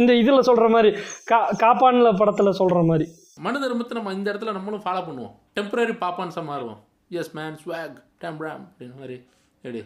[0.00, 0.90] இந்த இதில் சொல்கிற மாதிரி
[1.30, 3.06] கா காப்பான்ல படத்தில் சொல்கிற மாதிரி.
[3.44, 5.34] மனு தர்மத்தை நம்ம இந்த இடத்துல நம்மளும் ஃபாலோ பண்ணுவோம்.
[5.58, 6.80] டெம்பரரி பாப்பான்ஸாக மாறுவோம்.
[7.20, 9.18] எஸ் மேன் ஸ்வாக் டெம்பராம் அப்படின்னு மாதிரி.
[9.64, 9.82] எப்படி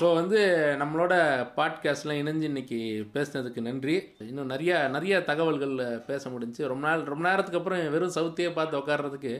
[0.00, 0.38] ஸோ வந்து
[0.80, 1.14] நம்மளோட
[1.56, 2.78] பாட்காஸ்ட்லாம் இணைஞ்சு இன்னைக்கு
[3.14, 3.94] பேசுனதுக்கு நன்றி.
[4.28, 5.74] இன்னும் நிறைய நிறைய தகவல்கள்
[6.06, 9.32] பேச முடிஞ்சுச்சு ரொம்ப நாள் ரொம்ப நேரத்துக்கு அப்புறம் வெறும் சவுத்தையே பார்த்து உட்கார்றதுக்கு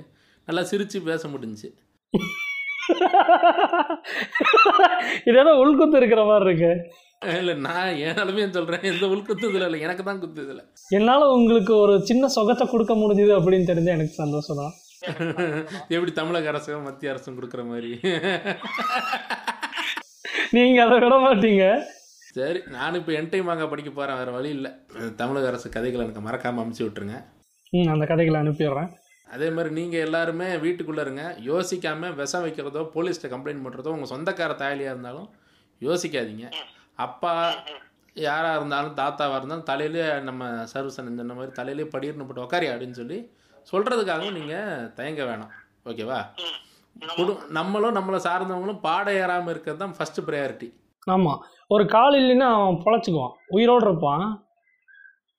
[0.48, 1.70] நல்லா சிரித்து பேச முடிஞ்சுச்சு
[5.24, 6.70] இது ஏதோ உள்குத்து இருக்கிற மாதிரி இருக்கு.
[7.38, 9.80] இல்லை நான் என் நிலமையை சொல்கிறேன் எந்த உள்குத்துதில் இல்லை.
[9.80, 14.74] எனக்கு தான் குத்துதில்ல என்னால் உங்களுக்கு ஒரு சின்ன சொகத்தை கொடுக்க முடிஞ்சுது அப்படின்னு தெரிஞ்சா எனக்கு சந்தோஷம் தான்
[15.94, 17.90] எப்படி தமிழக அரசும் மத்திய அரசும் கொடுக்குற மாதிரி?
[20.56, 21.64] நீங்கள் அதை விட மாட்டீங்க.
[22.36, 24.70] சரி நானும் இப்போ என்டைம் வாங்க படிக்க போகிறேன் வேறு வழி இல்லை.
[25.20, 27.16] தமிழக அரசு கதைகளை எனக்கு மறக்காமல் அமுச்சு விட்ருங்க
[27.76, 28.90] ம் அந்த கதைகளை அனுப்பிடுறேன்.
[29.34, 31.22] அதே மாதிரி நீங்கள் எல்லாருமே வீட்டுக்குள்ளே இருங்க.
[31.50, 35.28] யோசிக்காமல் விஷம் வைக்கிறதோ போலீஸ்கிட்ட கம்ப்ளைண்ட் பண்ணுறதோ உங்கள் சொந்தக்கார தாயலியாக இருந்தாலும்
[35.82, 36.46] யோசிக்காதீங்க.
[37.06, 37.32] அப்பா
[38.16, 43.18] யாராக இருந்தாலும் தாத்தாவாக இருந்தாலும் தலையிலே நம்ம சர்வசன் இந்த மாதிரி தலையிலே படிர்னு போட்டு உக்காரி அப்படின்னு சொல்லி
[43.72, 45.52] சொல்கிறதுக்காகவும் நீங்கள் தயங்க வேணாம்.
[45.86, 46.20] ஓகேவா?
[47.16, 50.68] குடு நம்மளும் நம்மளை சார்ந்தவங்களும் பாட ஏறாமல் இருக்கிறது தான் ஃபஸ்ட்டு ப்ரையாரிட்டி
[51.06, 53.34] ஆமாம் ஒரு கால் இல்லைன்னா அவன் பொழைச்சிக்குவான்.
[53.48, 54.24] உயிரோடு இருப்பான்.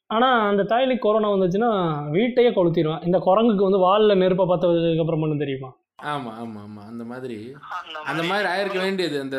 [0.10, 1.70] ஆனால் அந்த தாய்லி கொரோனா வந்துச்சுன்னா
[2.12, 5.70] வீட்டையே கொளுத்திடுவான் இந்த குரங்குக்கு வந்து வாலில் நெருப்பை பற்ற வச்சதுக்கப்புறம் பண்ணு தெரியுமா?
[6.04, 7.38] ஆமாம் ஆமாம் ஆமாம் அந்த மாதிரி
[7.80, 8.48] அந்த அந்த மாதிரி.
[8.48, 9.18] ஆயிருக்க வேண்டியது.
[9.20, 9.38] அந்த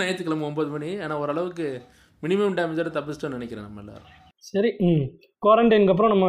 [0.00, 0.90] ஞாயிற்றுக்கிழமை ஒம்பது மணி.
[1.00, 1.66] ஆனால் ஓரளவுக்கு
[2.22, 4.12] மினிமம் டேமேஜோட தப்பிச்சிட்டோம்னு நினைக்கிறேன் நம்ம எல்லாரும்.
[4.38, 5.04] சரி ம்.
[5.42, 6.28] குவாரண்டைனுக்கு அப்புறம் நம்ம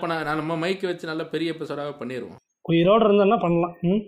[0.00, 3.76] இப்போ நான் நம்ம மைக்கை வச்சு நல்ல பெரிய எபிசோடாக பண்ணிடுவோம் உயிரோடு இருந்தோன்னா பண்ணலாம்.
[3.80, 4.02] ம்?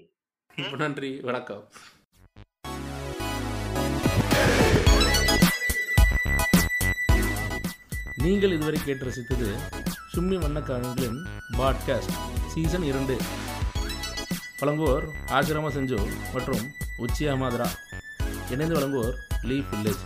[0.76, 1.62] நன்றி வணக்கம்.
[8.16, 9.48] நீங்கள் இதுவரை கேட்டு ரசித்தது
[10.14, 11.18] சும்மி வண்ணக்காரங்களின்
[11.58, 12.14] பாட்காஸ்ட்
[12.46, 13.16] சீசன் இரண்டு.
[14.60, 16.00] வழங்குவோர் ஆசிரம செஞ்சோ
[16.32, 16.64] மற்றும்
[16.98, 17.68] உச்சியா மாதரா.
[18.50, 20.04] இணைந்து வழங்குவோர் லீஃப் வில்லேஜ்